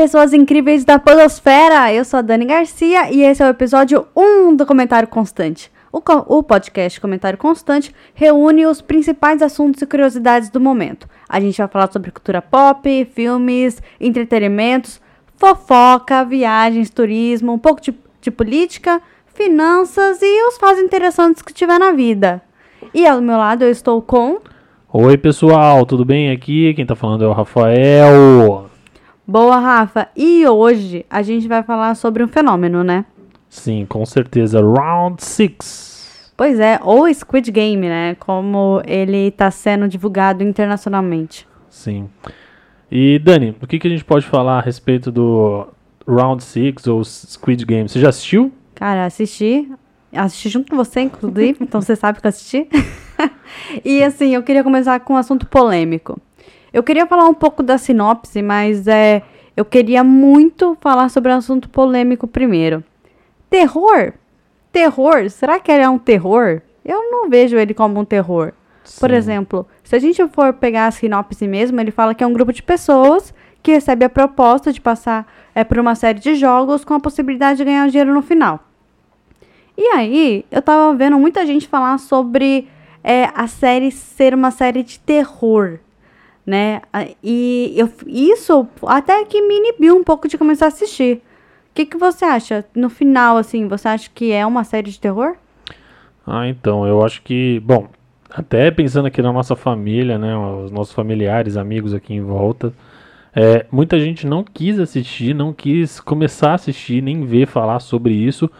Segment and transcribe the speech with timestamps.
[0.00, 1.92] Pessoas incríveis da Podosfera!
[1.92, 5.70] Eu sou a Dani Garcia e esse é o episódio 1 do Comentário Constante.
[5.92, 11.06] O, co- o podcast Comentário Constante reúne os principais assuntos e curiosidades do momento.
[11.28, 15.02] A gente vai falar sobre cultura pop, filmes, entretenimentos,
[15.36, 19.02] fofoca, viagens, turismo, um pouco de, de política,
[19.34, 22.40] finanças e os fatos interessantes que tiver na vida.
[22.94, 24.38] E ao meu lado eu estou com.
[24.94, 26.72] Oi pessoal, tudo bem aqui?
[26.72, 28.69] Quem tá falando é o Rafael.
[29.30, 30.08] Boa, Rafa!
[30.16, 33.04] E hoje a gente vai falar sobre um fenômeno, né?
[33.48, 34.60] Sim, com certeza.
[34.60, 36.32] Round 6.
[36.36, 38.16] Pois é, ou Squid Game, né?
[38.16, 41.46] Como ele está sendo divulgado internacionalmente.
[41.68, 42.10] Sim.
[42.90, 45.68] E Dani, o que, que a gente pode falar a respeito do
[46.08, 47.88] Round 6 ou Squid Game?
[47.88, 48.52] Você já assistiu?
[48.74, 49.70] Cara, assisti.
[50.12, 52.66] Assisti junto com você, inclusive, então você sabe que eu assisti.
[53.84, 56.20] e assim, eu queria começar com um assunto polêmico.
[56.72, 59.22] Eu queria falar um pouco da sinopse, mas é,
[59.56, 62.84] eu queria muito falar sobre o assunto polêmico primeiro.
[63.48, 64.12] Terror?
[64.72, 65.28] Terror?
[65.30, 66.62] Será que ele é um terror?
[66.84, 68.52] Eu não vejo ele como um terror.
[68.98, 69.16] Por Sim.
[69.16, 72.52] exemplo, se a gente for pegar a sinopse mesmo, ele fala que é um grupo
[72.52, 76.94] de pessoas que recebe a proposta de passar é, por uma série de jogos com
[76.94, 78.60] a possibilidade de ganhar dinheiro no final.
[79.76, 82.68] E aí, eu tava vendo muita gente falar sobre
[83.02, 85.78] é, a série ser uma série de terror,
[86.46, 86.82] né?
[87.22, 91.16] E eu, isso até que me inibiu um pouco de começar a assistir.
[91.70, 92.64] O que, que você acha?
[92.74, 95.36] No final, assim, você acha que é uma série de terror?
[96.26, 97.88] Ah, então, eu acho que, bom,
[98.28, 102.72] até pensando aqui na nossa família, né, os nossos familiares, amigos aqui em volta,
[103.34, 108.12] é, muita gente não quis assistir, não quis começar a assistir, nem ver falar sobre
[108.14, 108.50] isso,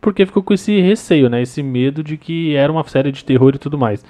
[0.00, 3.54] porque ficou com esse receio, né, esse medo de que era uma série de terror
[3.54, 4.04] e tudo mais.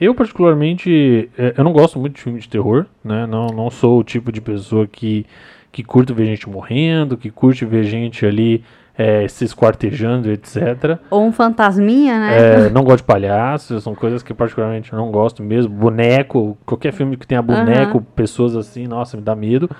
[0.00, 3.98] Eu, particularmente, é, eu não gosto muito de filme de terror, né, não, não sou
[3.98, 5.26] o tipo de pessoa que,
[5.72, 8.64] que curte ver gente morrendo, que curte ver gente ali
[8.98, 10.98] é, se esquartejando, etc.
[11.08, 12.66] Ou um fantasminha, né?
[12.66, 15.72] É, não gosto de palhaços, são coisas que particularmente eu não gosto mesmo.
[15.72, 19.70] Boneco, qualquer filme que tenha boneco, pessoas assim, nossa, me dá medo.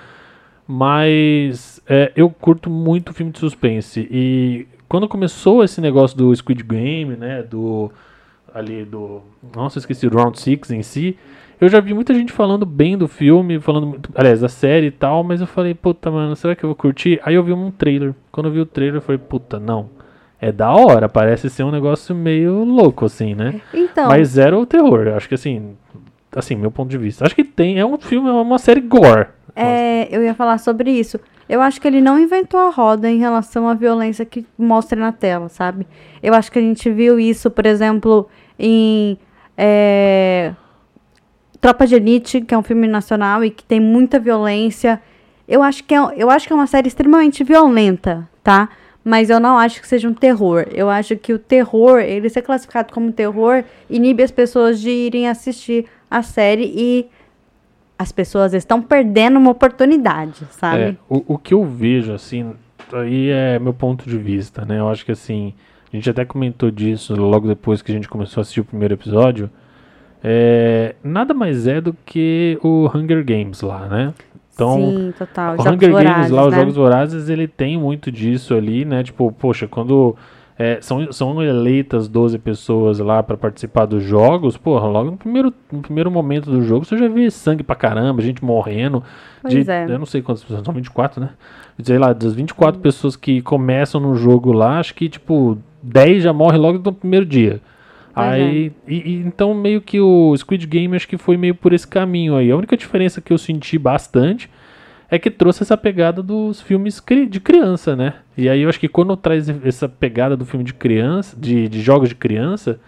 [0.65, 4.07] Mas é, eu curto muito filme de suspense.
[4.09, 7.91] E quando começou esse negócio do Squid Game, né, do
[8.53, 9.21] ali do,
[9.55, 11.17] nossa, esqueci do Round 6 em si,
[11.59, 14.91] eu já vi muita gente falando bem do filme, falando, muito- aliás, da série e
[14.91, 17.19] tal, mas eu falei, puta, mano, será que eu vou curtir?
[17.23, 18.13] Aí eu vi um trailer.
[18.31, 19.89] Quando eu vi o trailer, eu falei, puta, não.
[20.41, 23.59] É da hora, parece ser um negócio meio louco, assim, né?
[23.73, 25.07] Então, Mas zero o terror.
[25.07, 25.75] Eu Acho que assim,
[26.33, 27.25] assim, meu ponto de vista.
[27.25, 29.27] Acho que tem, é um filme, é uma série gore.
[29.53, 31.19] é, eu ia falar sobre isso.
[31.49, 35.11] Eu acho que ele não inventou a roda em relação à violência que mostra na
[35.11, 35.87] tela, sabe?
[36.21, 39.17] Eu acho que a gente viu isso, por exemplo, em
[39.57, 40.53] é,
[41.59, 45.01] Tropa de Elite, que é um filme nacional e que tem muita violência.
[45.47, 48.69] Eu acho que é, eu acho que é uma série extremamente violenta, tá?
[49.03, 50.67] Mas eu não acho que seja um terror.
[50.71, 55.27] Eu acho que o terror, ele ser classificado como terror, inibe as pessoas de irem
[55.27, 57.09] assistir a série e
[57.99, 60.97] as pessoas estão perdendo uma oportunidade, É, sabe?
[61.09, 62.53] o, o que eu vejo, assim,
[62.93, 64.79] aí é meu ponto de vista, né?
[64.79, 65.53] Eu acho que assim,
[65.91, 68.93] a gente até comentou disso logo depois que a gente começou a assistir o primeiro
[68.93, 69.49] episódio.
[70.23, 74.13] É, nada mais é do que o Hunger Games lá, né?
[74.53, 75.53] Então, Sim, total.
[75.53, 76.59] O Jogos Hunger Vorazes, Games lá, os né?
[76.59, 79.03] Jogos Vorazes, ele tem muito disso ali, né?
[79.03, 80.15] Tipo, poxa, quando
[80.61, 85.53] é, são, são eleitas 12 pessoas lá pra participar dos jogos, porra, logo no primeiro,
[85.71, 89.01] no primeiro momento do jogo você já vê sangue pra caramba, gente morrendo.
[89.41, 89.85] Pois de, é.
[89.85, 91.29] Eu não sei quantas pessoas, são 24, né?
[91.81, 96.33] Sei lá, das 24 pessoas que começam no jogo lá, acho que, tipo, 10 já
[96.33, 97.61] morrem logo no primeiro dia.
[98.13, 98.21] É.
[98.21, 101.87] Aí, e, e então meio que o Squid Game acho que foi meio por esse
[101.87, 102.51] caminho aí.
[102.51, 104.49] A única diferença que eu senti bastante
[105.09, 108.15] é que trouxe essa pegada dos filmes de criança, né?
[108.39, 111.81] E aí eu acho que quando traz essa pegada do filme de criança, de, de
[111.81, 112.79] jogos de criança,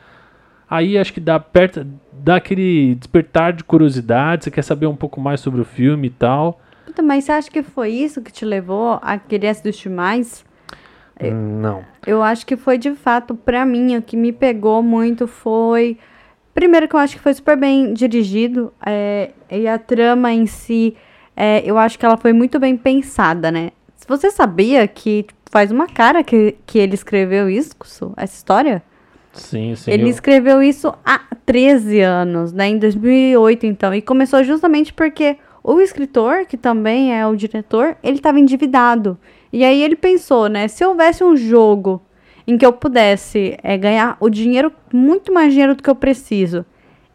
[0.69, 5.19] aí acho que dá perto, dá aquele despertar de curiosidade, você quer saber um pouco
[5.19, 6.61] mais sobre o filme e tal.
[6.85, 10.45] Puta, Mas você acha que foi isso que te levou a querer assistir mais?
[11.17, 11.29] É.
[11.29, 11.83] Não.
[12.07, 15.97] Eu acho que foi de fato, pra mim, o que me pegou muito foi.
[16.53, 20.95] Primeiro, que eu acho que foi super bem dirigido, é, e a trama em si,
[21.35, 23.71] é, eu acho que ela foi muito bem pensada, né?
[24.07, 27.75] Você sabia que faz uma cara que, que ele escreveu isso,
[28.17, 28.81] essa história?
[29.33, 29.91] Sim, sim.
[29.91, 32.67] Ele eu- escreveu isso há 13 anos, né?
[32.69, 33.93] Em 2008, então.
[33.93, 39.17] E começou justamente porque o escritor, que também é o diretor, ele estava endividado.
[39.53, 40.67] E aí ele pensou, né?
[40.67, 42.01] Se houvesse um jogo
[42.47, 46.65] em que eu pudesse é, ganhar o dinheiro, muito mais dinheiro do que eu preciso,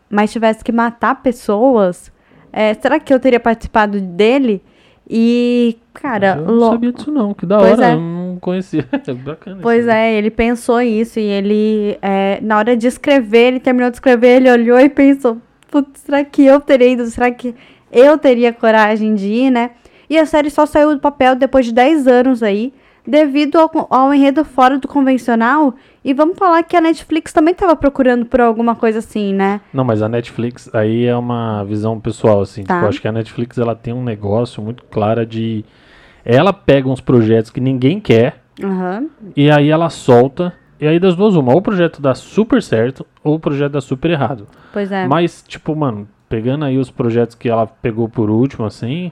[0.09, 2.13] mas tivesse que matar pessoas,
[2.53, 4.63] é, será que eu teria participado dele?
[5.09, 7.95] E, cara, eu não sabia disso não, que da pois hora, é.
[7.95, 8.89] eu não conhecia.
[9.25, 9.61] Bacana.
[9.63, 13.91] Pois isso é, ele pensou isso e ele, é, na hora de escrever, ele terminou
[13.91, 15.39] de escrever, ele olhou e pensou,
[15.71, 17.07] putz, será que eu teria ido?
[17.07, 17.55] Será que
[17.93, 19.71] eu teria coragem de ir, né?
[20.11, 22.73] E a série só saiu do papel depois de 10 anos aí,
[23.07, 25.75] devido ao, ao enredo fora do convencional.
[26.05, 29.61] E vamos falar que a Netflix também estava procurando por alguma coisa assim, né?
[29.73, 32.63] Não, mas a Netflix aí é uma visão pessoal, assim.
[32.63, 32.75] Tá.
[32.75, 35.65] Tipo, eu acho que a Netflix ela tem um negócio muito claro de.
[36.25, 39.07] Ela pega uns projetos que ninguém quer Aham.
[39.37, 40.53] e aí ela solta.
[40.79, 43.81] E aí das duas, uma, ou o projeto dá super certo, ou o projeto dá
[43.81, 44.47] super errado.
[44.73, 45.07] Pois é.
[45.07, 49.11] Mas, tipo, mano, pegando aí os projetos que ela pegou por último, assim.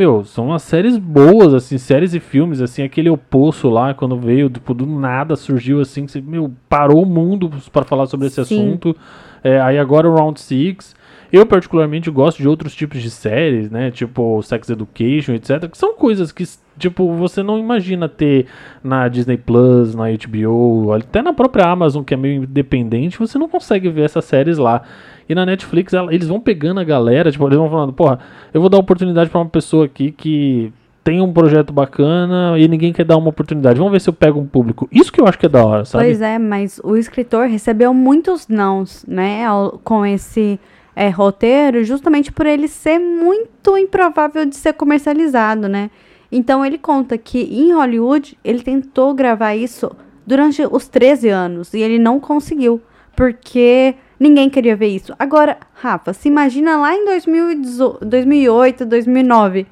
[0.00, 4.48] Meu, são umas séries boas, assim, séries e filmes, assim, aquele oposto lá, quando veio,
[4.48, 8.42] tipo, do nada surgiu assim, que você, meu, parou o mundo para falar sobre esse
[8.46, 8.54] Sim.
[8.54, 8.96] assunto.
[9.44, 10.94] É, aí agora o Round Six
[11.30, 13.90] Eu, particularmente, gosto de outros tipos de séries, né?
[13.90, 15.68] Tipo Sex Education, etc.
[15.70, 16.44] Que são coisas que,
[16.78, 18.46] tipo, você não imagina ter
[18.82, 23.50] na Disney Plus, na HBO, até na própria Amazon, que é meio independente, você não
[23.50, 24.82] consegue ver essas séries lá.
[25.30, 28.18] E na Netflix, ela- eles vão pegando a galera, tipo, eles vão falando, porra,
[28.52, 30.72] eu vou dar oportunidade pra uma pessoa aqui que
[31.04, 33.78] tem um projeto bacana e ninguém quer dar uma oportunidade.
[33.78, 34.88] Vamos ver se eu pego um público.
[34.90, 36.04] Isso que eu acho que é da hora, sabe?
[36.04, 39.44] Pois é, mas o escritor recebeu muitos nãos, né,
[39.84, 40.58] com esse
[40.96, 45.90] é, roteiro, justamente por ele ser muito improvável de ser comercializado, né?
[46.30, 49.90] Então ele conta que em Hollywood ele tentou gravar isso
[50.26, 52.80] durante os 13 anos e ele não conseguiu,
[53.16, 55.14] porque ninguém queria ver isso.
[55.18, 59.66] Agora, Rafa, se imagina lá em 2018, 2008, 2009.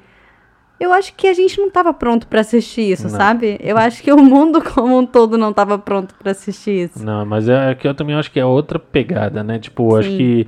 [0.79, 3.09] Eu acho que a gente não estava pronto para assistir isso, Não.
[3.09, 3.59] sabe?
[3.61, 7.05] Eu acho que o mundo como um todo não estava pronto para assistir isso.
[7.05, 9.59] Não, mas é que eu também acho que é outra pegada, né?
[9.59, 10.47] Tipo, eu acho que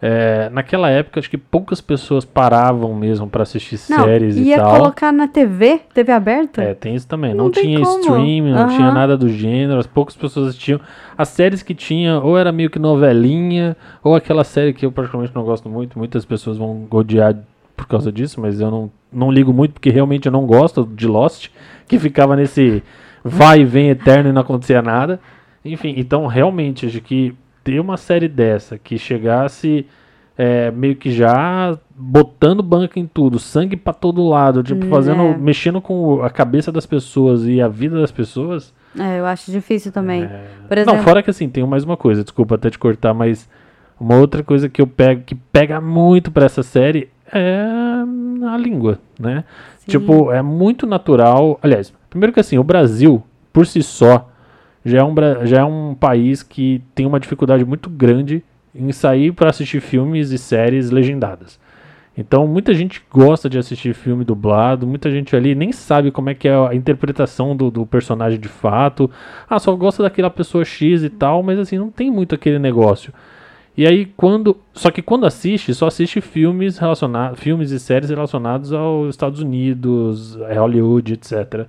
[0.00, 4.58] é, naquela época acho que poucas pessoas paravam mesmo pra assistir Não, séries e ia
[4.58, 4.76] tal.
[4.76, 6.62] colocar na TV, TV aberta?
[6.62, 7.32] É, tem isso também.
[7.32, 8.00] Não, Não tinha como.
[8.00, 8.76] streaming, não Aham.
[8.76, 10.80] tinha nada do gênero, as poucas pessoas assistiam.
[11.16, 15.34] As séries que tinha, ou era meio que novelinha, ou aquela série que eu particularmente
[15.34, 17.34] não gosto muito, muitas pessoas vão odiar
[17.74, 21.06] por causa disso, mas eu não, não ligo muito porque realmente eu não gosto de
[21.06, 21.48] Lost,
[21.86, 22.82] que ficava nesse
[23.24, 25.20] vai e vem eterno e não acontecia nada.
[25.64, 27.34] Enfim, então realmente acho que
[27.66, 29.84] ter uma série dessa que chegasse
[30.38, 35.22] é, meio que já botando banca em tudo, sangue pra todo lado, tipo, Hum, fazendo,
[35.22, 35.36] é.
[35.36, 38.72] mexendo com a cabeça das pessoas e a vida das pessoas.
[38.96, 40.22] É, eu acho difícil também.
[40.22, 43.48] é, exemplo, Não, fora que assim, tem mais uma coisa, desculpa até te cortar, mas
[43.98, 47.64] uma outra coisa que eu pego, que pega muito pra essa série é
[48.46, 49.42] a língua, né?
[49.78, 49.90] Sim.
[49.90, 51.58] Tipo, é muito natural.
[51.60, 53.22] Aliás, primeiro que assim, o Brasil,
[53.52, 54.30] por si só,
[54.86, 58.42] já é um, já é um país que tem uma dificuldade muito grande
[58.72, 61.58] em sair para assistir filmes e séries legendadas.
[62.16, 66.34] Então, muita gente gosta de assistir filme dublado, muita gente ali nem sabe como é
[66.34, 69.10] que é a interpretação do, do personagem de fato.
[69.50, 73.12] Ah, só gosta daquela pessoa X e tal, mas assim, não tem muito aquele negócio.
[73.76, 74.56] E aí, quando.
[74.72, 77.40] Só que quando assiste, só assiste filmes relacionados.
[77.40, 81.66] Filmes e séries relacionados aos Estados Unidos, Hollywood, etc.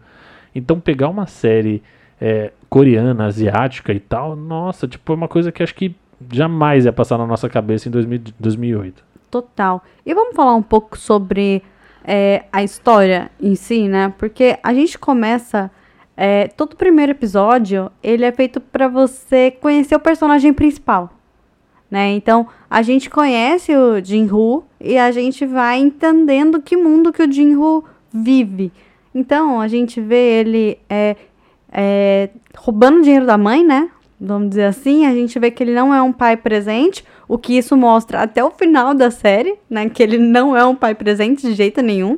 [0.55, 1.83] Então pegar uma série
[2.19, 5.95] é, coreana, asiática e tal, nossa, tipo, é uma coisa que acho que
[6.31, 9.03] jamais ia passar na nossa cabeça em 2000 2008.
[9.29, 9.83] total.
[10.05, 11.61] E vamos falar um pouco sobre
[12.03, 14.13] é, a história em si, né?
[14.17, 15.69] Porque a gente começa.
[16.15, 21.11] é, todo primeiro episódio, ele é feito pra você conhecer o personagem principal.
[21.89, 22.11] Né?
[22.11, 27.31] Então, a gente conhece o Jin-Woo e a gente vai entendendo que mundo que o
[27.31, 28.73] Jin-Woo vive.
[29.15, 31.15] Então, a gente vê ele é,
[31.71, 33.89] é, roubando dinheiro da mãe, né?
[34.19, 35.05] Vamos dizer assim.
[35.05, 38.43] A gente vê que ele não é um pai presente, o que isso mostra até
[38.43, 39.89] o final da série, né?
[39.89, 42.17] Que ele não é um pai presente de jeito nenhum.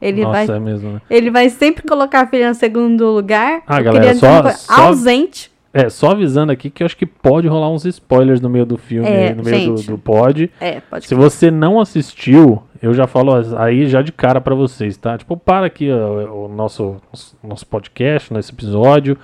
[0.00, 1.00] Ele nossa, vai é mesmo, né?
[1.10, 3.62] ele vai sempre colocar a filha no segundo lugar.
[3.66, 5.50] Ah, galera, dizer só- só- ausente.
[5.72, 8.76] É, só avisando aqui que eu acho que pode rolar uns spoilers no meio do
[8.76, 9.86] filme, É, aí, no meio do, gente.
[9.90, 10.50] do pod.
[10.60, 14.96] É, pode Se você não assistiu, eu já falo aí já de cara pra vocês,
[14.96, 15.16] tá?
[15.16, 16.96] Tipo, para aqui ó, o nosso,
[17.42, 19.16] nosso podcast, nosso episódio.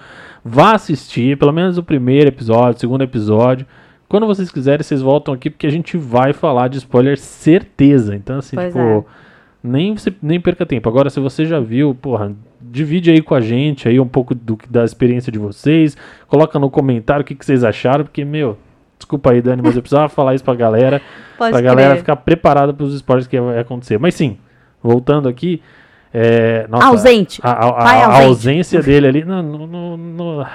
[0.45, 3.67] Vá assistir, pelo menos o primeiro episódio, o segundo episódio.
[4.09, 8.15] Quando vocês quiserem, vocês voltam aqui, porque a gente vai falar de spoiler certeza.
[8.15, 9.05] Então, assim, Pois tipo, é.
[9.65, 10.89] nem, você- nem perca tempo.
[10.89, 12.33] Agora, se você já viu, porra,
[12.77, 15.97] divide aí com a gente aí um pouco do, da experiência de vocês.
[16.29, 18.59] Coloca no comentário o que, que vocês acharam, porque, meu,
[18.99, 21.01] desculpa aí, Dani, mas eu precisava falar isso pra galera
[21.39, 23.99] Pode pra galera ficar preparada para os spoilers que vai acontecer.
[23.99, 24.37] Mas sim,
[24.83, 25.63] voltando aqui.
[26.15, 27.41] É, nossa, Ausente.
[27.43, 28.25] A, a- a- a ausente.
[28.27, 29.25] ausência dele ali.
[29.25, 30.47] No, no- no-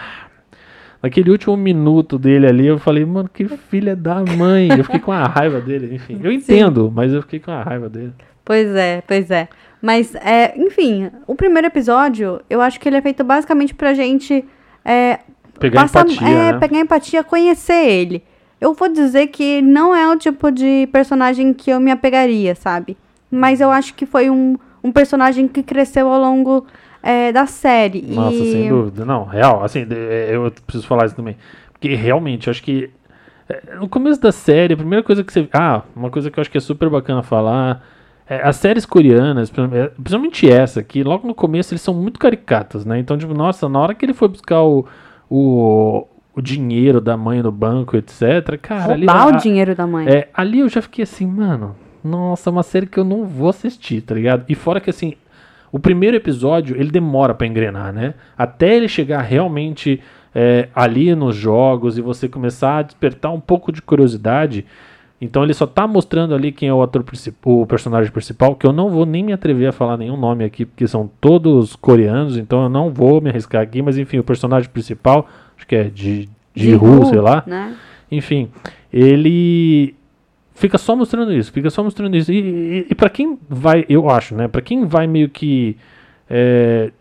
[1.04, 4.70] naquele último minuto dele ali, eu falei, mano, que filha da mãe.
[4.76, 6.20] Eu fiquei com a raiva dele, enfim.
[6.24, 8.14] Eu entendo, mas eu fiquei com a raiva dele.
[8.44, 9.48] Pois é, pois é.
[9.82, 14.46] Mas, é, enfim, o primeiro episódio, eu acho que ele é feito basicamente pra gente.
[14.86, 15.20] É,
[15.60, 16.60] Pegar passar- empatia, é, né?
[16.60, 18.24] pegar empatia, conhecer ele.
[18.60, 22.96] Eu vou dizer que não é o tipo de personagem que eu me apegaria, sabe?
[23.30, 26.66] Mas eu acho que foi um, um personagem que cresceu ao longo
[27.02, 28.04] é, da série.
[28.04, 28.52] Nossa, e...
[28.52, 29.04] sem dúvida.
[29.04, 31.38] Não, real, assim, de- eu preciso falar isso também.
[31.72, 32.90] Porque realmente, eu acho que
[33.50, 35.48] é, no começo da série, a primeira coisa que você.
[35.52, 37.84] Ah, uma coisa que eu acho que é super bacana falar.
[38.30, 42.86] É, as séries coreanas, é, principalmente essa, que logo no começo eles são muito caricatas,
[42.86, 42.98] né?
[43.00, 44.86] Então, tipo, nossa, na hora que ele foi buscar o,
[45.30, 49.06] o, o dinheiro da mãe no banco, etc., cara, ali.
[49.06, 50.08] Roubar a- o dinheiro da mãe.
[50.08, 53.50] é, ali eu já fiquei assim, mano, nossa, é uma série que eu não vou
[53.50, 54.46] assistir, tá ligado?
[54.50, 55.14] E fora que assim,
[55.72, 58.14] o primeiro episódio, ele demora pra engrenar, né?
[58.38, 60.02] Até ele chegar realmente
[60.34, 64.66] é, ali nos jogos e você começar a despertar um pouco de curiosidade.
[65.22, 68.66] Então ele só tá mostrando ali quem é o ator principal, o personagem principal, que
[68.66, 72.38] eu não vou nem me atrever a falar nenhum nome aqui, porque são todos coreanos,
[72.38, 75.84] então eu não vou me arriscar aqui, mas enfim, o personagem principal, acho que é
[75.84, 77.44] de de Ru, sei lá.
[77.46, 77.76] Né?
[78.12, 78.50] Enfim,
[78.92, 79.96] ele
[80.54, 82.32] fica só mostrando isso, fica só mostrando isso.
[82.32, 84.48] E, e, e para quem vai, eu acho, né?
[84.48, 85.78] Para quem vai meio que
[86.30, 86.92] é,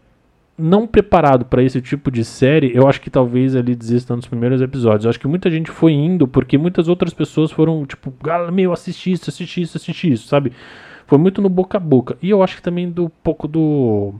[0.60, 4.60] não preparado para esse tipo de série, eu acho que talvez ele desista nos primeiros
[4.60, 5.04] episódios.
[5.04, 8.72] Eu acho que muita gente foi indo porque muitas outras pessoas foram tipo, "Gala, meu,
[8.72, 10.52] assiste isso, assiste isso, assiste isso, sabe?
[11.06, 12.16] Foi muito no boca a boca.
[12.22, 14.14] E eu acho que também do pouco do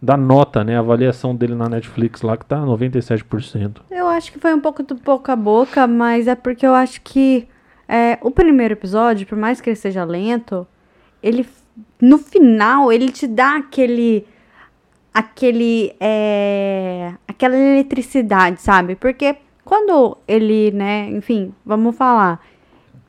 [0.00, 0.76] da nota, né?
[0.76, 3.78] A avaliação dele na Netflix lá que tá 97%.
[3.90, 7.00] Eu acho que foi um pouco do boca a boca, mas é porque eu acho
[7.00, 7.48] que
[7.88, 10.66] é, o primeiro episódio, por mais que ele seja lento,
[11.22, 11.44] ele
[12.00, 14.26] no final ele te dá aquele
[15.12, 18.94] aquele é, aquela eletricidade, sabe?
[18.94, 22.40] Porque quando ele, né, enfim, vamos falar,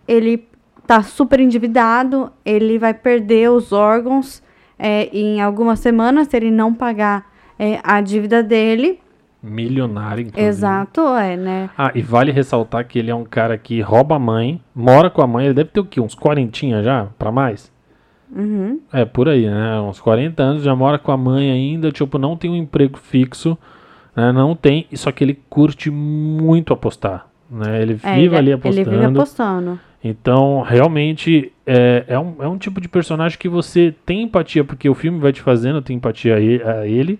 [0.07, 0.47] ele
[0.85, 4.43] tá super endividado, ele vai perder os órgãos
[4.77, 8.99] é, em algumas semanas se ele não pagar é, a dívida dele.
[9.41, 10.49] Milionário, inclusive.
[10.49, 11.69] Exato, é, né?
[11.77, 15.21] Ah, e vale ressaltar que ele é um cara que rouba a mãe, mora com
[15.21, 16.01] a mãe, ele deve ter o quê?
[16.01, 17.07] Uns quarentinha já?
[17.17, 17.71] Pra mais?
[18.35, 18.79] Uhum.
[18.93, 19.79] É, por aí, né?
[19.81, 23.57] Uns 40 anos, já mora com a mãe ainda, tipo, não tem um emprego fixo,
[24.15, 24.31] né?
[24.31, 27.81] Não tem, só que ele curte muito apostar, né?
[27.81, 28.89] Ele É, vive ele, ali ele apostando.
[28.91, 29.79] vive apostando.
[30.03, 34.87] Então, realmente, é, é, um, é um tipo de personagem que você tem empatia, porque
[34.89, 37.19] o filme vai te fazendo ter empatia a ele, a ele,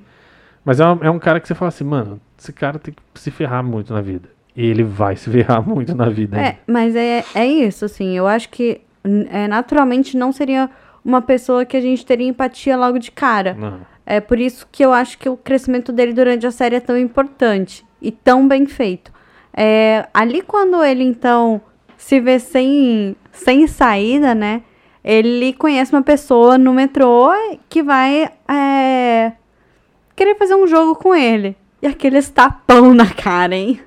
[0.63, 3.19] mas é um, é um cara que você fala assim, mano, esse cara tem que
[3.19, 4.29] se ferrar muito na vida.
[4.55, 6.37] E ele vai se ferrar muito na vida.
[6.37, 6.49] ainda.
[6.49, 10.69] É, mas é, é isso, assim, eu acho que é, naturalmente não seria
[11.03, 13.53] uma pessoa que a gente teria empatia logo de cara.
[13.53, 13.81] Não.
[14.05, 16.97] É por isso que eu acho que o crescimento dele durante a série é tão
[16.97, 19.11] importante e tão bem feito.
[19.53, 21.61] É, ali quando ele, então,
[21.95, 24.63] se vê sem, sem saída, né?
[25.03, 27.31] Ele conhece uma pessoa no metrô
[27.69, 29.31] que vai é,
[30.15, 31.55] querer fazer um jogo com ele.
[31.81, 33.79] E aqueles tapão na cara, hein?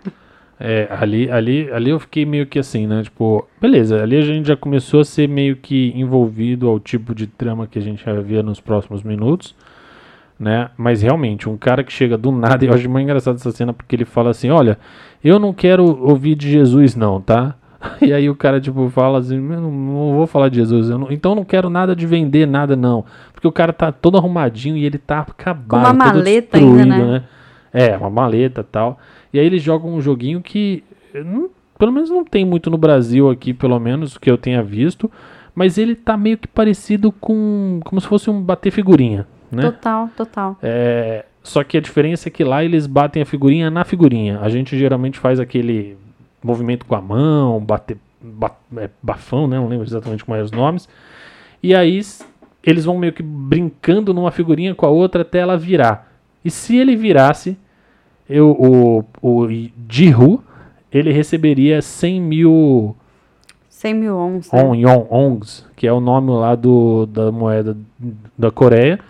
[0.64, 3.02] É, ali, ali, ali eu fiquei meio que assim, né?
[3.02, 7.26] Tipo, beleza, ali a gente já começou a ser meio que envolvido ao tipo de
[7.26, 9.56] trama que a gente vai ver nos próximos minutos,
[10.38, 10.70] né?
[10.76, 13.96] Mas realmente, um cara que chega do nada, eu acho muito engraçado essa cena porque
[13.96, 14.78] ele fala assim: Olha,
[15.24, 17.56] eu não quero ouvir de Jesus, não, tá?
[18.00, 20.96] E aí o cara, tipo, fala assim: "Eu não, não vou falar de Jesus, eu
[20.96, 23.04] não- então eu não quero nada de vender, nada, não.
[23.32, 26.98] Porque o cara tá todo arrumadinho e ele tá acabado, uma todo maleta ainda, né?
[27.04, 27.22] né?
[27.74, 29.00] É, uma maleta e tal.
[29.32, 30.82] E aí eles jogam um joguinho que,
[31.14, 31.48] eh, não-
[31.78, 35.10] pelo menos não tem muito no Brasil aqui, pelo menos que eu tenha visto.
[35.54, 37.80] Mas ele tá meio que parecido com.
[37.84, 39.62] como se fosse um bater figurinha, né?
[39.62, 40.56] Total, total.
[40.62, 44.38] É, só que a diferença é que lá eles batem a figurinha na figurinha.
[44.40, 45.96] A gente geralmente faz aquele
[46.42, 49.56] movimento com a mão, bater, ba- é, bafão, né?
[49.56, 50.88] Não lembro exatamente como é os nomes.
[51.62, 52.00] E aí
[52.64, 56.10] eles vão meio que brincando numa figurinha com a outra até ela virar.
[56.42, 57.58] E se ele virasse,
[58.32, 59.48] eu, o, o
[59.88, 60.42] Jihu,
[60.90, 62.96] ele receberia 100 mil
[63.68, 64.52] 100 mil ons.
[64.52, 64.62] né?
[64.62, 67.76] On, Yon, Ongs, que é o nome lá do, da moeda
[68.38, 69.00] da Coreia,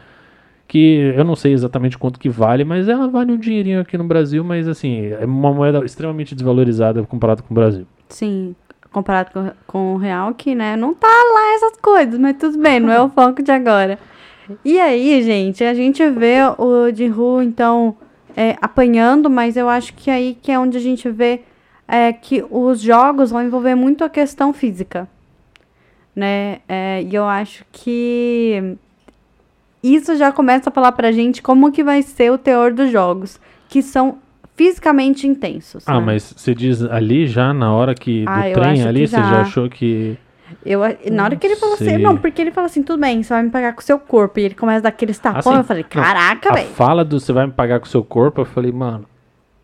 [0.66, 4.04] que eu não sei exatamente quanto que vale, mas ela vale um dinheirinho aqui no
[4.04, 7.86] Brasil, mas assim, é uma moeda extremamente desvalorizada comparado com o Brasil.
[8.08, 8.54] Sim,
[8.90, 12.80] comparado com, com o real, que, né, não tá lá essas coisas, mas tudo bem,
[12.80, 13.98] não é o foco de agora.
[14.64, 17.94] E aí, gente, a gente vê o Jihu, então,
[18.36, 21.40] é, apanhando, mas eu acho que aí que é onde a gente vê
[21.86, 25.08] é, que os jogos vão envolver muito a questão física,
[26.14, 28.76] né, é, e eu acho que
[29.82, 33.40] isso já começa a falar pra gente como que vai ser o teor dos jogos,
[33.68, 34.18] que são
[34.54, 35.82] fisicamente intensos.
[35.86, 36.06] Ah, né?
[36.06, 39.40] mas você diz ali já na hora que do Ah, trem ali, você já.
[39.40, 40.16] achou que
[40.64, 40.80] Eu,
[41.10, 43.42] na hora que ele falou assim, não, porque ele fala assim, tudo bem, você vai
[43.42, 44.38] me pagar com o seu corpo.
[44.40, 46.68] E ele começa a dar aqueles tapões, Assim, eu falei, caraca, velho.
[46.70, 49.06] fala do você vai me pagar com o seu corpo, eu falei, mano,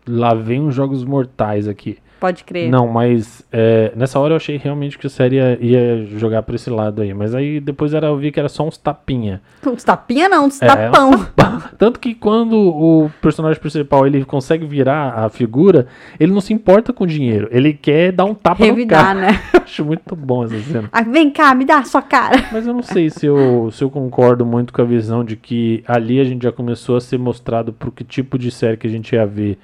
[0.07, 1.97] lá vem uns jogos mortais aqui.
[2.19, 2.69] Pode crer.
[2.69, 6.55] Não, mas é, nessa hora eu achei realmente que a série ia, ia jogar pra
[6.55, 7.13] esse lado aí.
[7.13, 9.41] Mas aí depois era, eu vi que era só uns tapinha.
[9.65, 11.11] Uns tapinha não, uns É, tapão.
[11.77, 15.87] Tanto que quando o personagem principal ele consegue virar a figura,
[16.19, 17.47] ele não se importa com o dinheiro.
[17.51, 19.31] Ele quer dar um tapa Revidar, no cara.
[19.31, 19.41] né?
[19.63, 20.89] Acho muito bom essa cena.
[20.91, 22.49] Ah, vem cá, me dá a sua cara.
[22.51, 25.83] Mas eu não sei se eu, se eu concordo muito com a visão de que
[25.87, 28.89] ali a gente já começou a ser mostrado pro que tipo de série que a
[28.89, 29.57] gente ia ver.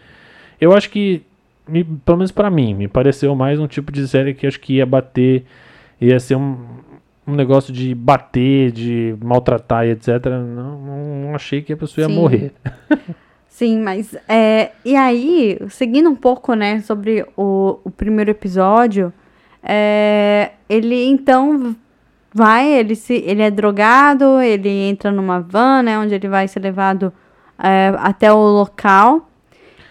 [0.61, 1.21] Eu acho que,
[1.67, 4.75] me- pelo menos pra mim, me pareceu mais um tipo de série que acho que
[4.75, 5.45] ia bater,
[5.99, 6.57] ia ser um,
[7.27, 10.25] um negócio de bater, de maltratar e etc.
[10.25, 12.15] Não, não, achei que a pessoa ia Sim.
[12.15, 12.53] morrer.
[13.47, 19.13] Sim, mas é, e aí, seguindo um pouco, né, sobre o, o primeiro episódio,
[19.63, 21.73] é, ele então
[22.33, 26.59] vai, ele se, ele é drogado, ele entra numa van, né, onde ele vai ser
[26.59, 27.13] levado
[27.57, 29.29] é, até o local.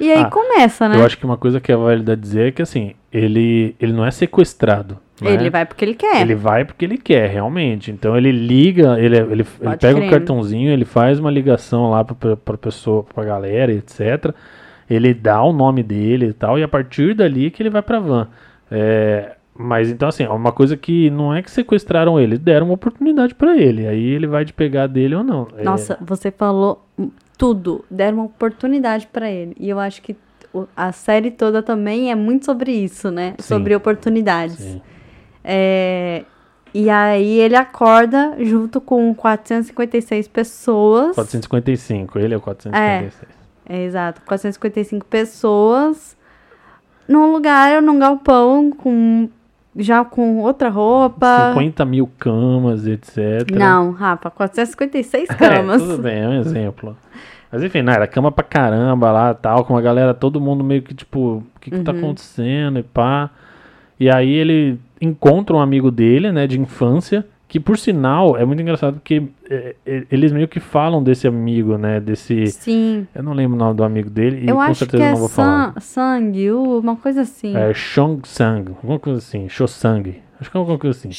[0.00, 0.96] E aí Ah, começa, né?
[0.96, 4.04] Eu acho que uma coisa que é válida dizer é que assim, ele, ele não
[4.04, 4.98] é sequestrado.
[5.20, 5.32] né?
[5.32, 6.20] Ele vai porque ele quer.
[6.20, 7.90] Ele vai porque ele quer, realmente.
[7.92, 12.36] Então ele liga, ele, ele, ele pega o cartãozinho, ele faz uma ligação lá pra,
[12.36, 14.34] pra pessoa, pra galera, etc.
[14.90, 18.00] Ele dá o nome dele e tal, e a partir dali que ele vai pra
[18.00, 18.28] van.
[18.70, 22.74] É, mas então, assim, é uma coisa que não é que sequestraram ele, deram uma
[22.74, 23.86] oportunidade pra ele.
[23.86, 25.46] Aí ele vai de pegar dele ou não.
[25.56, 26.84] É, Nossa, você falou
[27.36, 29.54] tudo, deram uma oportunidade pra ele.
[29.58, 30.16] E eu acho que
[30.76, 33.34] a série toda também é muito sobre isso, né?
[33.38, 33.48] Sim.
[33.48, 34.56] Sobre oportunidades.
[34.56, 34.82] sim.
[35.46, 36.24] É,
[36.72, 41.14] e aí ele acorda junto com 456 pessoas.
[41.14, 43.30] 455, ele é o 456.
[43.66, 46.16] É, exato, 455 pessoas
[47.06, 49.28] num lugar, num galpão, com
[49.76, 51.50] já com outra roupa.
[51.50, 53.50] 50 mil camas, etc.
[53.52, 55.82] Não, Rafa, 456 É, camas.
[55.82, 56.96] tudo bem, é um exemplo.
[57.50, 60.82] Mas enfim, não, era cama pra caramba lá tal, com a galera, todo mundo meio
[60.82, 61.18] que tipo,
[61.56, 61.98] o que que tá Uhum.
[61.98, 63.30] acontecendo e pá.
[63.98, 68.60] E aí ele encontra um amigo dele, né, de infância, que por sinal é muito
[68.60, 72.48] engraçado porque é, é, eles meio que falam desse amigo, né, desse...
[72.48, 73.06] Sim.
[73.14, 75.18] Eu não lembro o nome do amigo dele e Eu com acho certeza é não
[75.18, 75.72] vou falar.
[75.74, 77.56] san, sangue, uh, uma coisa assim.
[77.56, 80.20] É Shong Sang, alguma coisa assim, Shosang.
[80.40, 81.10] Acho que é alguma coisa assim.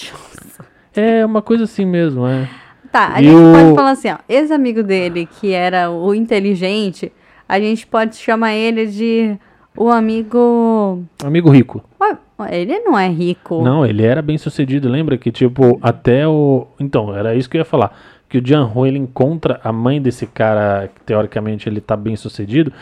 [0.93, 2.49] É uma coisa assim mesmo, é.
[2.91, 4.17] Tá, a E gente o- pode falar assim, ó.
[4.27, 7.13] Esse amigo dele, que era o inteligente,
[7.47, 9.37] a gente pode chamar ele de
[9.77, 11.01] o amigo.
[11.23, 11.81] Amigo rico.
[12.01, 12.17] Ué,
[12.49, 13.63] Ele não é rico.
[13.63, 14.89] Não, ele era bem sucedido.
[14.89, 16.67] Lembra que, tipo, até o.
[16.79, 17.97] Então, era isso que eu ia falar.
[18.27, 22.15] Que o Jian Ho ele encontra a mãe desse cara, que teoricamente ele tá bem
[22.15, 22.73] sucedido.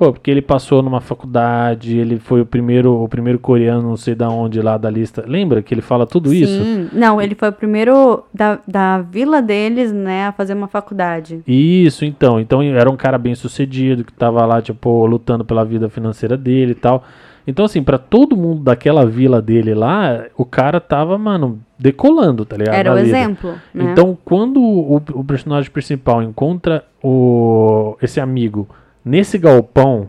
[0.00, 4.14] Pô, porque ele passou numa faculdade, ele foi o primeiro, o primeiro coreano, não sei
[4.14, 5.24] da onde lá da lista.
[5.26, 6.64] Lembra que ele fala tudo isso?
[6.64, 6.88] Sim.
[6.92, 11.42] Não, ele foi o primeiro da, da vila deles, né, a fazer uma faculdade.
[11.46, 12.40] Isso, então.
[12.40, 16.72] Então era um cara bem sucedido, que tava lá, tipo, lutando pela vida financeira dele
[16.72, 17.04] e tal.
[17.46, 22.56] Então, assim, pra todo mundo daquela vila dele lá, o cara tava, mano, decolando, tá
[22.56, 22.74] ligado?
[22.74, 23.90] Era o exemplo, né?
[23.90, 28.68] Então, quando o, o personagem principal encontra o, esse amigo
[29.04, 30.08] nesse galpão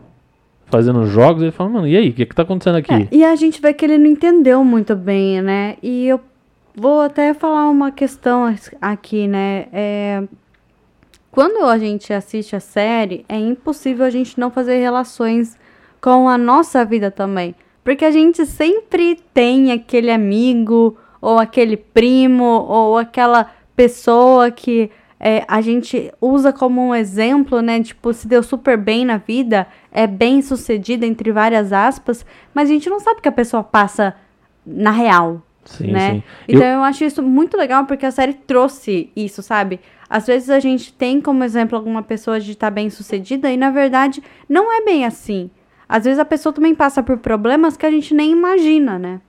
[0.66, 2.92] fazendo jogos, ele fala, mano, e aí, o que, que tá acontecendo aqui?
[2.92, 5.76] É, e a gente vê que ele não entendeu muito bem, né?
[5.82, 6.20] E eu
[6.74, 9.66] vou até falar uma questão aqui, né?
[9.72, 10.22] É,
[11.30, 15.58] quando a gente assiste a série, é impossível a gente não fazer relações
[16.02, 17.54] com a nossa vida também.
[17.84, 25.44] Porque a gente sempre tem aquele amigo, ou aquele primo, ou aquela pessoa que é,
[25.46, 27.80] a gente usa como um exemplo, né?
[27.80, 32.72] Tipo, se deu super bem na vida, é bem sucedida, entre várias aspas, mas a
[32.72, 34.16] gente não sabe o que a pessoa passa
[34.66, 36.14] na real, sim, né?
[36.14, 36.22] sim.
[36.48, 36.82] Então eu...
[36.82, 39.78] acho isso muito legal porque a série trouxe isso, sabe?
[40.10, 43.70] Às vezes a gente tem como exemplo alguma pessoa de estar bem sucedida e na
[43.70, 45.48] verdade não é bem assim.
[45.92, 49.20] Às vezes a pessoa também passa por problemas que a gente nem imagina, né?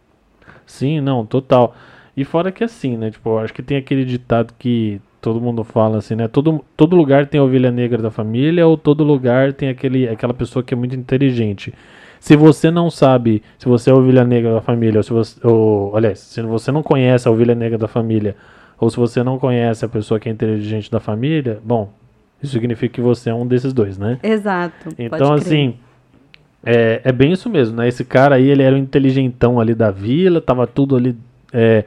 [0.66, 1.76] Sim, não, total.
[2.16, 3.12] E fora que assim, né?
[3.12, 6.30] Tipo, eu acho que tem aquele ditado que todo mundo fala assim, né?
[6.30, 10.34] Todo, todo lugar tem a ovelha negra da família ou todo lugar tem aquele, aquela
[10.34, 11.74] pessoa que é muito inteligente.
[12.18, 15.46] Se você não sabe se você é a ovelha negra da família, ou se você.
[15.46, 18.38] Ou, aliás, se você não conhece a ovelha negra da família,
[18.80, 21.92] ou se você não conhece a pessoa que é inteligente da família, bom,
[22.42, 24.18] isso significa que você é um desses dois, né?
[24.24, 24.96] Exato.
[24.98, 25.76] Então, assim,
[26.66, 27.88] é, é bem isso mesmo, né?
[27.88, 31.16] Esse cara aí, ele era o inteligentão ali da vila, tava tudo ali
[31.52, 31.84] é,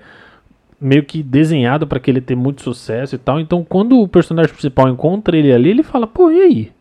[0.80, 3.40] meio que desenhado para que ele ter muito sucesso e tal.
[3.40, 6.72] Então, quando o personagem principal encontra ele ali, ele fala, pô, e aí?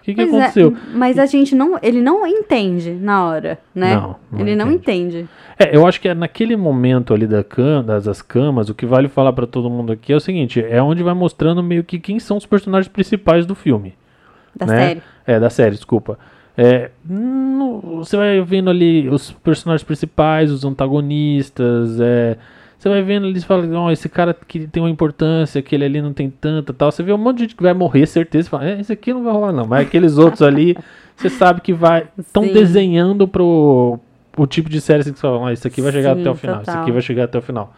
[0.00, 0.76] O que, que, é, aconteceu?
[0.94, 1.78] mas a gente não.
[1.82, 3.94] Ele não entende na hora, né?
[3.94, 5.28] Não, não ele não entende.
[5.58, 9.08] É, eu acho que é naquele momento ali da cam das, camas, o que vale
[9.08, 12.18] falar pra todo mundo aqui é o seguinte, é onde vai mostrando meio que quem
[12.18, 13.94] são os personagens principais do filme.
[14.56, 14.78] Da né?
[14.78, 15.02] série.
[15.26, 16.18] É, da série, desculpa.
[16.62, 16.90] É,
[17.94, 22.36] você vai vendo ali os personagens principais, os antagonistas, é,
[22.78, 26.02] você vai vendo ali e fala, ó, esse cara que tem uma importância, aquele ali
[26.02, 26.92] não tem tanta tal.
[26.92, 29.10] Você vê um monte de gente que vai morrer, certeza, você fala, é, esse aqui
[29.10, 30.76] não vai rolar não, mas aqueles outros ali,
[31.16, 33.98] você sabe que vai, estão desenhando pro
[34.36, 36.30] o tipo de série assim, que você fala, ah, isso aqui vai chegar Sim, até
[36.30, 37.74] o final, isso aqui vai chegar até o final.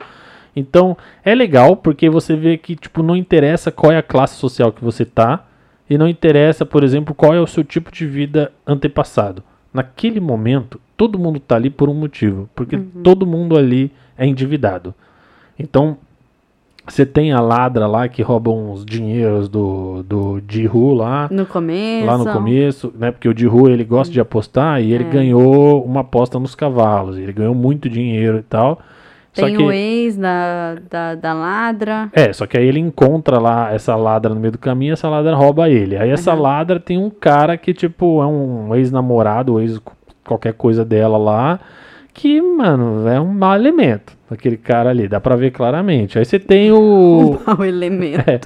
[0.57, 4.73] Então, é legal porque você vê que, tipo, não interessa qual é a classe social
[4.73, 5.45] que você tá
[5.93, 9.43] e não interessa, por exemplo, qual é o seu tipo de vida antepassado.
[9.75, 14.95] Naquele momento, todo mundo tá ali por um motivo, porque todo mundo ali é endividado.
[15.59, 15.99] Então,
[16.87, 22.07] você tem a ladra lá que rouba uns dinheiros do, do Jihu lá, No começo.
[22.07, 23.11] lá no começo, né?
[23.11, 25.09] Porque o Jihu ele gosta de apostar e ele É.
[25.11, 28.81] ganhou uma aposta nos cavalos, ele ganhou muito dinheiro e tal.
[29.35, 32.11] Tem que- o ex da, da, da ladra.
[32.13, 35.09] é, só que aí ele encontra lá essa ladra no meio do caminho e essa
[35.09, 35.97] ladra rouba ele.
[35.97, 36.41] Aí essa Uhum.
[36.43, 39.81] ladra tem um cara que, tipo, é um ex-namorado, ex
[40.25, 41.59] qualquer coisa dela lá,
[42.15, 44.13] que, mano, é um mau elemento.
[44.31, 46.19] Aquele cara ali, dá pra ver claramente.
[46.19, 47.39] Aí você tem o.
[47.59, 48.23] O elemento.
[48.29, 48.39] É.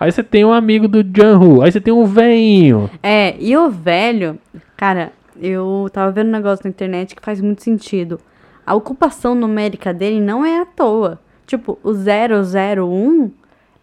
[0.00, 1.62] Aí você tem um amigo do Janhu.
[1.62, 2.90] Aí você tem um veinho.
[3.02, 4.38] É, e o velho,
[4.76, 8.18] cara, eu tava vendo um negócio na internet que faz muito sentido.
[8.66, 11.20] A ocupação numérica dele não é à toa.
[11.46, 13.30] Tipo, o 001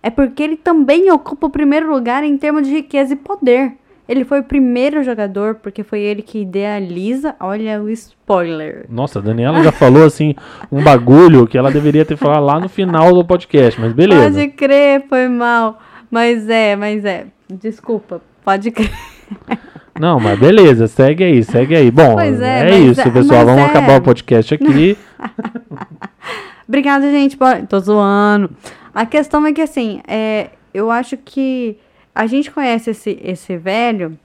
[0.01, 3.73] é porque ele também ocupa o primeiro lugar em termos de riqueza e poder.
[4.09, 7.35] Ele foi o primeiro jogador porque foi ele que idealiza.
[7.39, 8.85] Olha o spoiler.
[8.89, 10.35] Nossa, a Daniela já falou assim
[10.71, 14.31] um bagulho que ela deveria ter falado lá no final do podcast, mas beleza.
[14.31, 15.79] Pode crer, foi mal.
[16.09, 17.27] Mas é, mas é.
[17.49, 18.91] Desculpa, pode crer.
[19.99, 21.91] Não, mas beleza, segue aí, segue aí.
[21.91, 23.45] Bom, é, é, isso, é- pessoal.
[23.45, 24.97] Vamos é- acabar o podcast aqui.
[26.67, 27.37] Obrigada, gente.
[27.67, 28.49] Tô zoando.
[28.93, 31.77] A questão é que, assim, é, eu acho que
[32.13, 34.17] a gente conhece esse, esse velho,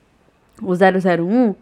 [0.63, 1.55] o 001.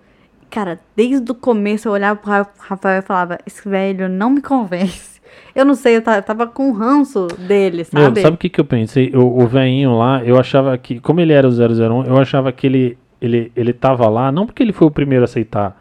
[0.50, 4.40] Cara, desde o começo eu olhava pro Ra- Rafael e falava: Esse velho não me
[4.42, 5.14] convence.
[5.54, 8.20] Eu não sei, eu ta- tava com ranço dele, Meu, sabe?
[8.20, 9.10] sabe o que, que eu pensei?
[9.14, 12.66] O, o velhinho lá, eu achava que, como ele era o 001, eu achava que
[12.66, 15.80] ele, ele, ele tava lá, não porque ele foi o primeiro a aceitar,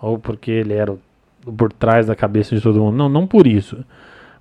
[0.00, 0.98] ou porque ele era o-
[1.56, 3.78] por trás da cabeça de todo mundo, não, não por isso.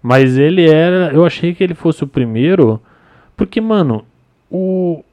[0.03, 2.79] Mas ele era, eu achei que ele fosse o primeiro,
[3.37, 4.03] porque, mano,
[4.49, 5.03] o,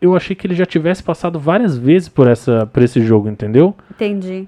[0.00, 3.74] eu achei que ele já tivesse passado várias vezes por, essa, por esse jogo, entendeu?
[3.90, 4.46] Entendi.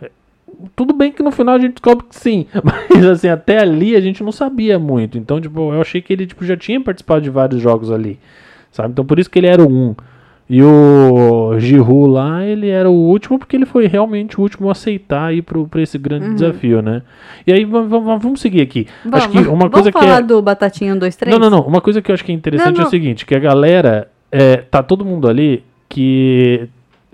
[0.76, 4.00] Tudo bem que no final a gente descobre que sim, mas assim, até ali a
[4.00, 5.16] gente não sabia muito.
[5.16, 8.18] Então, tipo, eu achei que ele tipo, já tinha participado de vários jogos ali,
[8.70, 8.90] sabe?
[8.92, 9.94] Então por isso que ele era o 1.
[10.52, 14.72] E o Giru lá, ele era o último porque ele foi realmente o último a
[14.72, 17.02] aceitar ir pro, pra esse grande desafio, né?
[17.46, 18.88] E aí, va- va- va- vamos seguir aqui.
[19.04, 20.26] Vamos, acho que uma coisa que vamos falar é...
[20.26, 21.38] do Batatinha 1, 2, 3?
[21.38, 21.64] Não, não, não.
[21.64, 22.90] Uma coisa que eu acho que é interessante Não, é o não.
[22.90, 26.68] seguinte, que a galera, é, tá todo mundo ali que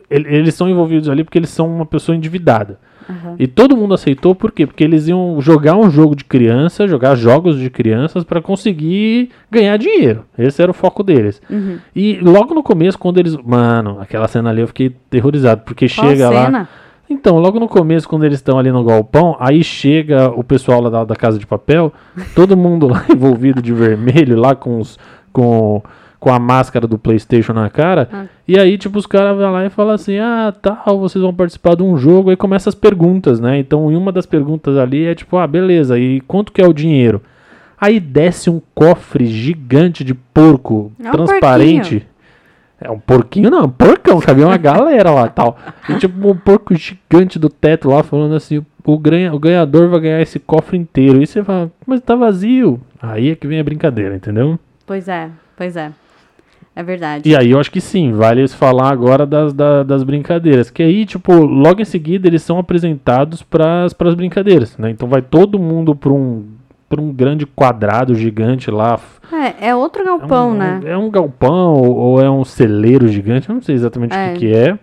[0.08, 2.78] ele- eles são envolvidos ali porque eles são uma pessoa endividada.
[3.08, 3.36] Aham.
[3.38, 4.66] E todo mundo aceitou por quê?
[4.66, 9.76] Porque eles iam jogar um jogo de criança, jogar jogos de crianças para conseguir ganhar
[9.76, 10.24] dinheiro.
[10.38, 11.40] Esse era o foco deles.
[11.48, 11.78] Uhum.
[11.94, 13.36] E logo no começo, quando eles.
[13.36, 15.62] Mano, aquela cena ali eu fiquei terrorizado.
[15.64, 16.44] Porque Qual chega lá.
[16.46, 16.68] cena?
[17.08, 20.90] Então, logo no começo, quando eles estão ali no galpão, aí chega o pessoal lá
[20.90, 21.92] da, da Casa de Papel,
[22.34, 24.98] todo mundo lá envolvido de vermelho, lá com os.
[25.32, 25.82] Com,
[26.18, 28.08] com a máscara do PlayStation na cara.
[28.12, 28.24] Ah.
[28.46, 31.76] E aí, tipo, os caras vão lá e falam assim: ah, tal, vocês vão participar
[31.76, 32.30] de um jogo.
[32.30, 33.58] Aí começa as perguntas, né?
[33.58, 37.22] Então, uma das perguntas ali é tipo: ah, beleza, e quanto que é o dinheiro?
[37.78, 42.06] Aí desce um cofre gigante de porco É um transparente.
[42.80, 45.58] É um porquinho, não, um porcão, cabia uma galera lá tal.
[45.88, 50.00] E tipo, um porco gigante do teto lá falando assim: o, ganha, o ganhador vai
[50.00, 51.22] ganhar esse cofre inteiro.
[51.22, 52.80] E você fala, mas tá vazio.
[53.00, 54.58] Aí é que vem a brincadeira, entendeu?
[54.86, 55.90] Pois é, pois é.
[56.78, 57.26] É verdade.
[57.28, 60.68] E aí eu acho que sim, vale falar agora das, da- das brincadeiras.
[60.70, 64.90] Que aí, tipo, logo em seguida eles são apresentados pras, pras brincadeiras, né?
[64.90, 66.44] Então vai todo mundo pra um,
[66.86, 69.00] pra um grande quadrado gigante lá.
[69.32, 70.80] É, é outro É galpão, um, né?
[70.84, 74.32] É um galpão ou, é um celeiro gigante, eu não sei exatamente o É.
[74.34, 74.78] que, que é.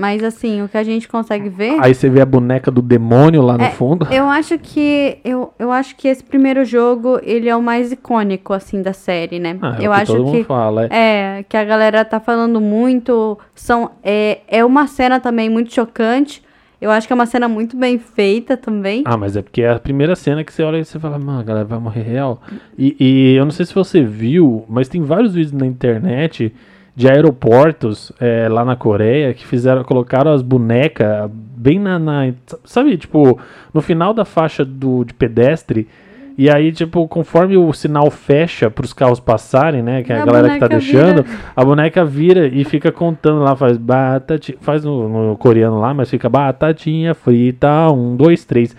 [0.00, 1.76] Mas assim, o que a gente consegue ver.
[1.78, 4.08] Aí você vê a boneca do demônio lá no É, fundo.
[4.10, 8.54] Eu acho que eu, eu acho que esse primeiro jogo ele é o mais icônico
[8.54, 9.58] assim da série, né?
[9.60, 10.86] Ah, é eu que acho todo mundo que fala.
[10.86, 11.40] É.
[11.40, 13.38] é que a galera tá falando muito.
[13.54, 16.42] São é, é uma cena também muito chocante.
[16.80, 19.02] Eu acho que é uma cena muito bem feita também.
[19.04, 21.40] Ah, mas é porque é a primeira cena que você olha e você fala, mano,
[21.40, 22.40] a galera vai morrer real.
[22.78, 26.54] E, e eu não sei se você viu, mas tem vários vídeos na internet
[27.00, 32.32] de aeroportos é, lá na Coreia que fizeram, colocaram as bonecas bem na, na-
[32.64, 33.38] Sabe, tipo,
[33.72, 35.88] no final da faixa do, de pedestre.
[36.36, 40.02] E aí, tipo, conforme o sinal fecha para os carros passarem, né?
[40.02, 41.24] Que é a, A galera que tá deixando,
[41.56, 46.08] a boneca vira e fica contando lá, faz batatinha, faz no, no coreano lá, mas
[46.10, 48.76] fica batatinha frita, um, dois, três.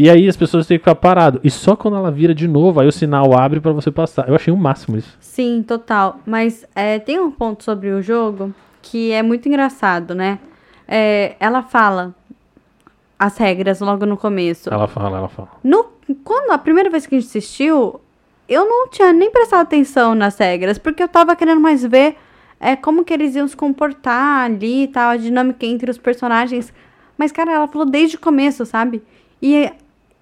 [0.00, 1.42] E aí as pessoas têm que ficar parado.
[1.44, 4.26] E só quando ela vira de novo, aí o sinal abre para você passar.
[4.30, 5.14] Eu achei o máximo isso.
[5.20, 6.20] Sim, total.
[6.24, 10.38] Mas é, tem um ponto sobre o jogo que é muito engraçado, né?
[10.88, 12.14] É, ela fala
[13.18, 14.72] as regras logo no começo.
[14.72, 15.50] Ela fala, ela fala.
[15.62, 15.84] No,
[16.24, 18.00] quando a primeira vez que a gente assistiu,
[18.48, 22.16] eu não tinha nem prestado atenção nas regras, porque eu tava querendo mais ver
[22.58, 26.72] é, como que eles iam se comportar ali e tal, a dinâmica entre os personagens.
[27.18, 29.02] Mas, cara, ela falou desde o começo, sabe?
[29.42, 29.70] E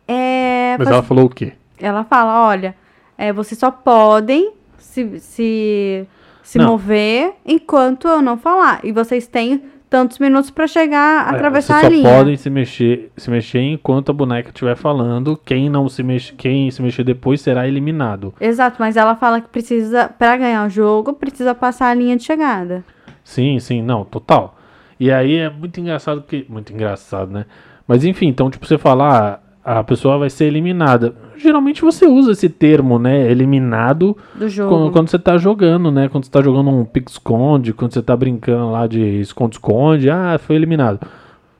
[0.08, 0.74] é.
[0.78, 1.52] Mas faz- ela falou o quê?
[1.80, 2.74] ela fala, olha,
[3.16, 6.06] é, vocês só podem se, se,
[6.42, 6.66] se Não.
[6.72, 8.80] mover enquanto eu não falar.
[8.82, 12.16] E vocês têm tantos minutos pra chegar, É, atravessar vocês a só linha.
[12.18, 15.36] podem se mexer, se mexer enquanto a boneca estiver falando.
[15.44, 18.34] Quem não se mexe, quem se mexer depois será eliminado.
[18.40, 22.24] Exato, mas ela fala que precisa, pra ganhar o jogo, precisa passar a linha de
[22.24, 22.84] chegada.
[23.24, 24.56] Sim, sim, não, total.
[24.98, 26.44] E aí é muito engraçado que.
[26.48, 27.46] Muito engraçado, né?
[27.86, 31.14] Mas enfim, então, tipo, você falar, ah, a pessoa vai ser eliminada.
[31.36, 33.30] Geralmente você usa esse termo, né?
[33.30, 34.70] Eliminado Do jogo.
[34.74, 36.08] quando, quando você tá jogando, né?
[36.08, 40.56] Quando você tá jogando um pique-esconde, quando você tá brincando lá de esconde-esconde, ah, foi
[40.56, 41.06] eliminado.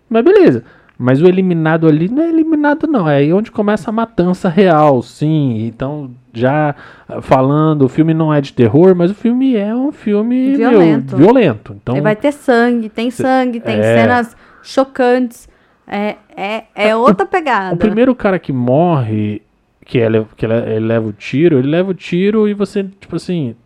[0.09, 0.65] Mas beleza.
[0.97, 3.09] Mas o eliminado ali não é eliminado, não.
[3.09, 5.67] É aí onde começa a matança real, sim.
[5.67, 6.75] Então, já
[7.21, 11.17] falando, o filme não é de terror, mas o filme é um filme meu, Violento.
[11.17, 11.77] violento.
[11.81, 13.83] Então, E vai ter sangue, tem sangue, tem é.
[13.83, 15.47] cenas chocantes.
[15.89, 17.75] É, é, é outra pegada.
[17.75, 19.41] O primeiro cara que morre,
[19.87, 23.17] que, ele, que ele, ele leva o tiro, ele leva o tiro e você, tipo
[23.17, 23.57] assim.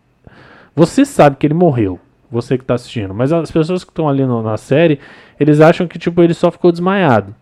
[0.75, 1.99] Você sabe que ele morreu.
[2.31, 3.13] Você que tá assistindo.
[3.13, 4.99] Mas as pessoas que estão ali no- na série,
[5.39, 7.35] eles acham que, tipo, ele só ficou desmaiado.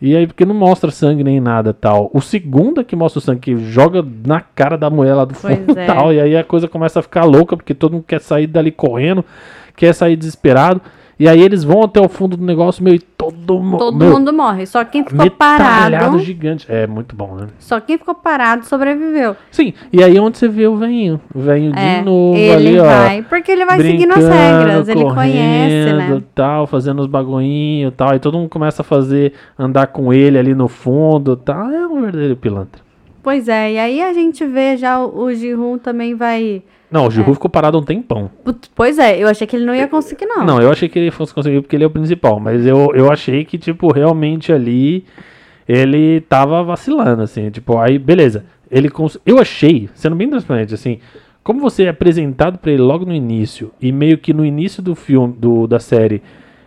[0.00, 2.10] E aí, porque não mostra sangue nem nada tal.
[2.12, 5.34] O segundo é que mostra o sangue, que joga na cara da mulher lá do
[5.34, 5.86] fundo e é.
[5.86, 6.12] tal.
[6.12, 9.24] E aí a coisa começa a ficar louca, porque todo mundo quer sair dali correndo,
[9.76, 10.80] quer sair desesperado.
[11.18, 14.10] E aí eles vão até o fundo do negócio, meu, e todo, mu- Todo meu,
[14.12, 14.64] mundo morre.
[14.66, 16.18] Só quem ficou parado.
[16.20, 16.64] gigante.
[16.68, 17.48] É muito bom, né?
[17.58, 19.34] Só quem ficou parado sobreviveu.
[19.50, 21.20] Sim, e aí onde você vê o veinho.
[21.34, 22.84] O veinho É, de novo ele ali, ó.
[22.84, 26.22] vai, porque ele vai seguindo as regras, ele conhece, né?
[26.34, 28.10] tal, fazendo os bagulhinhos tal.
[28.12, 31.68] Aí todo mundo começa a fazer, andar com ele ali no fundo tal.
[31.68, 32.87] É um verdadeiro pilantra.
[33.28, 36.62] Pois é, e aí a gente vê já o, o também vai.
[36.90, 37.10] Não, o É.
[37.10, 38.30] Giru ficou parado um tempão.
[38.74, 40.46] Pois é, eu achei que ele não ia conseguir, não.
[40.46, 42.40] Não, eu achei que ele fosse conseguir porque ele é o principal.
[42.40, 45.04] Mas eu, eu achei que, tipo, realmente ali
[45.68, 47.50] ele tava vacilando, assim.
[47.50, 48.46] Tipo, aí, beleza.
[48.70, 49.18] Ele cons...
[49.26, 50.98] Eu achei, sendo bem transparente, assim,
[51.44, 54.94] como você é apresentado pra ele logo no início, e meio que no início do
[54.94, 56.22] filme, do, da série,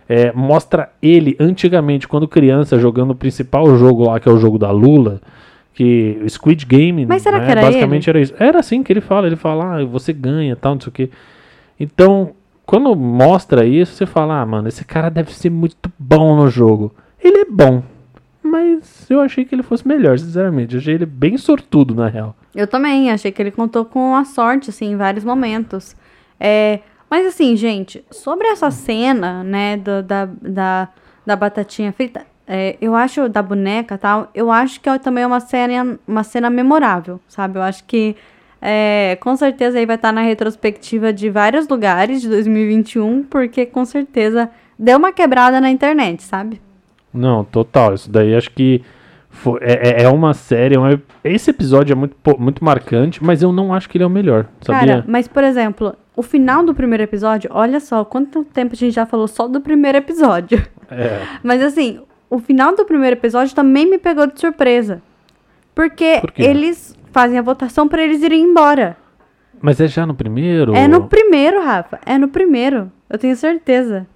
[0.08, 4.60] é, mostra ele antigamente, quando criança, jogando o principal jogo lá, que é o jogo
[4.60, 5.20] da Lula.
[5.74, 8.34] Que Squid Game, Mas será né, que era basicamente era isso.
[8.38, 11.10] Era assim que ele fala, ele fala, ah, você ganha, tal, não sei o quê.
[11.80, 12.32] Então,
[12.66, 16.94] quando mostra isso, você fala, ah, mano, esse cara deve ser muito bom no jogo.
[17.22, 17.82] Ele é bom,
[18.42, 20.74] mas eu achei que ele fosse melhor, sinceramente.
[20.74, 22.36] Eu achei ele bem sortudo, na real.
[22.54, 25.96] Eu também, achei que ele contou com a sorte, assim, em vários momentos.
[26.38, 26.80] É,
[27.10, 30.88] mas assim, gente, sobre essa cena, né, do- da, da,
[31.24, 35.24] da batatinha frita, é, eu acho, da boneca e tal, eu acho que é também
[35.24, 37.58] uma cena, uma cena memorável, sabe?
[37.58, 38.16] Eu acho que,
[38.60, 43.84] é, com certeza aí vai estar na retrospectiva de vários lugares de 2021, porque com
[43.84, 46.60] certeza deu uma quebrada na internet, sabe?
[47.12, 47.94] Não, total.
[47.94, 48.82] Isso daí acho que
[49.30, 50.74] foi- é, é- é uma série.
[50.74, 54.06] é uma- esse episódio é muito, muito marcante, mas eu não acho que ele é
[54.06, 54.80] o melhor, sabia?
[54.94, 58.94] Cara, mas por exemplo, o final do primeiro episódio, olha só quanto tempo a gente
[58.94, 60.62] já falou só do primeiro episódio.
[60.90, 61.20] É.
[61.42, 62.00] Mas assim,
[62.32, 65.02] o final do primeiro episódio também me pegou de surpresa.
[65.74, 68.96] Porque Por eles fazem a votação pra eles irem embora.
[69.60, 70.74] Mas é já no primeiro?
[70.74, 72.00] É no primeiro, Rafa.
[72.06, 72.90] É no primeiro.
[73.08, 74.06] Eu tenho certeza.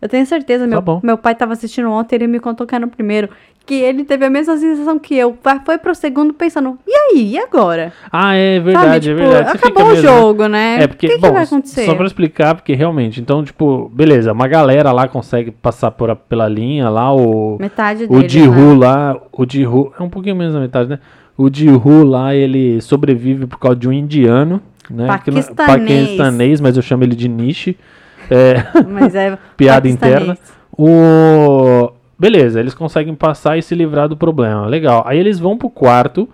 [0.00, 0.66] Eu tenho certeza.
[0.66, 3.28] Meu, Tá meu pai tava assistindo ontem, ele me contou que é no primeiro.
[3.64, 5.36] Que ele teve a mesma sensação que eu.
[5.64, 7.30] Foi pro segundo pensando, e aí?
[7.32, 7.92] E agora?
[8.12, 9.50] Ah, é Sabe, verdade, é tipo, verdade.
[9.50, 10.16] Você acabou o mesmo, né?
[10.20, 10.82] jogo, né?
[10.82, 11.84] É porque, o que, bom, que vai acontecer?
[11.86, 16.14] só pra explicar, porque realmente, então, tipo, beleza, uma galera lá consegue passar por, a-
[16.14, 18.86] pela linha lá, o, Metade o deles, Jihu né?
[18.86, 21.00] lá, o Jihu, é um pouquinho menos da metade, né?
[21.36, 25.06] O Jihu lá, ele sobrevive por causa de um indiano, né?
[25.06, 25.56] não- Paquistanês.
[25.56, 27.76] paquistanês, mas eu chamo ele de Nishi.
[28.30, 30.36] É, Mas é Piada interna.
[30.76, 31.90] o...
[32.18, 34.66] Beleza, eles conseguem passar e se livrar do problema.
[34.66, 35.02] Legal.
[35.06, 36.26] Aí eles vão pro quarto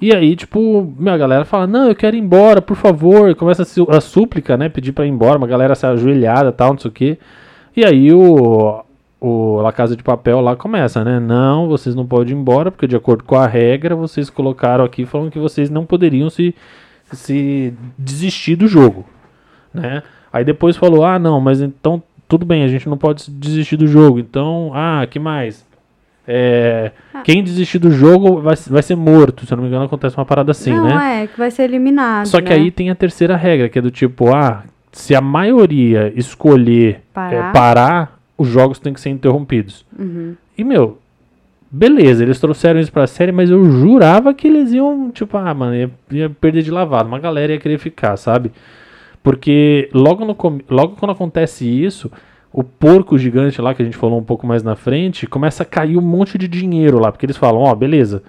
[0.00, 3.30] E aí, tipo, a galera fala, não, eu quero ir embora, por favor.
[3.30, 4.68] E começa a, a súplica, né?
[4.68, 7.18] Pedir pra ir embora, uma galera se ajoelhada tal, não sei o quê.
[7.76, 8.82] E aí o,
[9.20, 11.20] o La Casa de Papel lá começa, né?
[11.20, 15.06] Não, vocês não podem ir embora, porque de acordo com a regra, vocês colocaram aqui
[15.06, 16.52] falando que vocês não poderiam se,
[17.12, 19.06] se desistir do jogo,
[19.72, 20.02] né?
[20.32, 23.86] Aí depois falou, ah, não, mas então tudo bem, a gente não pode desistir do
[23.86, 24.18] jogo.
[24.18, 25.66] Então, ah, que mais?
[26.26, 27.20] É, ah.
[27.22, 30.24] Quem desistir do jogo vai, vai ser morto, se eu não me engano, acontece uma
[30.24, 30.94] parada assim, não, né?
[30.94, 32.26] Não, é, que vai ser eliminado.
[32.26, 32.54] Só que né?
[32.54, 37.34] aí tem a terceira regra, que é do tipo, ah, se a maioria escolher parar,
[37.34, 39.84] é, parar os jogos têm que ser interrompidos.
[39.98, 40.34] Uhum.
[40.56, 40.98] E, meu,
[41.70, 45.74] beleza, eles trouxeram isso pra série, mas eu jurava que eles iam, tipo, ah, mano,
[45.74, 47.08] ia, ia perder de lavado.
[47.08, 48.52] Uma galera ia querer ficar, sabe?
[49.22, 50.36] Porque logo, no,
[50.68, 52.10] logo quando acontece isso
[52.52, 55.66] o porco gigante lá, que a gente falou um pouco mais na frente, começa a
[55.66, 58.22] cair um monte de dinheiro lá, porque eles falam, ó, oh, beleza,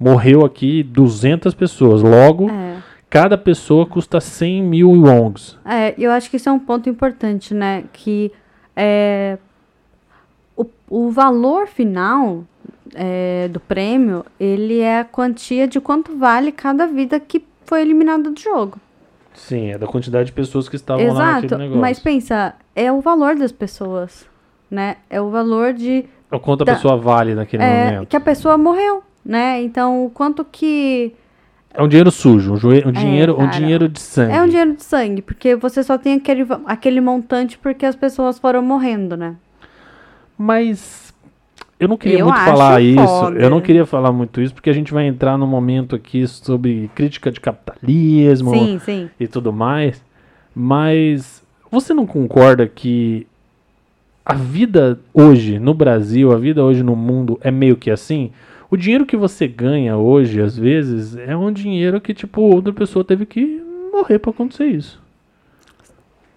[0.00, 2.76] morreu aqui 200 pessoas, logo, é.
[3.10, 5.58] cada pessoa custa 100 mil wongs.
[5.64, 8.32] É, eu acho que isso é um ponto importante, né, que
[8.74, 9.36] é,
[10.56, 12.44] o, o valor final
[12.94, 18.30] é, do prêmio, ele é a quantia de quanto vale cada vida que foi eliminada
[18.30, 18.78] do jogo.
[19.36, 21.80] Sim, é da quantidade de pessoas que estavam Exato, lá naquele negócio.
[21.80, 24.26] Mas pensa, é o valor das pessoas,
[24.70, 24.96] né?
[25.10, 26.06] É o valor de.
[26.32, 28.08] É o quanto da, a pessoa vale naquele é, momento.
[28.08, 29.62] Que a pessoa morreu, né?
[29.62, 31.14] Então, o quanto que.
[31.72, 34.32] É um dinheiro sujo, um, um dinheiro, é, cara, um dinheiro de sangue.
[34.32, 38.38] É um dinheiro de sangue, porque você só tem aquele, aquele montante porque as pessoas
[38.38, 39.36] foram morrendo, né?
[40.38, 41.05] Mas
[41.78, 43.06] eu não queria eu muito falar isso.
[43.06, 43.38] Foda.
[43.38, 46.90] Eu não queria falar muito isso, porque a gente vai entrar num momento aqui sobre
[46.94, 49.10] crítica de capitalismo sim, sim.
[49.20, 50.02] e tudo mais.
[50.54, 53.26] Mas você não concorda que
[54.24, 58.30] a vida hoje no Brasil, a vida hoje no mundo é meio que assim?
[58.70, 63.04] O dinheiro que você ganha hoje, às vezes, é um dinheiro que, tipo, outra pessoa
[63.04, 63.62] teve que
[63.92, 65.00] morrer para acontecer isso.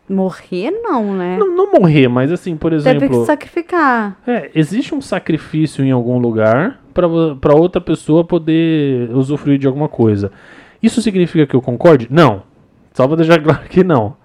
[0.10, 1.38] Morrer não, né?
[1.38, 3.00] Não, não, morrer, mas assim, por exemplo.
[3.00, 4.18] Teve que sacrificar.
[4.26, 10.32] É, existe um sacrifício em algum lugar para outra pessoa poder usufruir de alguma coisa.
[10.82, 12.08] Isso significa que eu concorde?
[12.10, 12.42] Não.
[12.94, 14.18] Só pra deixar claro que não.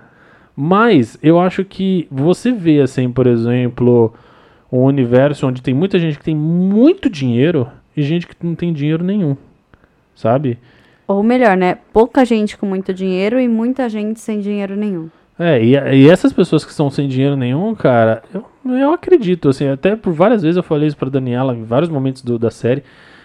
[0.56, 4.14] Mas eu acho que você vê, assim, por exemplo,
[4.72, 8.72] um universo onde tem muita gente que tem muito dinheiro e gente que não tem
[8.72, 9.36] dinheiro nenhum.
[10.14, 10.58] Sabe?
[11.06, 11.76] Ou melhor, né?
[11.92, 15.10] Pouca gente com muito dinheiro e muita gente sem dinheiro nenhum.
[15.38, 19.66] É, e, e, essas pessoas que estão sem dinheiro nenhum, cara, eu, eu acredito, assim,
[19.66, 22.84] até por várias vezes eu falei isso pra Daniela, em vários momentos do, da série,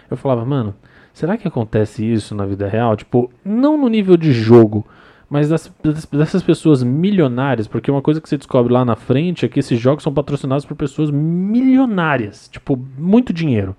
[0.09, 0.73] eu falava, mano,
[1.13, 2.95] será que acontece isso na vida real?
[2.95, 4.87] Tipo, não no nível de jogo,
[5.29, 5.71] mas das,
[6.11, 9.79] dessas pessoas milionárias, porque uma coisa que você descobre lá na frente é que esses
[9.79, 13.75] jogos são patrocinados por pessoas milionárias, tipo, muito dinheiro.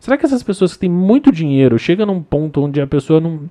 [0.00, 3.48] Será que essas pessoas que têm muito dinheiro chegam num ponto onde a pessoa não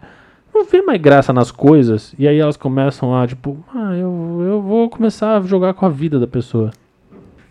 [0.54, 2.14] não vê mais graça nas coisas.
[2.18, 5.90] E aí elas começam a, tipo, ah, eu, eu vou começar a jogar com a
[5.90, 6.72] vida da pessoa.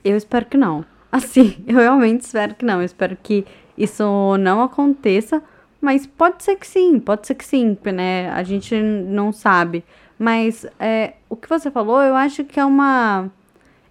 [0.05, 0.85] Eu espero que não.
[1.11, 2.79] Assim, eu realmente espero que não.
[2.79, 3.45] Eu espero que
[3.77, 5.43] isso não aconteça.
[5.81, 8.31] Mas pode ser que sim, pode ser que sim, né?
[8.31, 9.83] A gente não sabe.
[10.19, 13.31] Mas é, o que você falou, eu acho que é uma.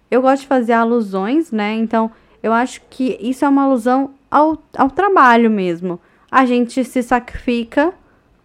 [0.08, 1.74] Eu gosto de fazer alusões, né?
[1.74, 2.10] Então,
[2.42, 6.00] eu acho que isso é uma alusão ao, ao trabalho mesmo.
[6.30, 7.92] A gente se sacrifica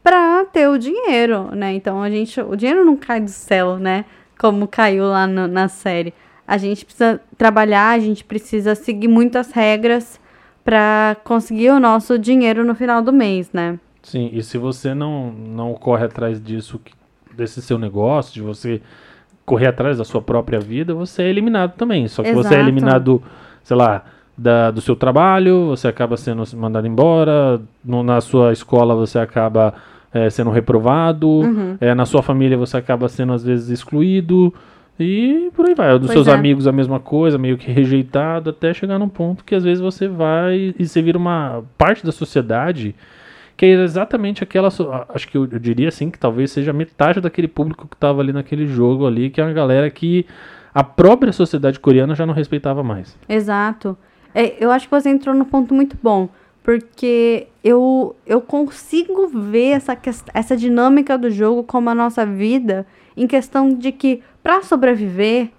[0.05, 1.73] para ter o dinheiro, né?
[1.73, 4.05] Então a gente, o dinheiro não cai do céu, né?
[4.37, 6.13] Como caiu lá no, na série.
[6.47, 10.19] A gente precisa trabalhar, a gente precisa seguir muitas regras
[10.63, 13.79] para conseguir o nosso dinheiro no final do mês, né?
[14.03, 16.79] Sim, e se você não, não corre atrás disso,
[17.35, 18.83] desse seu negócio, de você
[19.43, 22.07] correr atrás da sua própria vida, você é eliminado também.
[22.07, 22.47] Só que Exato.
[22.47, 23.23] você é eliminado,
[23.63, 24.05] sei lá,
[24.37, 29.73] da, do seu trabalho, você acaba sendo mandado embora, no, na sua escola você acaba
[30.15, 31.77] é, sendo reprovado, uhum.
[31.81, 34.53] é, na sua família você acaba sendo às vezes excluído
[34.97, 35.91] e por aí vai.
[35.99, 36.31] Dos pois seus é.
[36.31, 40.07] amigos a mesma coisa, meio que rejeitado, até chegar num ponto que às vezes você
[40.07, 42.95] vai e você vira uma parte da sociedade
[43.57, 44.69] que é exatamente aquela,
[45.09, 48.31] acho que eu, eu diria assim, que talvez seja metade daquele público que estava ali
[48.31, 50.25] naquele jogo ali, que é uma galera que
[50.73, 53.17] a própria sociedade coreana já não respeitava mais.
[53.27, 53.97] Exato.
[54.33, 56.29] É, eu acho que você entrou no ponto muito bom
[56.65, 59.95] porque eu, eu consigo ver essa,
[60.33, 65.51] essa dinâmica do jogo como a nossa vida, em questão de que para sobreviver,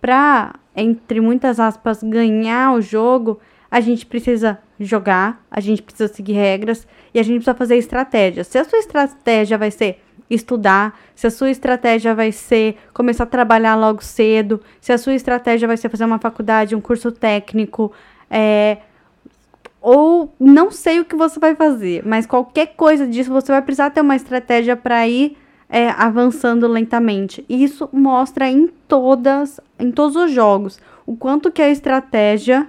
[0.00, 6.34] para, entre muitas aspas, ganhar o jogo, a gente precisa jogar, a gente precisa seguir
[6.34, 8.44] regras e a gente precisa fazer estratégia.
[8.44, 10.00] Se a sua estratégia vai ser
[10.30, 15.14] estudar, se a sua estratégia vai ser começar a trabalhar logo cedo, se a sua
[15.14, 17.90] estratégia vai ser fazer uma faculdade, um curso técnico,
[18.30, 18.78] é,
[19.82, 23.90] ou não sei o que você vai fazer, mas qualquer coisa disso você vai precisar
[23.90, 25.36] ter uma estratégia para ir
[25.68, 27.44] é, avançando lentamente.
[27.48, 32.68] Isso mostra em todas, em todos os jogos, o quanto que a estratégia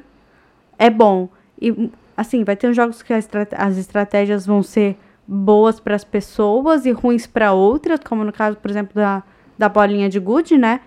[0.79, 1.29] é bom.
[1.61, 4.97] E assim, vai ter jogos que as estratégias vão ser
[5.27, 9.23] boas para as pessoas e ruins para outras, como no caso, por exemplo, da,
[9.57, 10.81] da bolinha de good, né?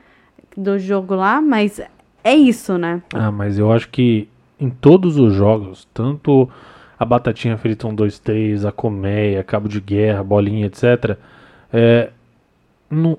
[0.56, 1.80] Do jogo lá, mas
[2.24, 3.02] é isso, né?
[3.14, 4.28] Ah, mas eu acho que
[4.58, 6.48] em todos os jogos, tanto
[6.98, 11.16] a Batatinha Frita 1, 2, 3, a Colmeia, Cabo de Guerra, Bolinha, etc.
[11.72, 12.10] É,
[12.90, 13.18] não,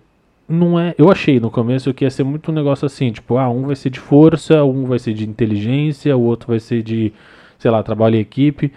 [0.49, 0.95] não é.
[0.97, 3.75] Eu achei no começo que ia ser muito um negócio assim, tipo, ah, um vai
[3.75, 7.13] ser de força, um vai ser de inteligência, o outro vai ser de,
[7.59, 8.73] sei lá, trabalho em equipe.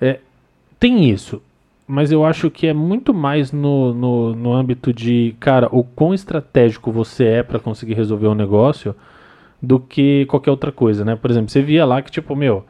[0.00, 0.20] É,
[0.78, 1.42] tem isso.
[1.86, 6.14] Mas eu acho que é muito mais no, no, no âmbito de, cara, o quão
[6.14, 8.94] estratégico você é para conseguir resolver um negócio
[9.64, 11.16] do que qualquer outra coisa, né?
[11.16, 12.64] Por exemplo, você via lá que, tipo, meu.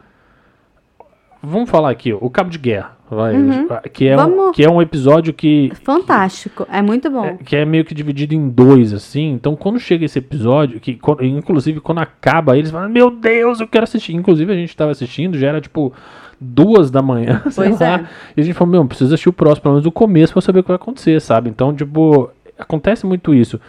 [1.43, 3.67] Vamos falar aqui, o Cabo de Guerra, vai, uhum.
[3.93, 5.71] que, é um, que é um episódio que.
[5.83, 7.23] Fantástico, é muito bom.
[7.23, 9.33] É, que é meio que dividido em dois, assim.
[9.33, 13.83] Então, quando chega esse episódio, que inclusive quando acaba, eles falam: Meu Deus, eu quero
[13.83, 14.15] assistir.
[14.15, 15.93] Inclusive, a gente estava assistindo, já era tipo
[16.41, 18.05] duas da manhã, pois lá, é.
[18.35, 20.61] E a gente falou: Meu, precisa assistir o próximo, pelo menos o começo, pra saber
[20.61, 21.47] o que vai acontecer, sabe?
[21.47, 23.59] Então, tipo, acontece muito isso.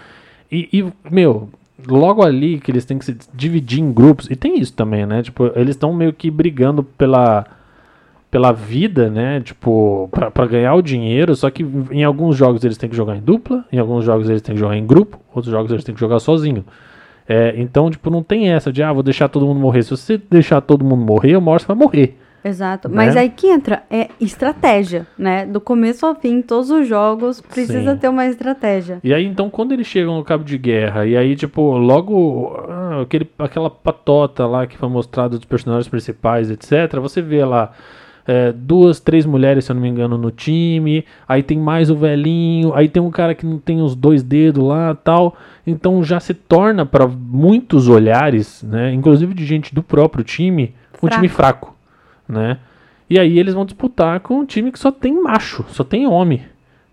[0.50, 1.50] E, e meu,
[1.86, 5.22] logo ali que eles têm que se dividir em grupos, e tem isso também, né?
[5.22, 7.46] Tipo, eles estão meio que brigando pela
[8.30, 9.40] pela vida, né?
[9.40, 13.20] Tipo, para ganhar o dinheiro, só que em alguns jogos eles têm que jogar em
[13.20, 16.00] dupla, em alguns jogos eles têm que jogar em grupo, outros jogos eles têm que
[16.00, 16.64] jogar sozinho.
[17.28, 19.82] É, então, tipo, não tem essa de, ah, vou deixar todo mundo morrer.
[19.82, 22.16] Se você deixar todo mundo morrer, o Morse vai morrer.
[22.46, 22.88] Exato.
[22.88, 22.94] Né?
[22.94, 25.44] Mas aí que entra é estratégia, né?
[25.44, 27.98] Do começo ao fim, todos os jogos precisa Sim.
[27.98, 29.00] ter uma estratégia.
[29.02, 33.02] E aí, então, quando eles chegam no cabo de guerra, e aí, tipo, logo ah,
[33.02, 37.72] aquele, aquela patota lá que foi mostrada dos personagens principais, etc., você vê lá.
[38.28, 41.04] É, duas, três mulheres, se eu não me engano, no time.
[41.28, 42.74] Aí tem mais o velhinho.
[42.74, 45.36] Aí tem um cara que não tem os dois dedos lá tal.
[45.64, 51.06] Então já se torna para muitos olhares, né, inclusive de gente do próprio time, fraco.
[51.06, 51.75] um time fraco
[52.28, 52.58] né?
[53.08, 56.42] E aí eles vão disputar com um time que só tem macho, só tem homem.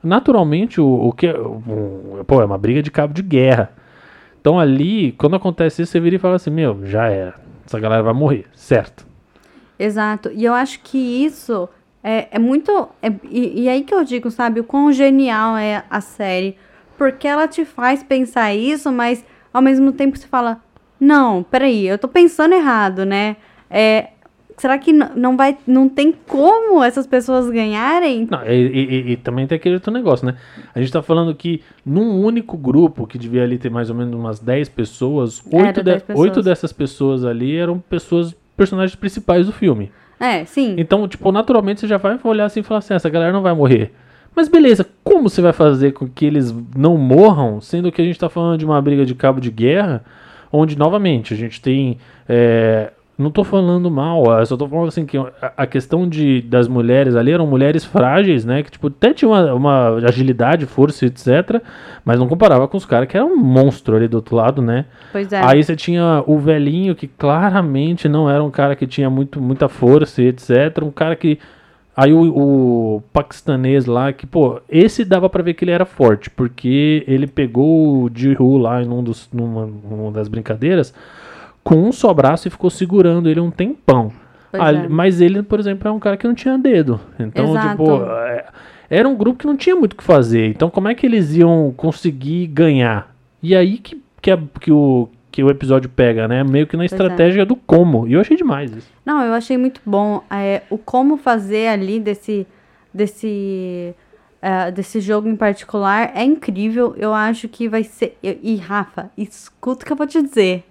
[0.03, 1.27] Naturalmente, o, o que.
[1.27, 3.71] O, pô, é uma briga de cabo de guerra.
[4.39, 7.35] Então ali, quando acontece isso, você vira e fala assim: Meu, já era.
[7.65, 9.05] Essa galera vai morrer, certo?
[9.79, 10.29] Exato.
[10.33, 11.69] E eu acho que isso
[12.03, 12.89] é, é muito.
[13.01, 16.57] É, e, e aí que eu digo, sabe, o quão genial é a série.
[16.97, 20.61] Porque ela te faz pensar isso, mas ao mesmo tempo você fala:
[20.99, 23.37] Não, peraí, eu tô pensando errado, né?
[23.69, 24.09] É,
[24.63, 28.25] será que não vai, não tem como essas pessoas ganharem?
[28.31, 30.37] Não, e, e, e, também tem aquele outro negócio, né?
[30.73, 34.13] A gente tá falando que num único grupo, que devia ali ter mais ou menos
[34.13, 36.17] umas 10 pessoas, oito, de, pessoas.
[36.17, 39.91] oito dessas pessoas ali eram pessoas, personagens principais do filme.
[40.17, 40.75] É, sim.
[40.77, 43.53] Então, tipo, naturalmente você já vai olhar assim e falar assim, essa galera não vai
[43.53, 43.91] morrer.
[44.33, 48.17] Mas beleza, como você vai fazer com que eles não morram, sendo que a gente
[48.17, 50.05] tá falando de uma briga de cabo de guerra,
[50.53, 51.97] onde, novamente, a gente tem
[52.29, 55.17] é, não tô falando mal, eu só tô falando assim que
[55.55, 58.63] a, questão de, das mulheres ali eram mulheres frágeis, né?
[58.63, 61.61] Que tipo, até tinha uma, uma agilidade, força, etc.
[62.03, 64.85] Mas não comparava com os caras que eram um monstro ali do outro lado, né?
[65.11, 65.41] Pois é.
[65.45, 69.69] Aí você tinha o velhinho que claramente não era um cara que tinha muito, muita
[69.69, 70.81] força, etc.
[70.81, 71.37] Um cara que.
[71.95, 72.23] Aí o,
[72.95, 77.27] o paquistanês lá, que, pô, esse dava para ver que ele era forte, porque ele
[77.27, 80.91] pegou o Jihu lá em um dos, numa, numa das brincadeiras
[81.63, 84.11] com um só braço e ficou segurando ele um tempão.
[84.51, 84.87] é.
[84.87, 86.99] Mas ele, por exemplo, é um cara que não tinha dedo.
[87.17, 87.69] Então, Exato.
[87.69, 88.45] tipo, é,
[88.89, 90.47] era um grupo que não tinha muito o que fazer.
[90.49, 93.15] Então, como é que eles iam conseguir ganhar?
[93.41, 96.43] E aí que, que, a, que, o, que o episódio pega, né?
[96.43, 96.85] Meio que na é.
[96.85, 97.45] estratégia é.
[97.45, 98.07] do como.
[98.07, 98.91] E eu achei demais isso.
[99.05, 100.21] Não, eu achei muito bom.
[100.29, 102.45] É, o como fazer ali desse.
[102.93, 103.95] desse
[104.43, 106.93] Uh, desse jogo em particular é incrível.
[106.97, 108.17] Eu acho que vai ser.
[108.21, 110.65] e Rafa, escuta o que eu vou te dizer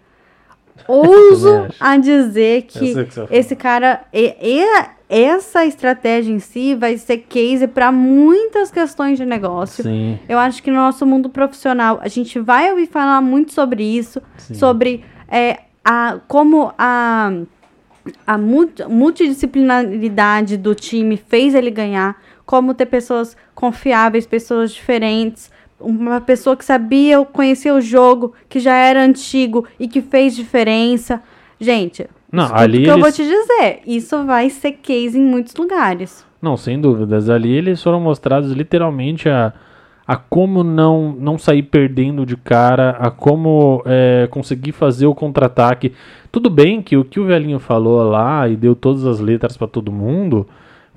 [0.89, 4.03] ouso a dizer que, que esse cara.
[4.13, 4.65] E, e,
[5.15, 9.85] essa estratégia em si vai ser case para muitas questões de negócio.
[9.85, 10.19] Sim.
[10.27, 14.23] Eu acho que no nosso mundo profissional a gente vai ouvir falar muito sobre isso,
[14.39, 14.55] Sim.
[14.55, 17.31] sobre é, a, como a,
[18.27, 25.51] a multidisciplinaridade do time fez ele ganhar, como ter pessoas confiáveis, pessoas diferentes,
[25.83, 31.23] uma pessoa que sabia, conhecia o jogo, que já era antigo e que fez diferença.
[31.61, 32.89] Gente, não, ali que eles...
[32.89, 36.25] eu vou te dizer, isso vai ser case em muitos lugares.
[36.41, 37.29] Não, sem dúvidas.
[37.29, 39.53] Ali eles foram mostrados literalmente a,
[40.07, 45.93] a como não, não sair perdendo de cara, a como é, conseguir fazer o contra-ataque.
[46.33, 49.69] Tudo bem que o que o velhinho falou lá e deu todas as letras para
[49.69, 50.49] todo mundo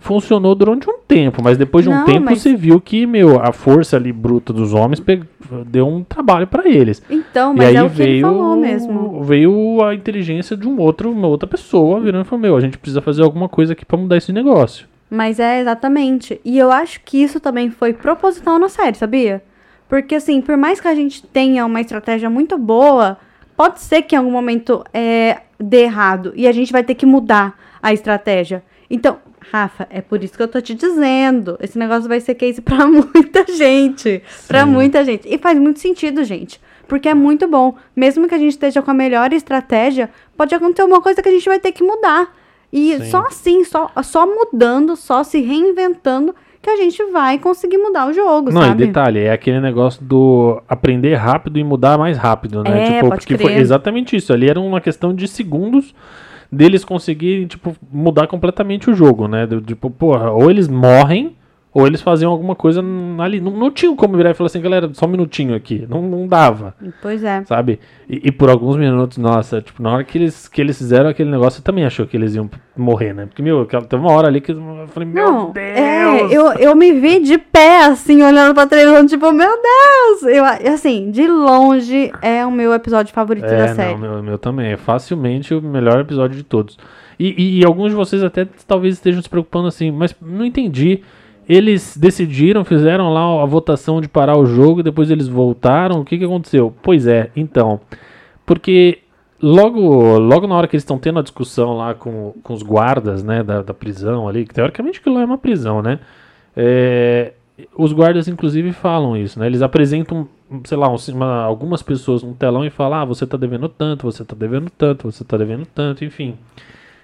[0.06, 3.40] funcionou durante um tempo, mas depois de um Não, tempo mas- você viu que, meu,
[3.42, 5.24] a força ali bruta dos homens pe-
[5.66, 7.02] deu um trabalho para eles.
[7.10, 9.24] Então, e mas aí é o que ele falou mesmo.
[9.24, 12.78] veio a inteligência de um outro, uma outra pessoa virando e falou: Meu, a gente
[12.78, 14.88] precisa fazer alguma coisa aqui pra mudar esse negócio.
[15.10, 16.40] Mas é exatamente.
[16.46, 19.42] E eu acho que isso também foi proposital na série, sabia?
[19.90, 23.18] Porque, assim, por mais que a gente tenha uma estratégia muito boa,
[23.56, 26.32] pode ser que em algum momento é, dê errado.
[26.36, 28.64] E a gente vai ter que mudar a estratégia.
[28.90, 29.18] Então,
[29.52, 31.58] Rafa, é por isso que eu tô te dizendo.
[31.62, 34.22] Esse negócio vai ser case pra muita gente.
[34.48, 34.70] Pra Sim.
[34.72, 35.28] muita gente.
[35.28, 36.60] E faz muito sentido, gente.
[36.88, 37.76] Porque é muito bom.
[37.96, 41.32] Mesmo que a gente esteja com a melhor estratégia, pode acontecer uma coisa que a
[41.32, 42.34] gente vai ter que mudar.
[42.72, 43.06] E Sim.
[43.06, 48.14] só assim, só, só mudando, só se reinventando, que a gente vai conseguir mudar o
[48.14, 48.84] jogo, Não, sabe?
[48.84, 52.84] e detalhe, é aquele negócio do aprender rápido e mudar mais rápido, né?
[52.84, 53.62] É, tipo, porque foi crer.
[53.62, 54.34] exatamente isso.
[54.34, 55.94] Ali era uma questão de segundos
[56.52, 59.48] deles conseguirem, tipo, mudar completamente o jogo, né?
[59.66, 61.36] Tipo, porra, ou eles morrem,
[61.76, 62.82] ou eles faziam alguma coisa
[63.20, 63.42] ali.
[63.42, 65.86] Não, não tinha como virar e falar assim, galera, só um minutinho aqui.
[65.90, 66.74] Não, não dava.
[67.02, 67.44] Pois é.
[67.44, 67.82] Sabe?
[68.10, 71.30] E, e por alguns minutos, nossa, tipo, na hora que eles, que eles fizeram aquele
[71.30, 73.26] negócio, eu também achou que eles iam morrer, né?
[73.26, 75.66] Porque, meu, teve uma hora ali que eu falei, meu Não, Deus!
[75.78, 80.24] é, eu, eu me vi de pé, assim, olhando pra televisão, tipo, meu Deus!
[80.34, 83.92] Eu, assim, de longe, é o meu episódio favorito da É, série.
[83.92, 84.72] não, meu, meu também.
[84.72, 86.78] É facilmente o melhor episódio de todos.
[87.20, 91.02] E, e- e alguns de vocês até talvez estejam se preocupando assim, mas não entendi.
[91.48, 96.02] Eles decidiram, fizeram lá a votação de parar o jogo depois eles voltaram.
[96.02, 96.74] O que, que aconteceu?
[96.82, 97.80] Pois é, então.
[98.46, 99.00] Porque
[99.42, 103.24] logo, logo na hora que eles estão tendo a discussão lá com, com os guardas
[103.24, 106.00] né, da, da prisão ali, que teoricamente aquilo lá é uma prisão, né?
[106.58, 107.34] É,
[107.78, 109.46] os guardas, inclusive, falam isso, né?
[109.46, 110.28] Eles apresentam,
[110.66, 114.24] sei lá, uma- algumas pessoas no telão e falam: ah, você tá devendo tanto, você
[114.26, 116.36] tá devendo tanto, você tá devendo tanto, enfim.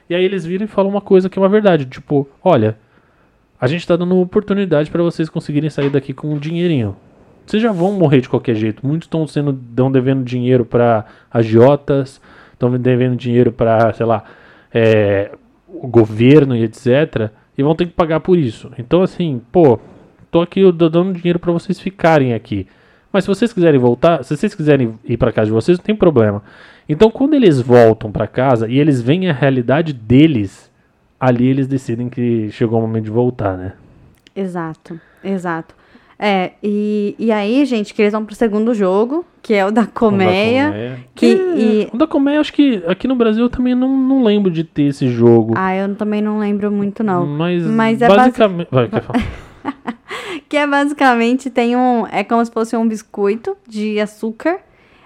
[0.09, 2.77] E aí eles viram e falam uma coisa que é uma verdade: tipo, olha,
[3.61, 6.95] a gente tá dando uma oportunidade para vocês conseguirem sair daqui com um dinheirinho.
[7.45, 8.85] Vocês já vão morrer de qualquer jeito.
[8.85, 12.19] Muitos estão sendo dão devendo dinheiro para agiotas,
[12.53, 14.23] estão devendo dinheiro para, sei lá,
[14.73, 15.29] é,
[15.67, 17.29] o governo e etc.
[17.55, 18.71] E vão ter que pagar por isso.
[18.79, 19.79] Então, assim, pô,
[20.31, 22.65] tô aqui dando dinheiro para vocês ficarem aqui.
[23.13, 25.95] Mas se vocês quiserem voltar, se vocês quiserem ir para casa de vocês, não tem
[25.95, 26.41] problema.
[26.89, 30.70] Então, quando eles voltam para casa e eles veem a realidade deles,
[31.21, 33.73] ali eles decidem que chegou o momento de voltar, né?
[34.35, 35.75] Exato, exato.
[36.17, 39.85] É, e, e aí, gente, que eles vão pro segundo jogo, que é o da
[39.87, 40.29] colmeia.
[40.29, 40.31] O
[40.65, 40.99] da colmeia.
[41.15, 44.51] que- e- O da colmeia, acho que aqui no Brasil eu também não, não lembro
[44.51, 45.53] de ter esse jogo.
[45.57, 47.25] Ah, eu também não lembro muito, não.
[47.25, 48.67] Mas, Mas é basi- basicamente.
[48.71, 49.19] Vai, quer falar?
[50.47, 52.05] Que é basicamente tem um.
[52.07, 54.57] É como se fosse um biscoito de açúcar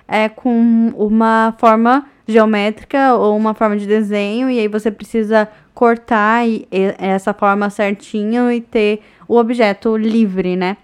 [0.07, 4.49] é, com uma forma geométrica ou uma forma de desenho.
[4.49, 6.67] E aí você precisa cortar e-
[6.97, 10.77] essa forma certinho e ter o objeto livre, né?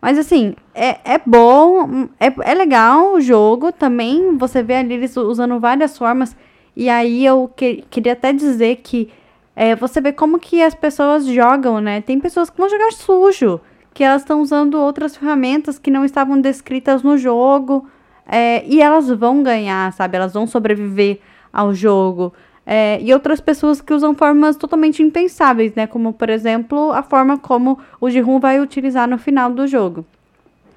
[0.00, 4.36] Mas assim, é, é bom, é, é legal o jogo também.
[4.36, 6.36] Você vê ali eles usando várias formas.
[6.76, 9.10] E aí eu que- queria até dizer que
[9.56, 12.00] é, você vê como que as pessoas jogam, né?
[12.02, 13.60] Tem pessoas que vão jogar sujo,
[13.94, 17.86] que elas estão usando outras ferramentas que não estavam descritas no jogo.
[18.26, 20.16] é, e elas vão ganhar, sabe?
[20.16, 21.20] Elas vão sobreviver
[21.52, 22.32] ao jogo.
[22.66, 25.86] É, e outras pessoas que usam formas totalmente impensáveis, né?
[25.86, 30.04] Como, por exemplo, a forma como o Jihun vai utilizar no final do jogo.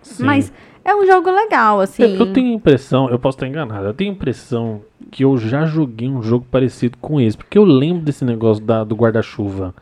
[0.02, 0.26] Sim.
[0.26, 0.52] Mas
[0.84, 2.04] é um jogo legal, assim.
[2.04, 4.82] Eu, eu tenho a impressão, eu posso estar enganado, eu tenho a impressão
[5.12, 8.84] que eu já joguei um jogo parecido com esse, porque eu lembro desse negócio da-
[8.84, 9.74] do guarda-chuva.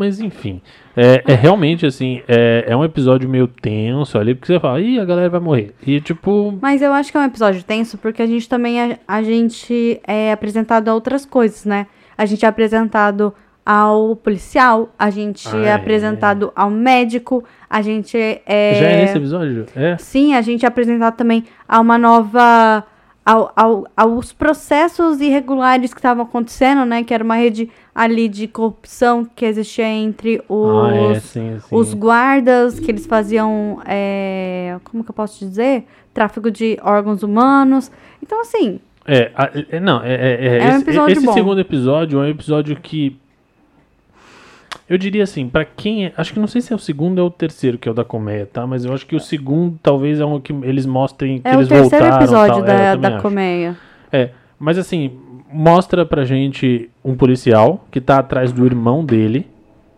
[0.00, 0.60] Mas enfim,
[0.96, 4.98] é, é realmente assim, é, é um episódio meio tenso ali, porque você fala, ih,
[4.98, 5.74] a galera vai morrer.
[5.86, 8.98] E tipo, Mas eu acho que é um episódio tenso porque a gente também a,
[9.06, 11.86] a gente é apresentado a outras coisas, né?
[12.18, 13.32] A gente é apresentado
[13.64, 15.72] ao policial, a gente Ah, é é.
[15.74, 19.66] apresentado ao médico, a gente é já é nesse episódio?
[19.76, 19.96] É.
[19.98, 22.84] Sim, a gente é apresentado também a uma nova.
[23.22, 27.04] Ao, ao- aos processos irregulares que estavam acontecendo, né?
[27.04, 31.74] Que era uma rede ali de corrupção que existia entre os, ah, é, sim, sim.
[31.74, 33.80] os guardas, que eles faziam.
[33.86, 35.84] é, como que eu posso dizer?
[36.14, 37.90] Tráfico de órgãos humanos.
[38.22, 39.30] Então, assim, É,
[39.70, 42.76] é, não, é, é, é, É um esse, episódio esse segundo episódio é um episódio
[42.76, 43.16] que
[44.88, 47.28] eu diria assim, pra quem é, acho que não sei se é o segundo ou
[47.28, 48.66] o terceiro que é o da comédia, tá?
[48.66, 51.60] Mas eu acho que o segundo talvez é um que eles mostrem que é o
[51.60, 52.64] eles terceiro voltaram, episódio tal.
[52.64, 53.76] Da, da colmeia.
[54.12, 55.16] É, mas assim,
[55.52, 59.46] mostra pra gente um policial que tá atrás do irmão dele,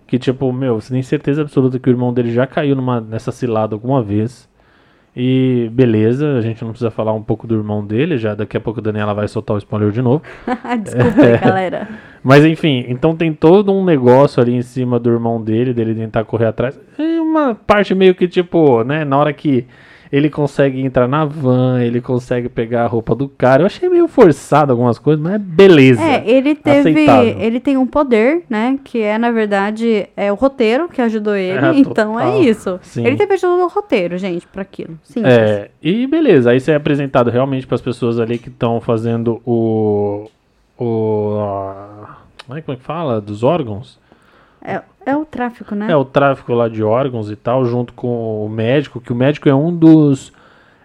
[0.06, 3.32] que tipo, meu, você tem certeza absoluta que o irmão dele já caiu numa, nessa
[3.32, 4.50] cilada alguma vez.
[5.14, 8.60] E beleza, a gente não precisa falar um pouco do irmão dele, já daqui a
[8.60, 10.22] pouco a Daniela vai soltar o spoiler de novo.
[10.82, 11.88] Desculpa aí, galera.
[12.22, 16.24] Mas enfim, então tem todo um negócio ali em cima do irmão dele, dele tentar
[16.24, 16.80] correr atrás.
[16.98, 19.66] E uma parte meio que tipo, né, na hora que
[20.12, 23.62] ele consegue entrar na van, ele consegue pegar a roupa do cara.
[23.62, 26.02] Eu achei meio forçado algumas coisas, mas beleza.
[26.02, 26.90] É, ele teve.
[26.90, 27.36] Aceitável.
[27.40, 28.78] Ele tem um poder, né?
[28.84, 31.64] Que é, na verdade, é o roteiro que ajudou ele.
[31.64, 32.42] É, então é total.
[32.42, 32.78] isso.
[32.82, 33.06] Sim.
[33.06, 34.98] Ele teve ajuda do roteiro, gente, pra aquilo.
[35.02, 35.32] Simples.
[35.32, 39.40] É, e beleza, aí você é apresentado realmente para as pessoas ali que estão fazendo
[39.46, 40.28] o.
[40.78, 41.36] O.
[41.40, 43.18] a- Como é que fala?
[43.18, 43.98] Dos órgãos?
[44.64, 45.90] É, é o tráfico, né?
[45.90, 49.48] É, o tráfico lá de órgãos e tal, junto com o médico, que o médico
[49.48, 50.32] é um dos.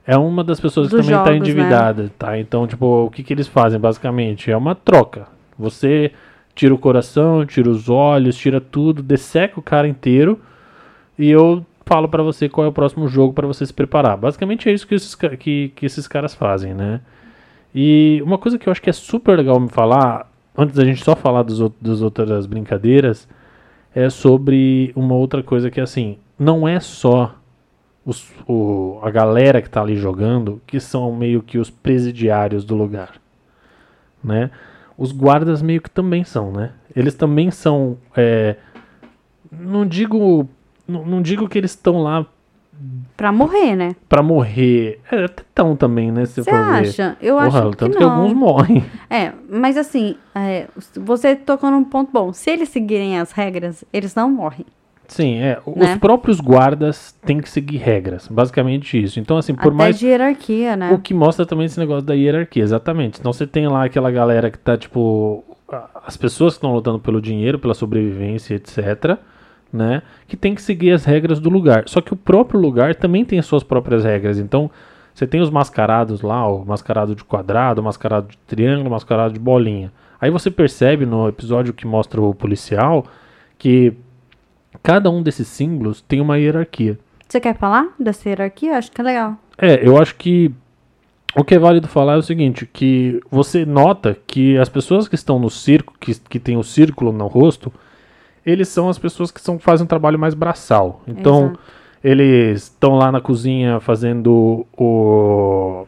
[0.05, 1.37] É uma das pessoas que Dos também está né?
[1.37, 2.39] endividada, tá?
[2.39, 4.49] Então, tipo, o que, que eles fazem basicamente?
[4.49, 5.27] É uma troca.
[5.59, 6.13] Você
[6.55, 10.39] tira o coração, tira os olhos, tira tudo, desseca o cara inteiro
[11.19, 14.17] e eu falo pra você qual é o próximo jogo pra você se preparar.
[14.17, 17.01] Basicamente é isso que esses, que, que esses caras fazem, né?
[17.75, 21.03] E uma coisa que eu acho que é super legal me falar, antes da gente
[21.03, 23.27] só falar dos, das outras brincadeiras,
[23.97, 27.33] é sobre uma outra coisa que assim, não é só
[28.05, 32.75] os, o, a galera que tá ali jogando que são meio que os presidiários do
[32.75, 33.13] lugar,
[34.23, 34.51] né?
[34.95, 36.73] Os guardas meio que também são, né?
[36.95, 38.57] Eles também são, é,
[39.51, 40.47] não digo,
[40.87, 42.23] não, não digo que eles estão lá
[43.15, 43.95] Pra morrer, né?
[44.07, 46.25] pra morrer, é, até tão também, né?
[46.25, 47.17] Você acha?
[47.19, 47.97] Eu Porra, acho que tanto não.
[47.97, 48.85] que alguns morrem.
[49.09, 52.31] É, mas assim, é, você tocou num ponto bom.
[52.31, 54.65] Se eles seguirem as regras, eles não morrem.
[55.07, 55.59] Sim, é.
[55.65, 55.97] Os Né?
[55.97, 58.27] próprios guardas têm que seguir regras.
[58.27, 59.19] Basicamente isso.
[59.19, 59.97] Então, assim, por Até mais.
[59.97, 60.91] de hierarquia, né?
[60.91, 63.17] O que mostra também esse negócio da hierarquia, exatamente.
[63.19, 65.43] Então você tem lá aquela galera que tá, tipo.
[66.05, 69.17] As pessoas que estão lutando pelo dinheiro, pela sobrevivência, etc.
[69.71, 70.01] Né?
[70.27, 71.83] Que tem que seguir as regras do lugar.
[71.87, 74.39] Só que o próprio lugar também tem as suas próprias regras.
[74.39, 74.71] Então,
[75.13, 79.33] você tem os mascarados lá, o mascarado de quadrado, o mascarado de triângulo, o mascarado
[79.33, 79.91] de bolinha.
[80.21, 83.05] Aí você percebe no episódio que mostra o policial
[83.57, 83.93] que
[84.83, 86.99] cada um desses símbolos tem uma hierarquia.
[87.27, 88.77] Você quer falar dessa hierarquia?
[88.77, 89.37] Acho que é legal.
[89.57, 90.51] É, eu acho que
[91.35, 95.15] o que é válido falar é o seguinte, que você nota que as pessoas que
[95.15, 97.71] estão no círculo, que, que tem o círculo no rosto,
[98.51, 101.01] eles são as pessoas que são, fazem um trabalho mais braçal.
[101.07, 101.59] Então, Exato.
[102.03, 105.85] eles estão lá na cozinha fazendo o...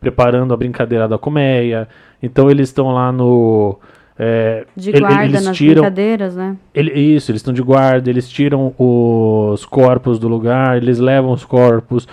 [0.00, 1.88] preparando a brincadeira da colmeia.
[2.22, 3.78] Então, eles estão lá no...
[4.18, 6.56] é, De guarda eles nas tiram, brincadeiras, né?
[6.74, 11.44] ele- isso, eles estão de guarda, eles tiram os corpos do lugar, eles levam os
[11.44, 12.06] corpos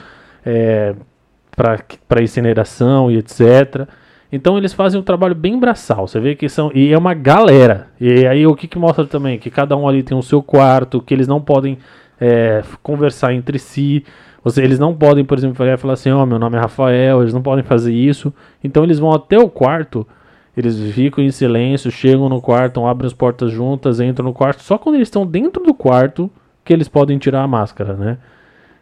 [0.45, 0.93] é,
[1.55, 3.88] para incineração e etc.
[4.36, 6.07] Então eles fazem um trabalho bem braçal.
[6.07, 6.71] Você vê que são.
[6.73, 7.89] E é uma galera.
[8.01, 9.38] E aí o que, que mostra também?
[9.38, 11.77] Que cada um ali tem o seu quarto, que eles não podem
[12.19, 14.03] é, conversar entre si.
[14.43, 17.43] Você, eles não podem, por exemplo, falar assim, ó, meu nome é Rafael, eles não
[17.43, 18.34] podem fazer isso.
[18.63, 20.05] Então eles vão até o quarto,
[20.57, 24.63] eles ficam em silêncio, chegam no quarto, abrem as portas juntas, entram no quarto.
[24.63, 26.27] Só quando eles estão dentro do quarto
[26.65, 28.17] que eles podem tirar a máscara, né?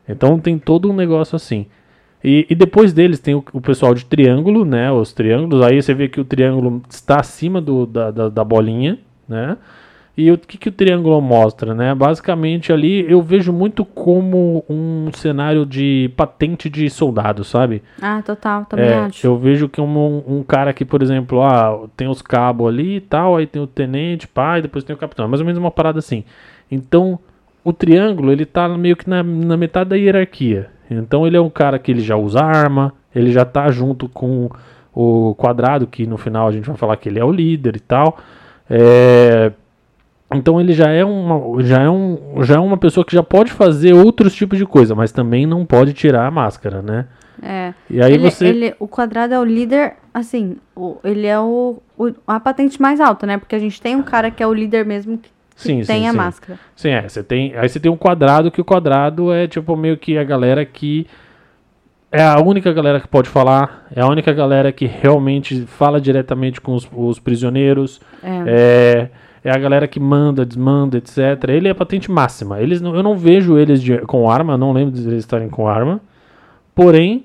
[0.07, 1.65] Então tem todo um negócio assim.
[2.23, 4.91] E, e depois deles tem o, o pessoal de triângulo, né?
[4.91, 5.65] Os triângulos.
[5.65, 9.57] Aí você vê que o triângulo está acima do, da, da, da bolinha, né?
[10.15, 11.95] E o que, que o triângulo mostra, né?
[11.95, 17.81] Basicamente ali eu vejo muito como um cenário de patente de soldado, sabe?
[18.01, 19.25] Ah, total, também É, acho.
[19.25, 23.01] eu vejo que um, um cara que, por exemplo, ah, tem os cabos ali e
[23.01, 25.25] tal, aí tem o tenente, pai, depois tem o capitão.
[25.25, 26.25] É mais ou menos uma parada assim.
[26.69, 27.17] Então,
[27.63, 30.69] o triângulo, ele tá meio que na, na metade da hierarquia.
[30.93, 34.49] Então, ele é um cara que ele já usa arma, ele já tá junto com
[34.93, 37.79] o quadrado, que no final a gente vai falar que ele é o líder e
[37.79, 38.17] tal.
[38.69, 39.51] É,
[40.33, 43.51] então ele já é uma já é um já é uma pessoa que já pode
[43.51, 47.05] fazer outros tipos de coisa, mas também não pode tirar a máscara, né?
[47.41, 47.73] É.
[47.89, 51.77] E aí ele, você ele- o quadrado é o líder, assim, o- ele é o,
[51.97, 53.37] o- a patente mais alta, né?
[53.37, 56.01] Porque a gente tem um cara que é o líder mesmo que, que Sim, tem
[56.01, 56.17] sim, a sim.
[56.17, 56.59] máscara.
[56.75, 57.07] Sim, é.
[57.07, 60.23] Você tem, aí você tem um quadrado, que o quadrado é tipo meio que a
[60.23, 61.05] galera que.
[62.11, 66.59] É a única galera que pode falar, é a única galera que realmente fala diretamente
[66.59, 69.09] com os, os prisioneiros, É.
[69.45, 71.17] é, é a galera que manda, desmanda, etc.
[71.47, 72.59] Ele é a patente máxima.
[72.59, 75.69] Eles, não- eu não vejo eles de- com arma, não lembro de eles estarem com
[75.69, 76.01] arma.
[76.75, 77.23] Porém,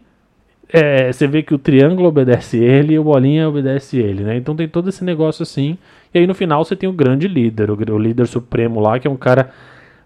[0.68, 4.36] é, você vê que o triângulo obedece ele e o bolinha obedece ele, né?
[4.36, 5.78] Então tem todo esse negócio assim.
[6.12, 9.06] E aí no final você tem o grande líder, o, o líder supremo lá, que
[9.06, 9.50] é um cara,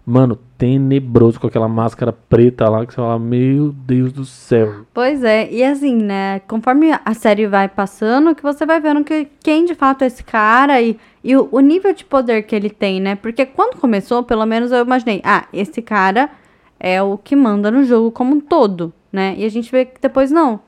[0.05, 4.85] mano, tenebroso com aquela máscara preta lá, que você fala, meu Deus do céu.
[4.93, 6.41] Pois é, e assim, né?
[6.47, 10.23] Conforme a série vai passando, que você vai vendo que quem de fato é esse
[10.23, 13.15] cara e, e o, o nível de poder que ele tem, né?
[13.15, 16.29] Porque quando começou, pelo menos eu imaginei, ah, esse cara
[16.79, 18.93] é o que manda no jogo como um todo.
[19.11, 19.35] Né?
[19.37, 20.59] E a gente vê que depois não.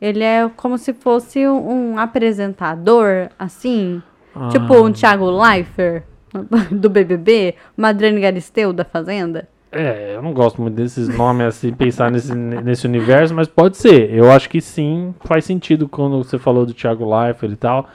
[0.00, 4.02] Ele é como se fosse um, um apresentador, assim.
[4.34, 4.48] Ah.
[4.48, 6.04] Tipo um Thiago Leifert
[6.70, 9.48] do BBB, uma Adriane Galisteu da Fazenda.
[9.72, 14.12] É, eu não gosto muito desses nomes assim, pensar nesse, nesse universo, mas pode ser.
[14.12, 17.88] Eu acho que sim, faz sentido quando você falou do Thiago Leifert e tal.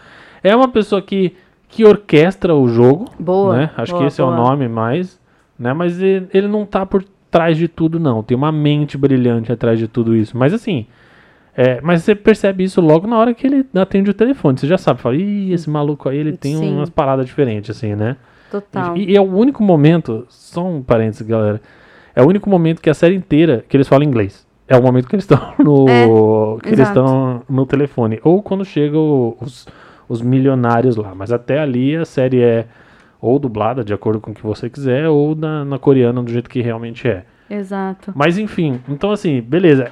[0.44, 1.36] É uma pessoa que,
[1.68, 3.72] que orquestra o jogo, Boa, né?
[3.76, 4.38] Acho boa, que esse é o boa.
[4.38, 5.20] nome mais,
[5.60, 5.74] né?
[5.74, 8.24] Mas ele, ele não tá por trás de tudo, não.
[8.24, 10.38] Tem uma mente brilhante atrás de tudo isso.
[10.38, 10.86] Mas assim,
[11.56, 14.58] é, mas você percebe isso logo na hora que ele atende o telefone.
[14.58, 16.76] Você já sabe, fala, ih, esse maluco aí, ele tem Sim.
[16.76, 18.18] umas paradas diferentes, assim, né?
[18.52, 18.98] Total.
[18.98, 21.62] E, e é o único momento, só um parênteses, galera.
[22.14, 24.46] É o único momento que a série inteira que eles falam inglês.
[24.68, 25.88] É o momento que eles estão no.
[25.88, 26.08] É,
[26.62, 28.20] que eles estão no telefone.
[28.24, 29.68] Ou quando chegam os,
[30.10, 31.14] os milionários lá.
[31.16, 32.66] Mas até ali a série é
[33.26, 36.50] ou dublada, de acordo com o que você quiser, ou na, na coreana, do jeito
[36.50, 37.26] que realmente é.
[37.50, 38.12] Exato.
[38.16, 39.92] Mas enfim, então assim, beleza.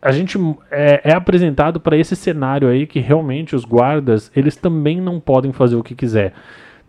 [0.00, 0.38] A gente
[0.70, 5.52] é, é apresentado para esse cenário aí que realmente os guardas, eles também não podem
[5.52, 6.32] fazer o que quiser.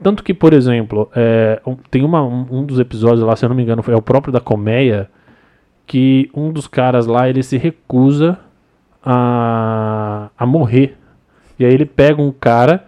[0.02, 3.56] Tanto que, por exemplo, é, tem uma, um, um dos episódios lá, se eu não
[3.56, 5.10] me engano, foi é o próprio da Colmeia,
[5.88, 8.38] que um dos caras lá, ele se recusa
[9.04, 10.98] a, a morrer.
[11.58, 12.86] E aí ele pega um cara,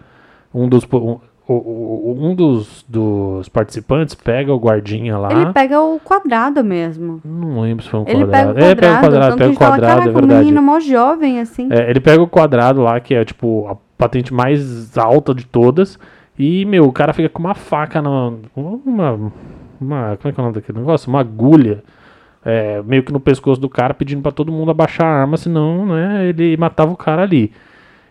[0.54, 1.18] um dos, um,
[1.54, 5.30] o- o- um dos, dos participantes pega o guardinha lá.
[5.32, 7.20] Ele pega o quadrado mesmo.
[7.24, 8.54] Não lembro se foi um Ele quadrado.
[8.54, 9.00] pega o É, pega o quadrado.
[9.02, 10.40] quadrado, pega o que fala, quadrado, é "Caraca, um verdade.
[10.44, 11.68] menino mó jovem, assim.
[11.70, 15.98] É, ele pega o quadrado lá, que é tipo a patente mais alta de todas.
[16.38, 18.32] E, meu, o cara fica com uma faca na.
[18.56, 19.32] Uma.
[19.80, 21.08] uma como é que é o nome daquele negócio?
[21.08, 21.82] Uma agulha.
[22.42, 25.84] é, meio que no pescoço do cara, pedindo pra todo mundo abaixar a arma, senão,
[25.84, 27.52] né, ele matava o cara ali.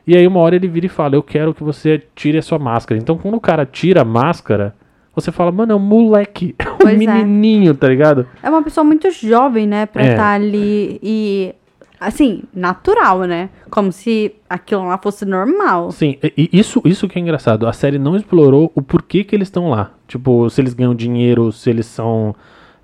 [0.09, 2.57] E aí, uma hora ele vira e fala: Eu quero que você tire a sua
[2.57, 2.99] máscara.
[2.99, 4.73] Então, quando o cara tira a máscara,
[5.13, 6.55] você fala: Mano, é um moleque.
[6.79, 6.95] É um é.
[6.95, 8.25] menininho, tá ligado?
[8.41, 10.11] É uma pessoa muito jovem, né, pra É.
[10.11, 11.53] estar ali e.
[11.99, 13.49] Assim, natural, né?
[13.69, 15.91] Como se aquilo lá fosse normal.
[15.91, 17.67] Sim, e isso, isso que é engraçado.
[17.67, 19.91] A série não explorou o porquê que eles estão lá.
[20.07, 22.33] Tipo, se eles ganham dinheiro, se eles são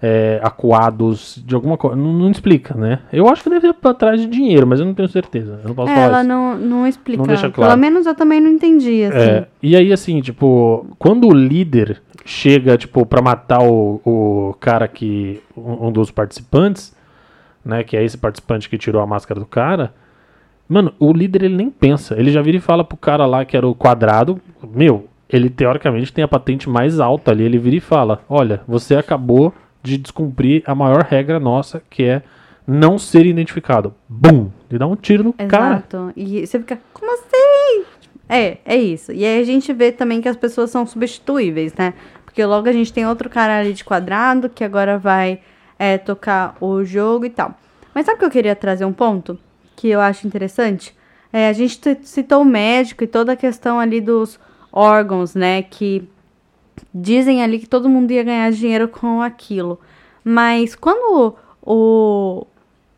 [0.02, 1.96] é, acuados de alguma coisa.
[1.96, 3.00] Não, não explica, né?
[3.12, 5.60] Eu acho que deve ser atrás de dinheiro, mas eu não tenho certeza.
[5.64, 6.28] Eu não posso É, falar ela isso.
[6.28, 7.18] não, não explica.
[7.20, 7.72] Não deixa claro.
[7.72, 9.18] Pelo menos eu também não entendi, assim.
[9.18, 14.88] É, e aí, assim, tipo, quando o líder chega, tipo, pra matar o, o cara
[14.88, 15.42] que.
[15.56, 16.96] Um, um dos participantes,
[17.64, 17.84] né?
[17.84, 19.94] Que é esse participante que tirou a máscara do cara.
[20.68, 22.20] Mano, o líder ele nem pensa.
[22.20, 24.42] Ele já vira e fala pro cara lá que era o quadrado.
[24.74, 27.44] Meu, ele teoricamente tem a patente mais alta ali.
[27.44, 29.54] Ele vira e fala: Olha, você acabou
[29.86, 32.24] de descumprir a maior regra nossa, que é
[32.68, 33.94] não ser identificado.
[34.10, 34.50] Bum!
[34.70, 35.76] Ele dá um tiro no cara.
[35.76, 36.12] Exato.
[36.16, 37.86] E você fica, como assim?
[38.28, 39.12] É, é isso.
[39.12, 41.94] E aí a gente vê também que as pessoas são substituíveis, né?
[42.26, 45.40] Porque logo a gente tem outro cara ali de quadrado que agora vai
[45.78, 47.56] é, tocar o jogo e tal.
[47.94, 49.38] Mas sabe o que eu queria trazer um ponto
[49.76, 50.96] que eu acho interessante?
[51.32, 54.40] É, a gente citou o médico e toda a questão ali dos
[54.72, 55.62] órgãos, né?
[55.62, 56.10] Que
[56.94, 59.80] dizem ali que todo mundo ia ganhar dinheiro com aquilo.
[60.24, 62.46] Mas quando o,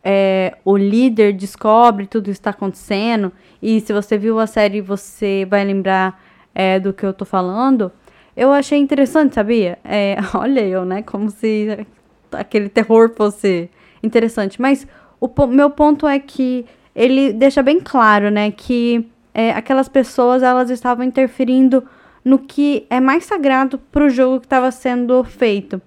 [0.02, 5.46] é, o líder descobre tudo isso está acontecendo, e se você viu a série, você
[5.48, 6.20] vai lembrar
[6.54, 7.92] é, do que eu tô falando.
[8.36, 9.78] Eu achei interessante, sabia?
[9.84, 11.02] É, olha eu, né?
[11.02, 11.86] Como se
[12.32, 13.68] aquele terror fosse
[14.02, 14.60] interessante.
[14.60, 14.86] Mas
[15.20, 16.64] o meu ponto é que
[16.94, 18.50] ele deixa bem claro, né?
[18.50, 21.84] Que é, aquelas pessoas elas estavam interferindo
[22.28, 25.80] no que é mais sagrado para o jogo que estava sendo feito,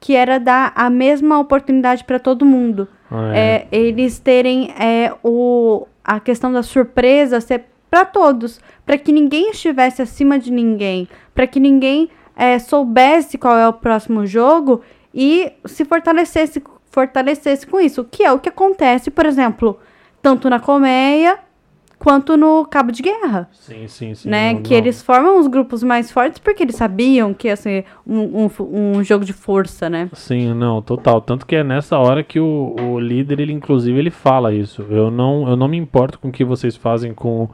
[0.00, 2.88] que era dar a mesma oportunidade para todo mundo.
[3.08, 3.68] Ah, é.
[3.70, 9.52] É, eles terem é, o, a questão da surpresa ser para todos, para que ninguém
[9.52, 14.80] estivesse acima de ninguém, para que ninguém é, soubesse qual é o próximo jogo
[15.14, 16.60] e se fortalecesse,
[16.90, 19.78] fortalecesse com isso, que é o que acontece, por exemplo,
[20.20, 21.38] tanto na colmeia
[21.98, 24.28] quanto no cabo de guerra Sim, sim, sim.
[24.28, 24.52] né?
[24.52, 24.78] não- que não.
[24.78, 28.50] eles formam os grupos mais fortes porque eles sabiam que ia ser um, um,
[28.98, 30.10] um jogo de força, né?
[30.12, 31.20] Sim, não, total.
[31.20, 34.84] Tanto que é nessa hora que o, o líder, ele inclusive, ele fala isso.
[34.90, 37.48] Eu não, eu não me importo com o que vocês fazem com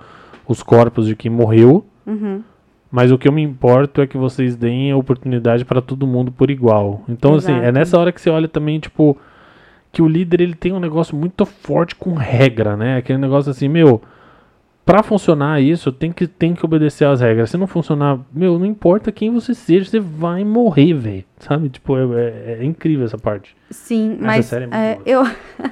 [0.47, 2.43] os corpos de quem morreu, Uhum.
[2.91, 6.33] mas o que eu me importo é que vocês deem a oportunidade para todo mundo
[6.33, 7.03] por igual.
[7.09, 7.73] Então, assim, é Exato.
[7.73, 9.17] nessa hora que você olha também, tipo,
[9.93, 12.97] que o líder, ele tem um negócio muito forte com regra, né?
[12.97, 14.03] Aquele negócio assim, meu...
[14.85, 17.51] Pra funcionar isso, tem que, tem que obedecer às regras.
[17.51, 21.25] Se não funcionar, meu, não importa quem você seja, você vai morrer, velho.
[21.39, 21.69] Sabe?
[21.69, 23.55] Tipo, é, é- é incrível essa parte.
[23.71, 25.23] Sim, Essa mas é é, eu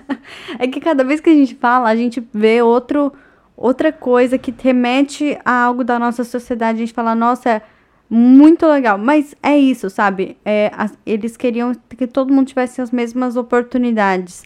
[0.61, 3.13] é que cada vez que a gente fala, a gente vê outro
[3.57, 6.77] outra coisa que remete a algo da nossa sociedade.
[6.77, 7.63] A gente fala, nossa, é
[8.09, 8.97] muito legal.
[8.97, 10.37] Mas é isso, sabe?
[10.45, 14.45] É, as- eles queriam que todo mundo tivesse as mesmas oportunidades.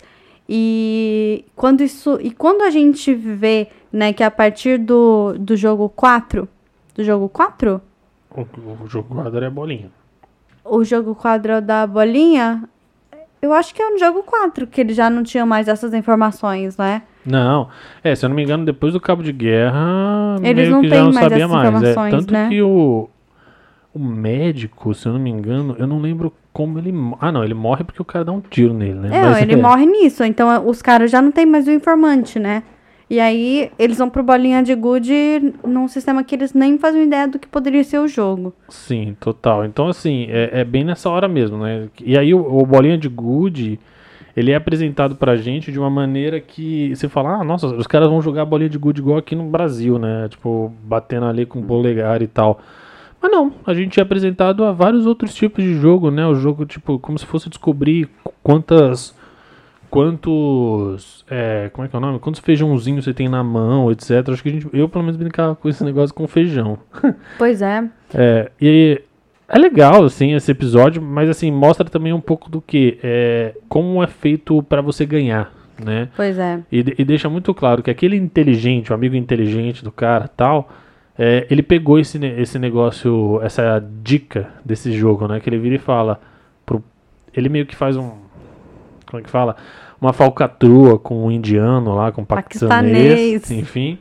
[0.48, 2.18] E quando isso.
[2.20, 6.48] E quando a gente vê, né, que a partir do, do jogo 4.
[6.94, 7.80] Do jogo 4?
[8.30, 8.40] O,
[8.84, 9.90] o jogo quadro é bolinha.
[10.64, 12.64] O jogo quadro da bolinha.
[13.40, 16.78] Eu acho que é no jogo 4, que eles já não tinham mais essas informações,
[16.78, 17.02] né?
[17.26, 17.68] Não,
[18.02, 21.04] é, se eu não me engano, depois do cabo de guerra, Eles não que já
[21.04, 21.64] não mais sabia essas mais.
[21.64, 22.48] É, informações, tanto né?
[22.48, 23.08] que o,
[23.94, 26.94] o médico, se eu não me engano, eu não lembro como ele.
[27.20, 29.10] Ah, não, ele morre porque o cara dá um tiro nele, né?
[29.12, 30.22] É, Mas ele morre nisso.
[30.22, 32.62] Então é, os caras já não tem mais o informante, né?
[33.10, 37.28] E aí eles vão pro bolinha de gude num sistema que eles nem fazem ideia
[37.28, 38.54] do que poderia ser o jogo.
[38.68, 39.64] Sim, total.
[39.64, 41.88] Então, assim, é, é bem nessa hora mesmo, né?
[42.02, 43.78] E aí o, o Bolinha de Good,
[44.36, 48.08] ele é apresentado pra gente de uma maneira que você fala, ah, nossa, os caras
[48.08, 50.28] vão jogar bolinha de Good igual aqui no Brasil, né?
[50.30, 52.60] Tipo, batendo ali com o polegar e tal.
[53.24, 56.26] Mas não, a gente é apresentado a vários outros tipos de jogo, né?
[56.26, 59.16] O jogo, tipo, como se fosse descobrir qu- quantas...
[59.88, 61.24] Quantos...
[61.30, 62.18] É, como é que é o nome?
[62.18, 64.28] Quantos feijãozinhos você tem na mão, etc.
[64.28, 64.68] Acho que a gente...
[64.74, 66.78] Eu, pelo menos, brincava com esse negócio com feijão.
[67.38, 67.88] Pois é.
[68.12, 69.00] É, e
[69.48, 72.98] é legal, assim, esse episódio, mas, assim, mostra também um pouco do que?
[73.02, 75.50] É, como é feito pra você ganhar,
[75.82, 76.08] né?
[76.14, 76.60] Pois é.
[76.70, 80.68] E, e deixa muito claro que aquele inteligente, o amigo inteligente do cara tal,
[81.18, 85.40] é, ele pegou esse, esse negócio, essa dica desse jogo, né?
[85.40, 86.20] Que ele vira e fala.
[86.66, 86.82] Pro,
[87.34, 88.10] ele meio que faz um.
[89.06, 89.56] Como é que fala?
[90.00, 93.08] Uma falcatrua com um indiano lá, com um paquistanês,
[93.38, 93.50] Paquistanês.
[93.52, 93.98] enfim.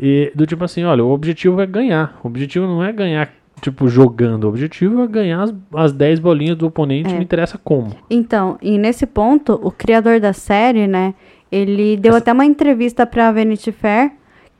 [0.00, 2.18] E do tipo assim, olha, o objetivo é ganhar.
[2.24, 3.30] O objetivo não é ganhar,
[3.60, 4.44] tipo, jogando.
[4.44, 7.14] O objetivo é ganhar as, as 10 bolinhas do oponente, É.
[7.14, 7.94] não interessa como.
[8.10, 11.14] Então, e nesse ponto, o criador da série, né,
[11.52, 14.12] ele deu até uma entrevista pra Vanity Fair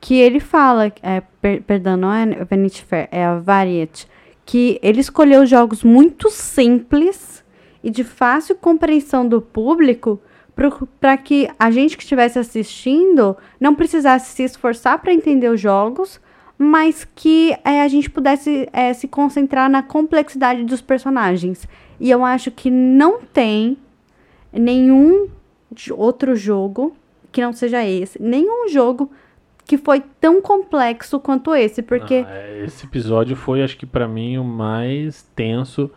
[0.02, 4.08] que ele fala, é, per- perdão, não é Vanity Fair, é a Variety,
[4.44, 7.44] que ele escolheu jogos muito simples
[7.84, 10.20] e de fácil compreensão do público
[11.00, 16.20] para que a gente que estivesse assistindo não precisasse se esforçar para entender os jogos,
[16.58, 21.66] mas que é, a gente pudesse é, se concentrar na complexidade dos personagens.
[22.00, 23.78] E eu acho que não tem
[24.52, 25.28] nenhum
[25.92, 26.96] outro jogo
[27.30, 29.08] que não seja esse, nenhum jogo
[29.72, 34.06] que foi tão complexo quanto esse, porque Ah, é, esse episódio foi, acho que pra
[34.06, 35.90] mim, o mais tenso.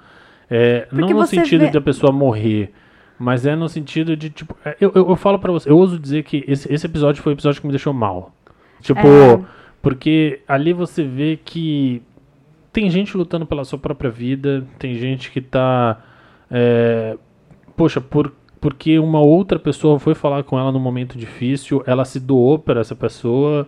[0.49, 2.71] É, não no sentido vê- de a pessoa morrer,
[3.19, 4.55] mas é no sentido de, tipo.
[4.63, 7.33] é, Eu, eu, eu falo pra você, eu ouso dizer que esse, esse episódio foi
[7.33, 8.33] o episódio que me deixou mal.
[8.79, 9.41] Tipo, É.
[9.81, 12.01] porque ali você vê que
[12.71, 16.01] tem gente lutando pela sua própria vida, tem gente que tá.
[16.49, 17.17] é,
[17.75, 22.19] poxa, por, porque uma outra pessoa foi falar com ela num momento difícil, ela se
[22.19, 23.67] doou para essa pessoa.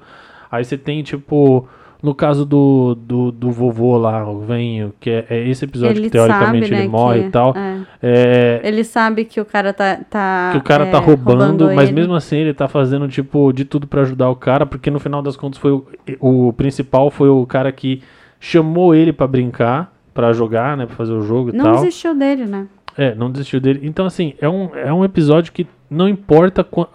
[0.51, 1.67] Aí você tem, tipo,
[2.01, 6.05] no caso do, do, do vovô lá, o venho, que é, é esse episódio ele
[6.05, 7.53] que teoricamente sabe, né, ele morre que- e tal.
[7.55, 7.77] é.
[8.01, 9.97] É, Ele sabe que o cara tá.
[10.09, 11.93] tá que o cara é, tá roubando, mas ele.
[11.93, 15.21] mesmo assim ele tá fazendo, tipo, de tudo pra ajudar o cara, porque no final
[15.21, 15.85] das contas foi o,
[16.19, 18.01] o principal foi o cara que
[18.39, 21.75] chamou ele pra brincar, pra jogar, né, pra fazer o jogo e Não tal.
[21.75, 22.67] desistiu dele, né?
[22.97, 23.81] É, não desistiu dele.
[23.83, 26.63] Então, assim, é um, é um episódio que não importa.
[26.63, 26.89] qua-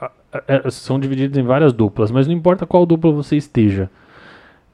[0.48, 3.88] é, são divididos em várias duplas, mas não importa qual dupla você esteja.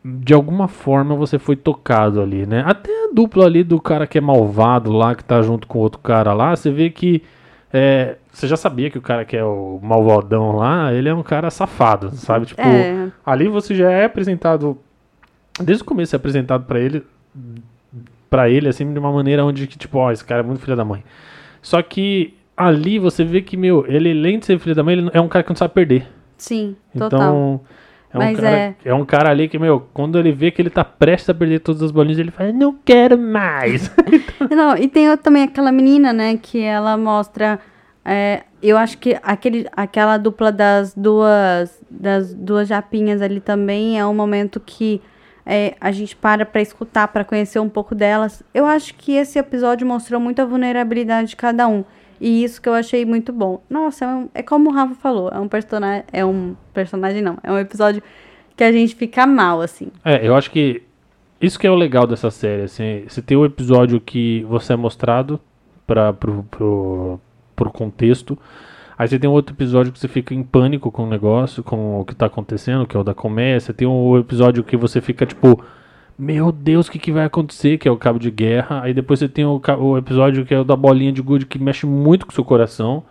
[0.05, 2.63] De alguma forma você foi tocado ali, né?
[2.65, 5.99] Até a dupla ali do cara que é malvado lá, que tá junto com outro
[6.01, 7.23] cara lá, você vê que.
[7.73, 11.25] é, você já sabia que o cara que é o malvadão lá, ele é um
[11.25, 12.47] cara safado, sabe?
[12.47, 13.09] Tipo, É.
[13.27, 14.79] ali você já é apresentado.
[15.61, 17.03] Desde o começo é apresentado pra ele.
[18.31, 20.77] Pra ele, assim, de uma maneira onde, que, tipo, ó, esse cara é muito filho
[20.77, 21.03] da mãe.
[21.63, 25.11] Só que ali você vê que, meu, ele, além de ser filho da mãe, ele
[25.13, 26.07] é um cara que não sabe perder.
[26.37, 27.19] Sim, total.
[27.21, 27.61] Então,
[28.13, 28.95] é um, Mas cara, é- é...
[28.95, 31.83] um cara ali que, meu, quando ele vê que ele tá prestes a perder todas
[31.83, 33.91] as bolinhas, ele fala, não quero mais.
[34.51, 37.59] Não, e tem também aquela menina, né, que ela mostra.
[38.05, 44.05] é, eu acho que aquele, aquela dupla das duas das duas japinhas ali também é
[44.07, 45.01] um momento que
[45.51, 48.43] é, a gente para pra escutar, pra conhecer um pouco delas.
[48.53, 51.83] Eu acho que esse episódio mostrou muito a vulnerabilidade de cada um.
[52.21, 53.63] E isso que eu achei muito bom.
[53.71, 56.05] Nossa, é, um- é como o Rafa falou, é um personagem.
[56.13, 57.39] É um personagem, não.
[57.43, 58.03] É um episódio
[58.57, 59.89] que a gente fica mal, assim.
[60.05, 60.83] É, eu acho que
[61.41, 64.77] isso que é o legal dessa série, assim, você tem o episódio que você é
[64.77, 65.41] mostrado
[65.87, 67.21] para pro, pro,
[67.55, 68.37] pro contexto,
[68.99, 72.01] aí você tem um outro episódio que você fica em pânico com o negócio, com
[72.01, 75.01] o que tá acontecendo, que é o da comédia, você tem o episódio que você
[75.01, 75.63] fica tipo,
[76.19, 79.21] meu Deus, o que, que vai acontecer, que é o cabo de guerra, aí depois
[79.21, 82.27] você tem o, o episódio que é o da bolinha de gude, que mexe muito
[82.27, 83.05] com o seu coração,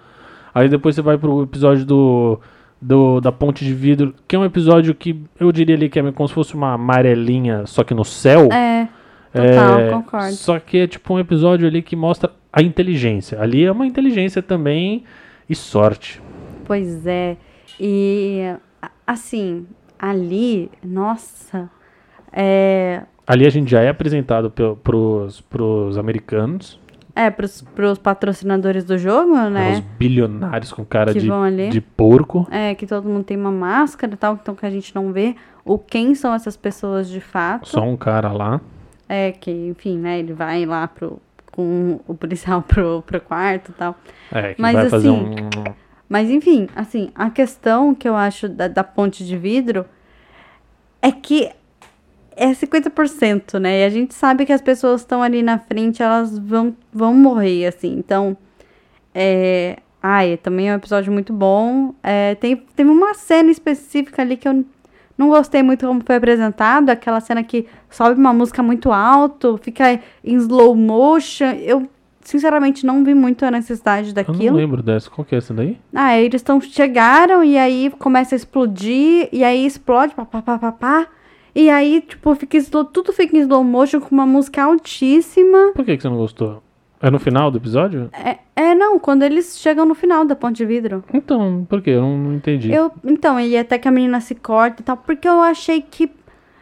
[0.53, 2.39] aí depois você vai pro episódio do
[2.81, 6.11] do, da ponte de vidro, que é um episódio que eu diria ali que é
[6.11, 8.49] como se fosse uma amarelinha, só que no céu.
[8.51, 8.87] É,
[9.33, 10.33] total, É, concordo.
[10.33, 13.41] Só que é tipo um episódio ali que mostra a inteligência.
[13.41, 15.03] Ali é uma inteligência também
[15.49, 16.21] e sorte.
[16.65, 17.37] Pois é.
[17.79, 18.55] E
[19.05, 19.67] assim,
[19.99, 21.69] ali, nossa,
[22.31, 24.49] é, Ali a gente já é apresentado
[24.81, 26.79] pros, pros americanos,
[27.13, 29.83] é pros, pros patrocinadores do jogo, os né?
[29.97, 32.47] bilionários com cara Que de, de porco.
[32.49, 35.35] É, que todo mundo tem uma máscara e tal, então que a gente não vê
[35.65, 37.67] o quem são essas pessoas de fato.
[37.67, 38.61] Só um cara lá.
[39.09, 41.19] É, que, enfim, né, ele vai lá pro,
[41.57, 43.95] com o policial pro, pro quarto e tal.
[44.31, 45.73] É, que Mas, vai fazer assim, um.
[46.07, 49.85] Mas enfim, assim, a questão que eu acho da, da ponte de vidro
[51.01, 51.49] é que
[52.35, 53.81] é 50%, né?
[53.81, 57.65] E a gente sabe que as pessoas estão ali na frente, elas vão, vão morrer,
[57.65, 57.97] assim.
[57.97, 58.37] Então,
[59.13, 59.77] é...
[60.01, 61.93] Ai, também é um episódio muito bom.
[62.03, 64.63] É, tem, teve uma cena específica ali que eu
[65.17, 66.89] não gostei muito como foi apresentado.
[66.89, 71.45] Aquela cena que sobe uma música muito alto, fica em slow motion.
[71.61, 71.87] Eu,
[72.21, 74.51] sinceramente, não vi muito a necessidade Eu daquilo.
[74.51, 75.09] não lembro dessa.
[75.09, 75.77] Qual que é essa daí?
[75.93, 80.57] Ah, eles estão chegaram e aí começa a explodir e aí explode, pá, pá, pá,
[80.59, 81.07] pá, pá.
[81.55, 85.71] E aí, tipo, fica slow, tudo fica em slow motion com uma música altíssima.
[85.73, 86.61] Por que, que você não gostou?
[87.01, 88.09] É no final do episódio?
[88.11, 91.03] É, é, não, quando eles chegam no final da ponte de vidro.
[91.13, 91.91] Então, por quê?
[91.91, 92.71] Eu não, não entendi.
[92.71, 96.11] Eu, então, e até que a menina se corta e tal, porque eu achei que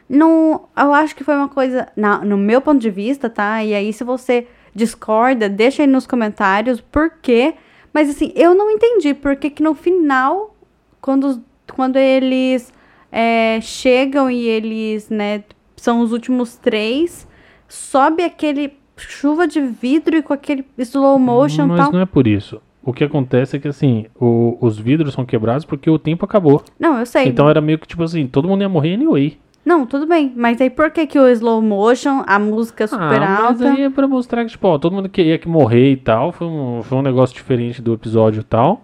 [0.09, 3.63] não, eu acho que foi uma coisa, na, no meu ponto de vista, tá?
[3.63, 7.55] E aí, se você discorda, deixa aí nos comentários por quê.
[7.93, 10.53] Mas assim, eu não entendi por que que no final,
[11.01, 11.41] quando,
[11.73, 12.73] quando eles
[13.09, 15.45] é, chegam e eles, né,
[15.77, 17.25] são os últimos três,
[17.69, 21.91] sobe aquele chuva de vidro e com aquele slow motion Mas tal.
[21.91, 22.61] não é por isso.
[22.83, 26.63] O que acontece é que, assim, o- os vidros são quebrados porque o tempo acabou.
[26.79, 27.27] Não, eu sei.
[27.27, 29.37] Então era meio que, tipo assim, todo mundo ia morrer anyway.
[29.65, 30.31] Não, tudo bem.
[30.35, 33.71] Mas aí por que que o slow motion, a música super ah, mas alta...
[33.73, 36.31] aí é pra mostrar que, tipo, ó, todo mundo que ia que morrer e tal.
[36.31, 38.83] Foi um, foi um negócio diferente do episódio e tal.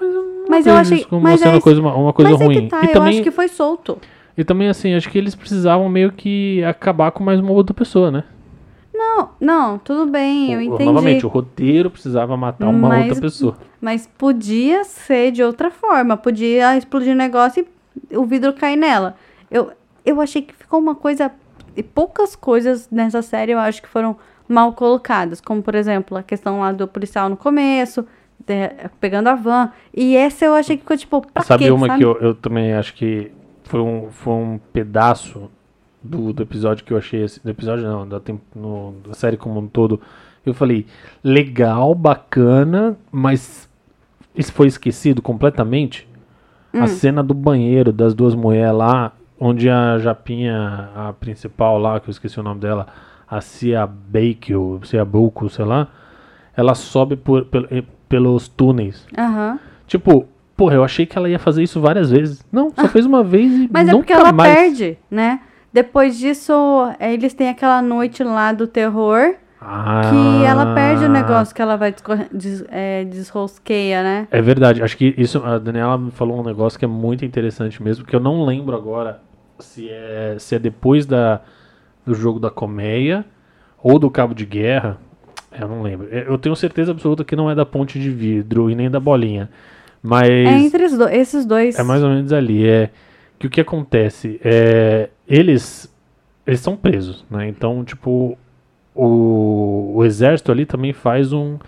[0.00, 2.64] Mas Mas eu achei- como mas é uma coisa, uma coisa Mas ruim.
[2.64, 3.98] é tá, e, eu também, acho que foi solto.
[4.34, 8.10] e também, assim, acho que eles precisavam meio que acabar com mais uma outra pessoa,
[8.10, 8.24] né?
[8.98, 10.84] Não, não, tudo bem, eu entendi.
[10.86, 13.56] Novamente, o roteiro precisava matar uma Mas- outra pessoa.
[13.80, 16.16] Mas podia ser de outra forma.
[16.16, 17.64] Podia explodir o negócio
[18.10, 19.14] e o vidro cair nela.
[19.48, 19.70] Eu,
[20.04, 21.30] eu achei que ficou uma coisa.
[21.76, 24.16] E poucas coisas nessa série eu acho que foram
[24.48, 25.40] mal colocadas.
[25.40, 28.04] Como, por exemplo, a questão lá do policial no começo,
[28.44, 29.70] de- pegando a van.
[29.94, 31.24] E essa eu achei que ficou tipo.
[31.32, 32.00] Pra sabe quê, uma sabe?
[32.00, 33.30] que eu, eu também acho que
[33.62, 35.48] foi um, foi um pedaço
[36.02, 38.20] do, do episódio que eu achei, do episódio não, da,
[38.54, 40.00] no- da série como um todo,
[40.46, 40.86] eu falei,
[41.22, 43.68] legal, bacana, mas
[44.34, 46.06] isso foi esquecido completamente?
[46.72, 46.82] Hum.
[46.82, 52.08] A cena do banheiro das duas mulheres lá, onde a Japinha, a principal lá, que
[52.08, 52.86] eu esqueci o nome dela,
[53.28, 55.88] a Cia Bake, ou Cia Buco, sei lá,
[56.56, 59.06] ela sobe por, pel- eh, pelos túneis.
[59.16, 59.58] Aham.
[59.86, 60.26] Tipo,
[60.56, 62.44] porra, eu achei que ela ia fazer isso várias vezes.
[62.50, 64.54] Não, só fez uma vez e Mas é porque ela mais.
[64.54, 65.40] perde, né?
[65.72, 66.52] Depois disso,
[66.98, 69.34] eh, eles têm aquela noite lá do terror.
[69.60, 71.92] Ah, Que ela perde o negócio que ela vai
[72.32, 74.28] des, é, desrosqueia, né?
[74.30, 77.82] É verdade, acho que isso, a Daniela me falou um negócio que é muito interessante
[77.82, 79.20] mesmo, que eu não lembro agora
[79.58, 81.40] se é, se é depois da,
[82.06, 83.24] do jogo da colmeia
[83.82, 84.96] ou do cabo de guerra.
[85.60, 86.06] Eu não lembro.
[86.06, 89.50] Eu tenho certeza absoluta que não é da ponte de vidro e nem da bolinha.
[90.00, 90.28] Mas.
[90.28, 91.76] É entre do- esses dois.
[91.76, 92.64] É mais ou menos ali.
[92.64, 92.90] É
[93.38, 95.94] que o que acontece é eles
[96.46, 97.46] eles são presos, né?
[97.46, 98.38] Então, tipo,
[98.94, 101.58] o, o exército ali também faz um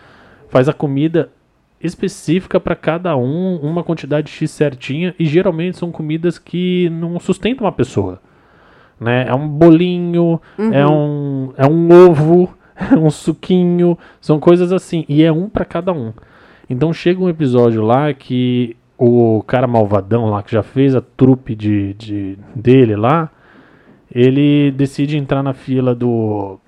[0.48, 1.30] faz a comida
[1.80, 7.66] específica para cada um, uma quantidade X certinha e geralmente são comidas que não sustentam
[7.66, 8.20] uma pessoa,
[8.98, 9.26] né?
[9.28, 10.40] É um bolinho,
[10.72, 15.64] é um é um ovo, é um suquinho, são coisas assim e é um para
[15.64, 16.12] cada um.
[16.68, 21.54] Então chega um episódio lá que o cara malvadão lá, que já fez a trupe
[21.54, 23.30] de, de, dele lá,
[24.14, 26.58] ele decide entrar na fila do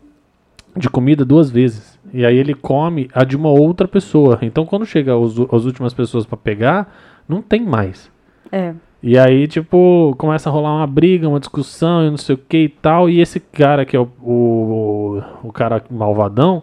[0.75, 2.01] de comida duas vezes.
[2.15, 4.39] E aí ele come a de uma outra pessoa.
[4.41, 6.91] Então quando chega os, as últimas pessoas para pegar,
[7.29, 8.11] não tem mais.
[8.51, 8.73] É.
[9.03, 12.59] E aí, tipo, começa a rolar uma briga, uma discussão e não sei o que
[12.59, 13.11] e tal.
[13.11, 16.63] E esse cara que é o, o, o cara malvadão,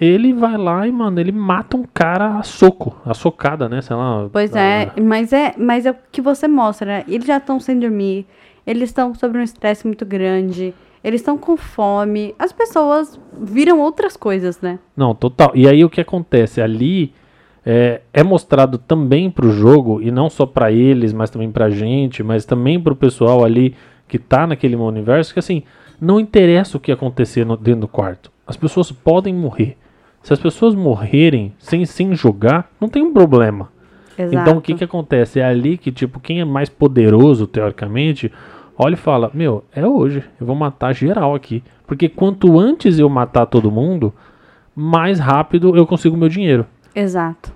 [0.00, 3.80] ele vai lá e, mano, ele mata um cara a soco, a socada, né?
[3.82, 4.28] Sei lá.
[4.32, 7.04] Pois a- é, mas é, mas é o que você mostra, né?
[7.08, 8.26] Eles já estão sem dormir,
[8.66, 10.72] eles estão sob um estresse muito grande,
[11.02, 12.34] eles estão com fome.
[12.38, 14.78] As pessoas viram outras coisas, né?
[14.96, 15.52] Não, total.
[15.54, 16.60] E aí o que acontece?
[16.60, 17.12] Ali
[17.66, 22.22] é, é mostrado também pro jogo, e não só pra eles, mas também pra gente,
[22.22, 23.74] mas também pro pessoal ali
[24.06, 25.62] que tá naquele universo, que assim,
[26.00, 28.30] não interessa o que acontecer no- dentro do quarto.
[28.46, 29.76] As pessoas podem morrer.
[30.22, 33.70] Se as pessoas morrerem sem, sem jogar, não tem um problema.
[34.18, 34.36] Exato.
[34.36, 35.40] Então o que que acontece?
[35.40, 38.32] É ali que, tipo, quem é mais poderoso, teoricamente,
[38.76, 41.62] olha e fala, meu, é hoje, eu vou matar geral aqui.
[41.86, 44.12] Porque quanto antes eu matar todo mundo,
[44.74, 46.66] mais rápido eu consigo meu dinheiro.
[46.94, 47.52] Exato.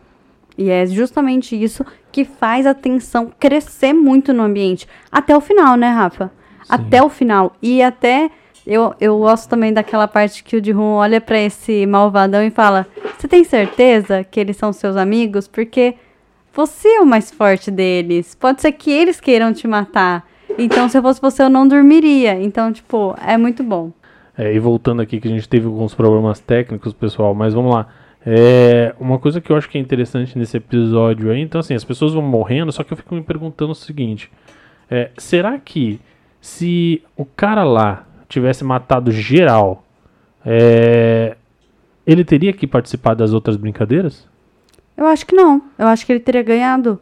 [0.57, 4.87] E é justamente isso que faz a tensão crescer muito no ambiente.
[5.11, 6.31] Até o final, né, Rafa?
[6.69, 7.55] Até o final.
[7.61, 8.31] E até.
[8.67, 12.87] Eu, eu gosto também daquela parte que o Jihun olha pra esse malvadão e fala:
[13.19, 15.49] Você tem certeza que eles são seus amigos?
[15.49, 15.95] Porque
[16.53, 18.35] você é o mais forte deles.
[18.35, 20.27] Pode ser que eles queiram te matar.
[20.59, 22.41] Então, se eu fosse você, eu não dormiria.
[22.41, 23.91] Então, tipo, é muito bom.
[24.37, 27.89] É, e voltando aqui que a gente teve alguns problemas técnicos, pessoal, mas vamos lá.
[28.25, 31.85] É, uma coisa que eu acho que é interessante nesse episódio aí, então assim, as
[31.85, 34.31] pessoas vão morrendo, só que eu fico me perguntando o seguinte:
[34.89, 36.01] é, será que
[36.41, 39.85] se o cara lá tivesse matado geral,
[40.45, 41.37] é,
[42.07, 44.27] ele teria que participar das outras brincadeiras?
[44.97, 45.63] Eu acho que não.
[45.79, 46.99] Eu acho que ele teria ganhado.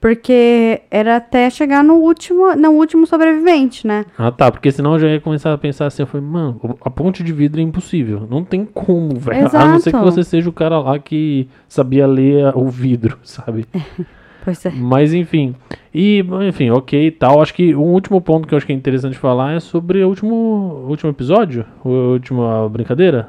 [0.00, 4.04] Porque era até chegar no último, no último sobrevivente, né?
[4.16, 6.88] Ah tá, porque senão eu já ia começar a pensar assim, eu falei, mano, a
[6.88, 9.48] ponte de vidro é impossível, não tem como, velho.
[9.52, 13.66] A não ser que você seja o cara lá que sabia ler o vidro, sabe?
[14.44, 14.70] Pois é.
[14.70, 15.54] Mas enfim,
[15.92, 17.42] e enfim, ok e tal.
[17.42, 20.08] Acho que um último ponto que eu acho que é interessante falar é sobre o
[20.08, 23.28] último, último episódio, a última brincadeira.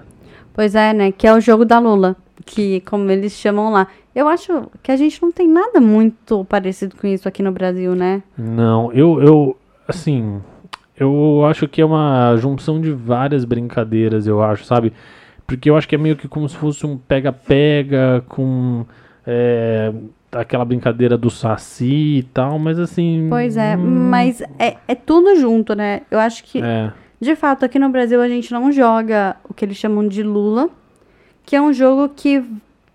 [0.53, 1.11] Pois é, né?
[1.11, 2.15] Que é o jogo da Lula.
[2.45, 3.87] Que, como eles chamam lá.
[4.15, 7.95] Eu acho que a gente não tem nada muito parecido com isso aqui no Brasil,
[7.95, 8.23] né?
[8.37, 9.57] Não, eu, eu,
[9.87, 10.41] assim,
[10.99, 14.91] eu acho que é uma junção de várias brincadeiras, eu acho, sabe?
[15.47, 18.85] Porque eu acho que é meio que como se fosse um pega-pega com
[19.25, 19.93] é,
[20.31, 23.27] aquela brincadeira do saci e tal, mas assim.
[23.29, 26.01] Pois é, hum, mas é, é tudo junto, né?
[26.09, 29.65] Eu acho que, É, de fato, aqui no Brasil a gente não joga o que
[29.65, 30.69] eles chamam de Lula,
[31.45, 32.43] que é um jogo que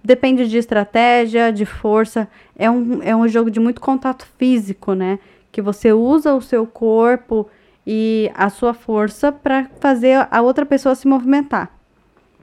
[0.03, 2.29] depende de estratégia, de força.
[2.57, 5.19] É um, é um jogo de muito contato físico, né?
[5.51, 7.49] Que você usa o seu corpo
[7.87, 11.71] e a sua força para fazer a outra pessoa se movimentar.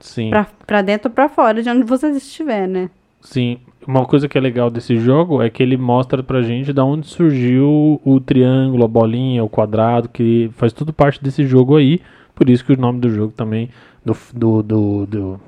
[0.00, 0.30] sim.
[0.30, 2.90] Pra, pra dentro ou pra fora, de onde você estiver, né?
[3.20, 6.84] Sim, uma coisa que é legal desse jogo é que ele mostra pra gente da
[6.84, 12.00] onde surgiu o triângulo, a bolinha, o quadrado, que faz tudo parte desse jogo aí.
[12.34, 13.68] Por isso que o nome do jogo também,
[14.04, 15.40] do, do, do, do-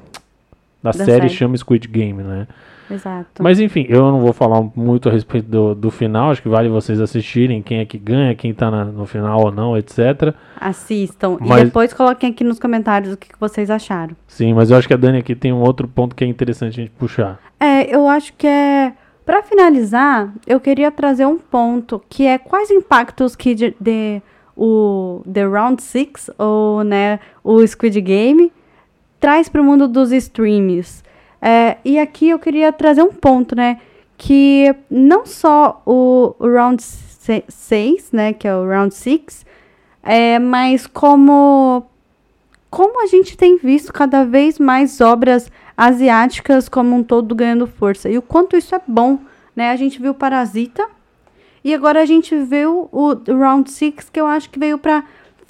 [0.83, 1.29] da, Da série, série.
[1.31, 2.47] chama Squid Game, né?
[2.91, 3.43] Exato.
[3.43, 6.69] Mas enfim, eu não vou falar muito a respeito do, do final, acho que vale
[6.69, 10.35] vocês assistirem quem é que ganha, quem tá na- no final ou não, etc.
[10.61, 11.39] Assistam.
[11.41, 14.15] Mas- E depois coloquem aqui nos comentários o que, que vocês acharam.
[14.27, 16.81] Sim, mas eu acho que a Dani aqui tem um outro ponto que é interessante
[16.81, 17.39] a gente puxar.
[17.61, 18.93] É, eu acho que é.
[19.25, 24.21] Pra finalizar, eu queria trazer um ponto que é quais impactos que de, de-
[24.57, 28.53] o The Round Six ou né, o Squid Game
[29.19, 31.03] traz para o mundo dos streams.
[31.47, 33.79] É, e aqui eu queria trazer um ponto, né?
[34.17, 38.33] Que não só o, Round 6, né?
[38.33, 39.45] Que é o Round 6,
[40.03, 41.85] é, mas como
[42.71, 48.09] como a gente tem visto cada vez mais obras asiáticas como um todo ganhando força
[48.09, 49.19] e o quanto isso é bom,
[49.55, 49.71] né?
[49.71, 50.89] A gente viu Parasita
[51.63, 55.05] e agora a gente viu o Round Six que eu acho que veio para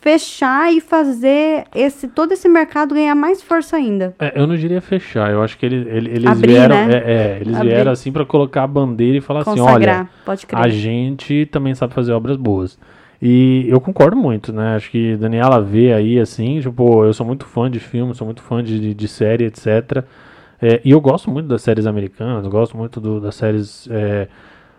[0.05, 4.15] fechar e fazer esse todo esse mercado ganhar mais força ainda.
[4.19, 6.93] É, eu não diria fechar, eu acho que ele, ele- eles Abrir, vieram, né?
[6.93, 7.69] é, é, eles Abrir.
[7.71, 11.75] vieram assim pra colocar a bandeira e falar assim, Consagrar, olha, pode a gente também
[11.75, 12.79] sabe fazer obras boas.
[13.23, 14.77] E eu concordo muito, né?
[14.77, 18.43] Acho que Daniela vê aí, assim, tipo, eu sou muito fã de filme, sou muito
[18.43, 20.05] fã de, de, série, etc.
[20.61, 24.29] É, e eu gosto muito das séries americanas, gosto muito do- das séries é,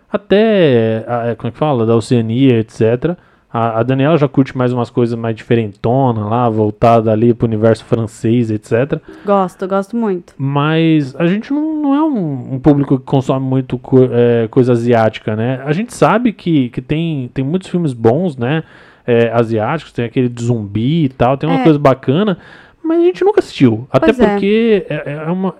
[0.08, 1.84] até, a- como é que fala?
[1.84, 3.16] Da Oceania, etc.
[3.52, 7.84] A, a Daniela já curte mais umas coisas mais diferentonas lá, voltada ali pro universo
[7.84, 9.00] francês, etc.
[9.24, 10.34] Gosto, gosto muito.
[10.36, 14.72] Mas a gente não, não é um, um público que consome muito co- é, coisa
[14.72, 15.62] asiática, né?
[15.64, 18.62] A gente sabe que, que tem, tem muitos filmes bons, né?
[19.06, 21.62] é, asiáticos, tem aquele de zumbi e tal, tem uma É.
[21.62, 22.36] coisa bacana,
[22.82, 23.86] mas a gente nunca assistiu.
[23.88, 24.26] Até Pois é.
[24.32, 25.54] porque é, é uma.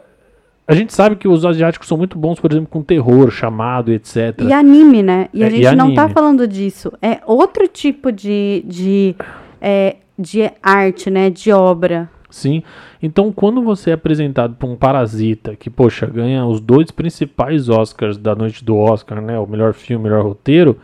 [0.69, 4.41] A gente sabe que os asiáticos são muito bons, por exemplo, com terror, chamado, etc.
[4.43, 5.29] E anime, né?
[5.33, 6.93] E a É, e gente não tá falando disso.
[7.01, 9.15] É outro tipo de, de,
[9.61, 11.31] é, de arte, né?
[11.31, 12.11] De obra.
[12.29, 12.65] Sim.
[13.01, 18.19] Então, quando você é apresentado por um parasita que, poxa, ganha os dois principais Oscars
[18.19, 19.39] da noite do Oscar, né?
[19.39, 20.77] O melhor filme, o melhor roteiro,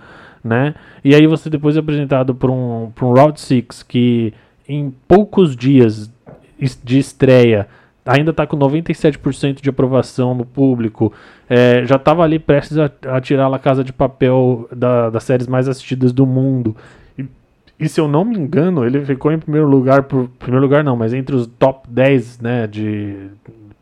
[0.44, 0.76] né?
[1.04, 4.32] E aí você depois é apresentado por um, por um Round Six que
[4.68, 6.09] em poucos dias
[6.84, 7.66] de estreia
[8.04, 11.12] ainda tá com 97% de aprovação no público,
[11.48, 15.46] é, já tava ali prestes a, a tirar La Casa de Papel da- das séries
[15.46, 16.76] mais assistidas do mundo.
[17.18, 17.24] E,
[17.78, 20.96] e se eu não me engano, ele ficou em primeiro lugar, por primeiro lugar não,
[20.96, 23.28] mas entre os top 10, né, de...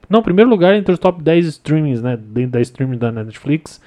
[0.08, 3.80] Não, primeiro lugar entre os top 10 streamings, né, dentro da streaming da Netflix.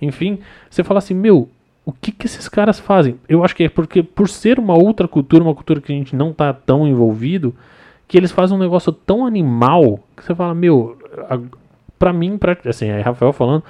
[0.00, 0.38] Enfim,
[0.70, 1.48] você fala assim, meu,
[1.84, 3.16] o que que esses caras fazem?
[3.28, 6.16] Eu acho que é porque por ser uma outra cultura, uma cultura que a gente
[6.16, 7.54] não tá tão envolvido,
[8.08, 10.96] que eles fazem um negócio tão animal que você fala, meu,
[11.28, 11.38] a,
[11.98, 13.62] pra mim, pra, assim, é Rafael falando,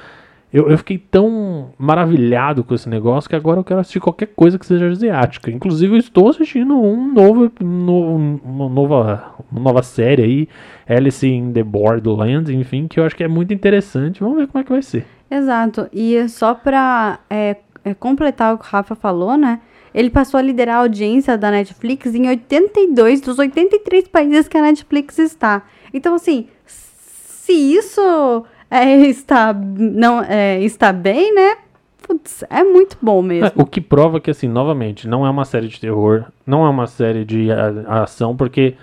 [0.53, 4.59] eu, eu fiquei tão maravilhado com esse negócio que agora eu quero assistir qualquer coisa
[4.59, 5.51] que seja asiática.
[5.51, 10.49] Inclusive, eu estou assistindo um novo, no, uma, nova, uma nova série aí,
[10.89, 14.21] Alice in the Borderlands, enfim, que eu acho que é muito interessante.
[14.21, 15.05] Vamos ver como é que vai ser.
[15.31, 15.87] Exato.
[15.93, 19.61] E só pra é, é, completar o que o Rafa falou, né?
[19.95, 24.63] Ele passou a liderar a audiência da Netflix em 82 dos 83 países que a
[24.63, 25.63] Netflix está.
[25.93, 31.57] Então, assim, se isso é, está, não, é, está bem, né?
[32.03, 33.47] Putz, é muito bom mesmo.
[33.47, 36.69] É, o que prova que, assim, novamente, não é uma série de terror, não é
[36.69, 38.75] uma série de a, a ação, porque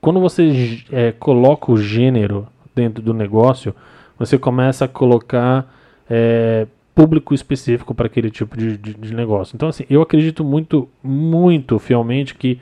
[0.00, 3.74] quando você é, coloca o gênero dentro do negócio,
[4.18, 5.66] você começa a colocar
[6.08, 9.56] é, público específico para aquele tipo de, de, de, negócio.
[9.56, 12.60] Então, assim, eu acredito muito, muito fielmente que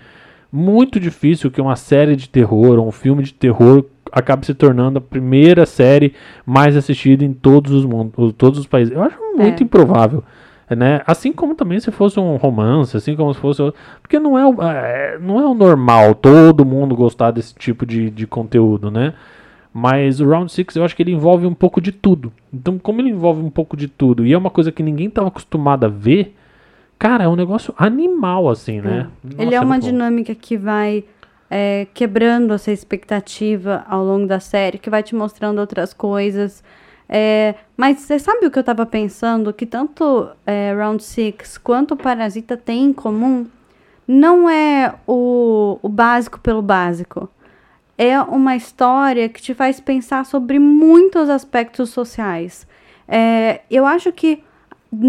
[0.50, 4.98] muito difícil que uma série de terror ou um filme de terror acabe se tornando
[4.98, 6.14] a primeira série
[6.44, 8.94] mais assistida em todos os mundos, todos os países.
[8.94, 9.64] Eu acho muito é.
[9.64, 10.22] improvável.
[10.68, 11.02] Né?
[11.06, 13.62] Assim como também se fosse um romance, assim como se fosse.
[14.00, 18.10] Porque não é, o, é, não é o normal todo mundo gostar desse tipo de,
[18.10, 19.12] de conteúdo, né?
[19.72, 22.32] Mas o Round 6 eu acho que ele envolve um pouco de tudo.
[22.52, 25.28] Então, como ele envolve um pouco de tudo e é uma coisa que ninguém estava
[25.28, 26.36] acostumado a ver,
[26.98, 29.08] cara, é um negócio animal, assim, né?
[29.24, 29.28] É.
[29.28, 31.04] Nossa, ele é, é uma dinâmica que vai
[31.50, 36.62] é, quebrando essa expectativa ao longo da série, que vai te mostrando outras coisas.
[37.08, 39.52] É, mas você sabe o que eu estava pensando?
[39.54, 43.46] Que tanto é, Round 6 quanto Parasita tem em comum?
[44.06, 47.28] Não é o, o básico pelo básico
[47.96, 52.66] é uma história que te faz pensar sobre muitos aspectos sociais.
[53.06, 54.42] É, eu acho que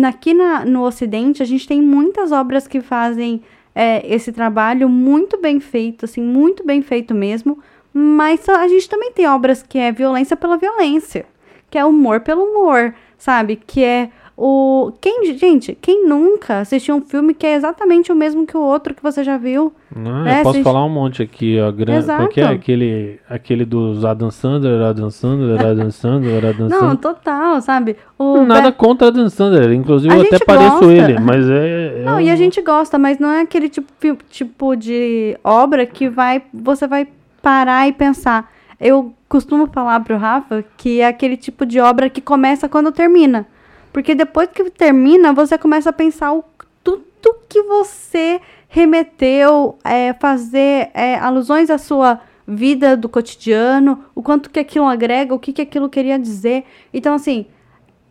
[0.08, 3.42] aqui na, no Ocidente a gente tem muitas obras que fazem
[3.76, 7.60] é, esse trabalho muito bem feito, assim, muito bem feito mesmo.
[7.94, 11.26] Mas a gente também tem obras que é violência pela violência,
[11.70, 13.56] que é humor pelo humor, sabe?
[13.56, 18.48] Que é o quem, gente, quem nunca assistiu um filme que é exatamente o mesmo
[18.48, 19.72] que o outro que você já viu?
[19.96, 20.40] Não, né?
[20.40, 24.82] eu posso falar um monte aqui, ó, grande, porque é aquele aquele dos Adam Sandler,
[24.82, 26.90] Adam Sandler, Adam Sandler, Adam Sandler.
[26.90, 27.96] Não, total, sabe?
[28.18, 28.78] O Nada Be...
[28.78, 30.92] contra Adam Sandler, inclusive a eu até pareço gosta.
[30.92, 32.20] ele, mas é, é Não, um...
[32.20, 36.88] e a gente gosta, mas não é aquele tipo tipo de obra que vai você
[36.88, 37.08] vai
[37.40, 38.52] parar e pensar.
[38.80, 43.46] Eu costumo falar pro Rafa que é aquele tipo de obra que começa quando termina.
[43.94, 46.44] Porque depois que termina, você começa a pensar o,
[46.84, 47.06] tudo
[47.48, 54.60] que você remeteu, é, fazer é, alusões à sua vida do cotidiano, o quanto que
[54.60, 56.66] aquilo agrega, o que, que aquilo queria dizer.
[56.92, 57.46] Então, assim,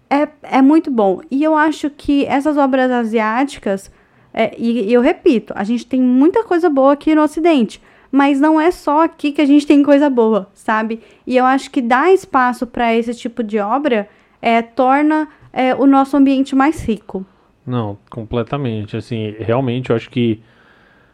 [0.08, 1.20] é, é muito bom.
[1.28, 3.90] E eu acho que essas obras asiáticas,
[4.32, 7.82] é, e, e eu repito, a gente tem muita coisa boa aqui no Ocidente
[8.14, 11.00] mas não é só aqui que a gente tem coisa boa, sabe?
[11.26, 14.06] E eu acho que dar espaço para esse tipo de obra
[14.42, 17.24] é, torna é, o nosso ambiente mais rico.
[17.66, 18.96] Não, completamente.
[18.96, 20.40] Assim, realmente eu acho que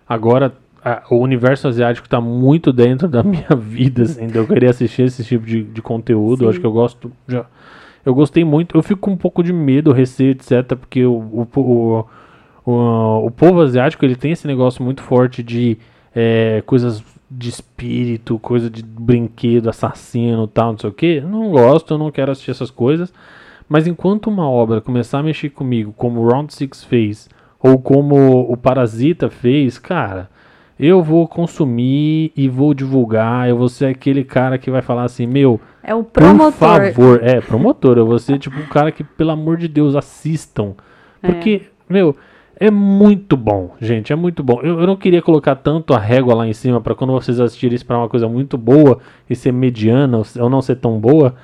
[0.09, 0.53] agora
[0.85, 5.25] a, o universo asiático está muito dentro da minha vida, assim, eu queria assistir esse
[5.25, 6.45] tipo de, de conteúdo.
[6.45, 7.11] Eu acho que eu gosto.
[7.27, 7.45] Já,
[8.05, 8.77] eu gostei muito.
[8.77, 10.77] Eu fico com um pouco de medo, receio, etc.
[10.77, 12.07] Porque o, o, o,
[12.65, 15.77] o, o povo asiático ele tem esse negócio muito forte de
[16.15, 21.21] é, coisas de espírito, coisa de brinquedo, assassino tal, não sei o que.
[21.21, 23.13] Não gosto, eu não quero assistir essas coisas.
[23.69, 27.29] Mas enquanto uma obra começar a mexer comigo, como o Round Six fez,
[27.61, 30.31] ou como o Parasita fez, cara,
[30.79, 33.49] eu vou consumir e vou divulgar.
[33.49, 35.61] Eu vou ser aquele cara que vai falar assim, meu.
[35.83, 36.53] É o promotor.
[36.53, 37.99] Por favor, é, promotor.
[37.99, 40.75] Eu vou ser tipo um cara que, pelo amor de Deus, assistam.
[41.21, 41.93] Porque, é.
[41.93, 42.15] meu,
[42.61, 44.13] é muito bom, gente.
[44.13, 44.61] É muito bom.
[44.63, 47.75] Eu, eu não queria colocar tanto a régua lá em cima para quando vocês assistirem
[47.75, 51.35] isso pra uma coisa muito boa e ser mediana ou não ser tão boa.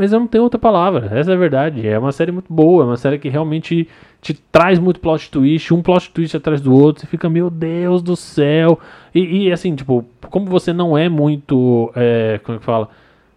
[0.00, 1.86] Mas eu não tenho outra palavra, essa é a verdade.
[1.86, 3.86] É uma série muito boa, é uma série que realmente
[4.22, 8.00] te traz muito plot twist, um plot twist atrás do outro, você fica, meu Deus
[8.00, 8.80] do céu.
[9.14, 12.88] E, e assim, tipo, como você não é muito, é, como é que fala,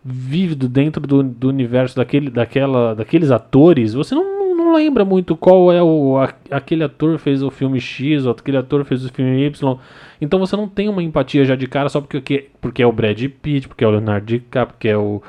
[0.05, 5.69] vívido dentro do, do universo daquele, daquela, daqueles atores, você não, não lembra muito qual
[5.69, 6.17] é o.
[6.17, 9.77] A, aquele ator fez o filme X, ou aquele ator fez o filme Y.
[10.21, 13.21] Então você não tem uma empatia já de cara só porque, porque é o Brad
[13.41, 15.21] Pitt, porque é o Leonardo DiCaprio, porque é o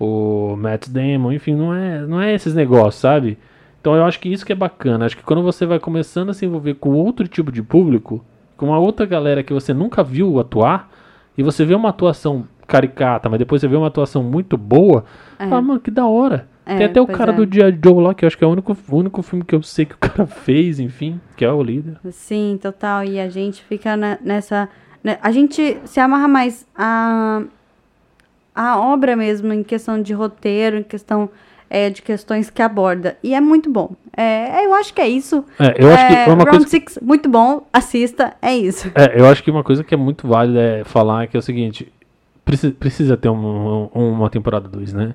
[0.00, 3.38] o Matt Damon, enfim, não é, não é esses negócios, sabe?
[3.80, 5.04] Então eu acho que isso que é bacana.
[5.04, 8.24] Acho que quando você vai começando a se envolver com outro tipo de público,
[8.56, 10.90] com uma outra galera que você nunca viu atuar,
[11.36, 15.04] e você vê uma atuação caricata, mas depois você vê uma atuação muito boa,
[15.38, 15.46] é.
[15.48, 16.48] fala, mano, que da hora.
[16.64, 17.34] É, Tem até o cara é.
[17.34, 19.54] do Dia Joe lá, que eu acho que é o único, o único filme que
[19.54, 21.96] eu sei que o cara fez, enfim, que é o líder.
[22.10, 23.04] Sim, total.
[23.04, 24.68] E a gente fica na- nessa.
[25.22, 27.42] A gente se amarra mais a,
[28.60, 31.30] a obra mesmo, em questão de roteiro, em questão
[31.68, 33.16] é, de questões que aborda.
[33.22, 33.92] E é muito bom.
[34.16, 35.44] É, eu acho que é isso.
[35.58, 36.68] É, eu acho que É, é uma Round coisa.
[36.68, 37.66] Six, muito bom.
[37.72, 38.90] Assista, é isso.
[38.94, 41.42] É, eu acho que uma coisa que é muito válida é falar que é o
[41.42, 41.90] seguinte:
[42.44, 45.14] precisa, precisa ter um- um- uma temporada 2, né?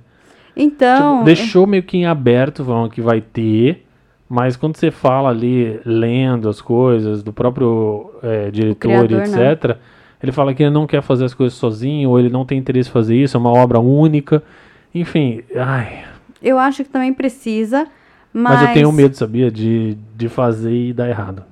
[0.55, 1.15] Então.
[1.15, 3.85] Tipo, deixou meio que em aberto, falando que vai ter,
[4.29, 9.51] mas quando você fala ali, lendo as coisas do próprio é, diretor criador, né?
[9.51, 9.77] etc.,
[10.25, 12.89] ele fala que ele não quer fazer as coisas sozinho, ou ele não tem interesse
[12.89, 14.43] em fazer isso, é uma obra única.
[14.93, 16.03] Enfim, ai,
[16.41, 17.87] Eu acho que também precisa.
[18.33, 21.43] Mas, mas, eu tenho medo, sabia, de, de fazer e dar errado.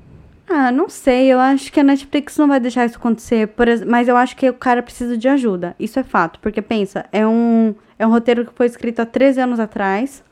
[0.50, 1.32] Ah, não sei.
[1.32, 3.48] Eu acho que a Netflix não vai deixar isso acontecer.
[3.50, 5.76] por mas eu acho que o cara precisa de ajuda.
[5.80, 6.40] Isso é fato.
[6.40, 10.24] Porque, pensa, é um, é um roteiro que foi escrito há 13 anos atrás.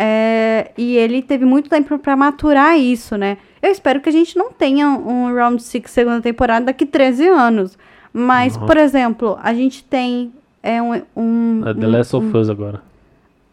[0.00, 3.36] É, e ele teve muito tempo pra maturar isso, né?
[3.60, 7.76] Eu espero que a gente não tenha um Round 6 segunda temporada daqui 13 anos.
[8.12, 8.66] Mas, Uhum.
[8.66, 10.32] por exemplo, a gente tem.
[10.62, 11.02] É um.
[11.16, 12.80] um É The um- Last of um- Us agora.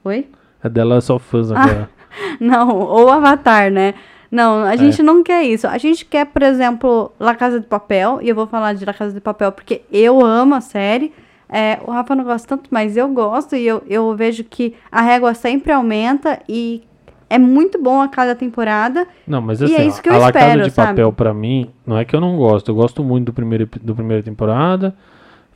[0.04, 0.28] Oi?
[0.64, 1.90] É The Last of Us agora.
[2.40, 3.96] Não, ou Avatar, né?
[4.32, 5.66] Não, a gente não quer isso.
[5.68, 8.94] A gente quer, por exemplo, La Casa de Papel, e eu vou falar de La
[8.94, 11.14] Casa de Papel porque eu amo a série.
[11.50, 15.02] É, o Rafa não gosta tanto, mas eu gosto e eu, eu vejo que a
[15.02, 16.84] régua sempre aumenta e
[17.30, 19.08] é muito bom a cada temporada.
[19.28, 20.90] Não, mas E assim, é ó, isso que eu a La Casa de sabe?
[20.90, 23.96] Papel pra mim, não é que eu não gosto, eu gosto muito do primeiro do
[23.96, 24.96] primeira temporada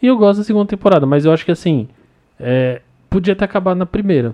[0.01, 1.87] e eu gosto da segunda temporada, mas eu acho que assim,
[2.39, 4.33] é, podia ter acabado na primeira.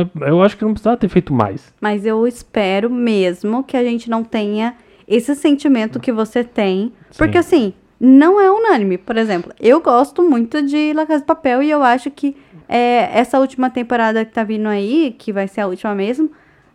[0.00, 1.72] Ep- eu acho que não precisava ter feito mais.
[1.80, 4.74] Mas eu espero mesmo que a gente não tenha
[5.06, 6.92] esse sentimento que você tem.
[7.16, 7.56] Porque, Sim.
[7.56, 8.98] assim, não é unânime.
[8.98, 12.36] Por exemplo, eu gosto muito de La Casa de Papel e eu acho que
[12.68, 16.30] é, essa última temporada que tá vindo aí, que vai ser a última mesmo,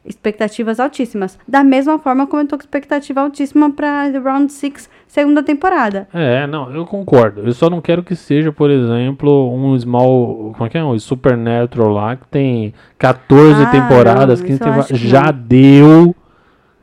[0.05, 1.39] expectativas altíssimas.
[1.47, 6.07] Da mesma forma como eu tô com expectativa altíssima pra The Round 6 segunda temporada.
[6.13, 7.41] É, não, eu concordo.
[7.41, 10.83] Eu só não quero que seja, por exemplo, um small, como é que é?
[10.83, 15.31] Um Supernatural lá que tem 14 Ah, temporadas, não, 15 isso eu acho temporadas, já
[15.31, 15.39] não.
[15.47, 16.15] deu,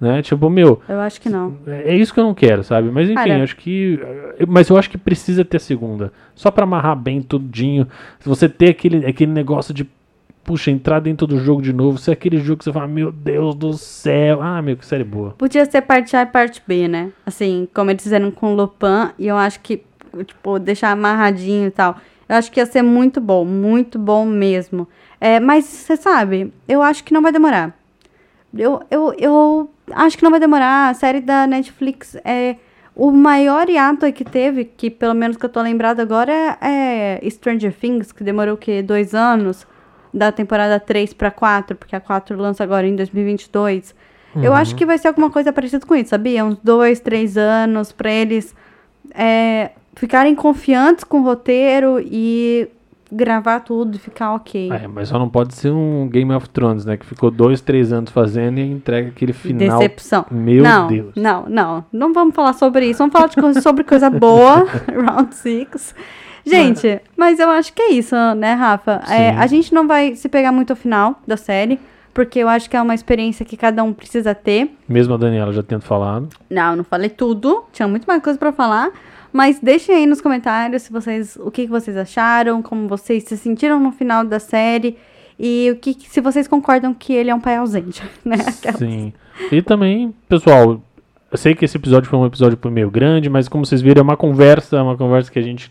[0.01, 0.23] né?
[0.23, 1.57] Tipo, meu, Eu acho que não.
[1.67, 2.91] É isso que eu não quero, sabe?
[2.91, 4.01] Mas enfim, Cara- acho que.
[4.39, 6.13] eh, Mas eu acho que precisa ter a segunda.
[6.35, 7.87] Só pra amarrar bem tudinho.
[8.19, 9.87] Se você ter aquele, aquele negócio de.
[10.43, 11.99] Puxa, entrar dentro do jogo de novo.
[11.99, 14.41] Se é aquele jogo que você fala, meu Deus do céu.
[14.43, 15.31] Ah, meu, que série boa.
[15.37, 17.11] Podia ser parte A e parte B, né?
[17.27, 19.83] Assim, como eles fizeram com o Lupin, e eu acho que,
[20.25, 21.97] tipo, deixar amarradinho e tal.
[22.27, 24.89] Eu acho que ia ser muito bom, muito bom mesmo.
[25.21, 27.79] É, mas, você sabe, eu acho que não vai demorar.
[28.57, 30.91] Eu, eu, eu acho que não vai demorar.
[30.91, 32.57] A série da Netflix é.
[32.95, 37.73] O maior hiato que teve, que pelo menos que eu tô lembrado agora, é, Stranger
[37.73, 38.83] Things, que demorou o quê?
[38.83, 39.67] Dois anos?
[40.13, 43.95] Da temporada 3 pra 4, porque a 4 lança agora em 2022.
[44.37, 46.45] Eu acho que vai ser alguma coisa parecida com isso, sabia?
[46.45, 48.55] Uns dois, três anos pra eles
[49.15, 52.69] é, ficarem confiantes com o roteiro e
[53.11, 54.71] gravar tudo e ficar ok.
[54.73, 56.97] É, mas só não pode ser um Game of Thrones, né?
[56.97, 59.79] Que ficou dois, três anos fazendo e entrega aquele final.
[59.79, 60.27] Decepção.
[60.31, 61.15] Meu não, Deus.
[61.17, 61.85] Não, não.
[61.93, 62.99] Não vamos falar sobre isso.
[62.99, 64.67] Vamos falar de coisa, sobre coisa boa.
[64.89, 65.95] Round six.
[66.45, 69.03] Gente, mas eu acho que é isso, né, Rafa?
[69.09, 71.79] É, a gente não vai se pegar muito ao final da série,
[72.15, 74.75] porque eu acho que é uma experiência que cada um precisa ter.
[74.89, 76.29] Mesmo a Daniela já tendo falado.
[76.49, 77.65] Não, não falei tudo.
[77.73, 78.91] Tinha muito mais coisa pra falar.
[79.33, 83.37] Mas deixem aí nos comentários se vocês, o que, que vocês acharam, como vocês se
[83.37, 84.97] sentiram no final da série
[85.39, 88.37] e o que, se vocês concordam que ele é um pai ausente, né?
[88.77, 89.13] Sim.
[89.51, 90.83] E também, pessoal,
[91.31, 94.03] eu sei que esse episódio foi um episódio meio grande, mas como vocês viram, é
[94.03, 95.71] uma conversa, é uma conversa que a gente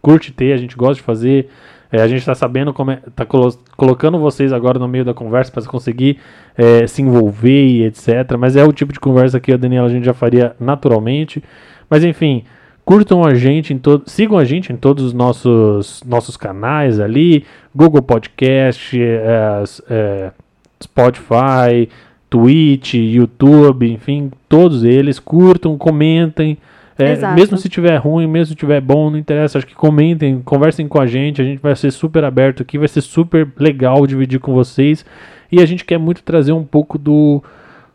[0.00, 1.50] curte ter, a gente gosta de fazer.
[1.92, 5.12] É, a gente tá sabendo como é, tá colo- colocando vocês agora no meio da
[5.12, 6.18] conversa para conseguir
[6.56, 8.36] é, se envolver e etc.
[8.38, 11.42] Mas é o tipo de conversa que a Daniela a gente já faria naturalmente.
[11.90, 12.44] Mas enfim,
[12.90, 17.44] curtam a gente em todo, sigam a gente em todos os nossos nossos canais ali,
[17.72, 20.32] Google Podcast, é, é,
[20.82, 21.88] Spotify,
[22.28, 26.58] Twitch, YouTube, enfim, todos eles curtam, comentem.
[26.98, 29.58] É, mesmo se tiver ruim, mesmo se tiver bom, não interessa.
[29.58, 31.40] Acho que comentem, conversem com a gente.
[31.40, 35.06] A gente vai ser super aberto aqui, vai ser super legal dividir com vocês.
[35.50, 37.40] E a gente quer muito trazer um pouco do,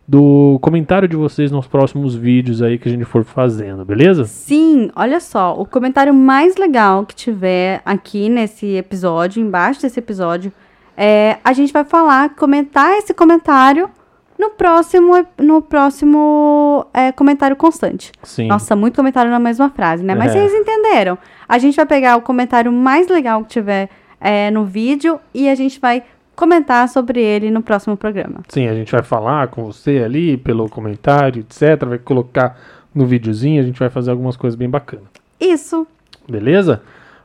[0.07, 4.25] do comentário de vocês nos próximos vídeos aí que a gente for fazendo, beleza?
[4.25, 10.51] Sim, olha só, o comentário mais legal que tiver aqui nesse episódio, embaixo desse episódio,
[10.95, 13.89] é, a gente vai falar, comentar esse comentário
[14.37, 18.11] no próximo, no próximo é, comentário constante.
[18.21, 18.47] Sim.
[18.47, 20.13] Nossa, muito comentário na mesma frase, né?
[20.13, 20.39] Mas É.
[20.39, 21.17] vocês entenderam.
[21.47, 25.55] A gente vai pegar o comentário mais legal que tiver é, no vídeo e a
[25.55, 26.03] gente vai
[26.35, 28.41] comentar sobre ele no próximo programa.
[28.49, 31.85] Sim, a gente vai falar com você ali pelo comentário, etc.
[31.85, 32.57] Vai colocar
[32.93, 35.05] no videozinho, a gente vai fazer algumas coisas bem bacanas.
[35.39, 35.87] Isso.
[36.27, 36.81] Beleza?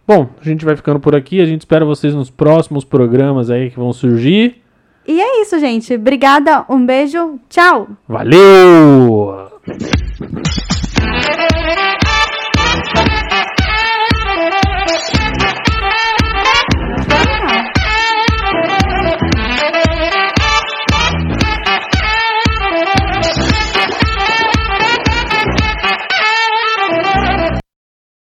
[0.07, 1.41] Bom, a gente vai ficando por aqui.
[1.41, 4.61] A gente espera vocês nos próximos programas aí que vão surgir.
[5.07, 5.95] E é isso, gente.
[5.95, 7.89] Obrigada, um beijo, tchau!
[8.09, 9.51] Valeu!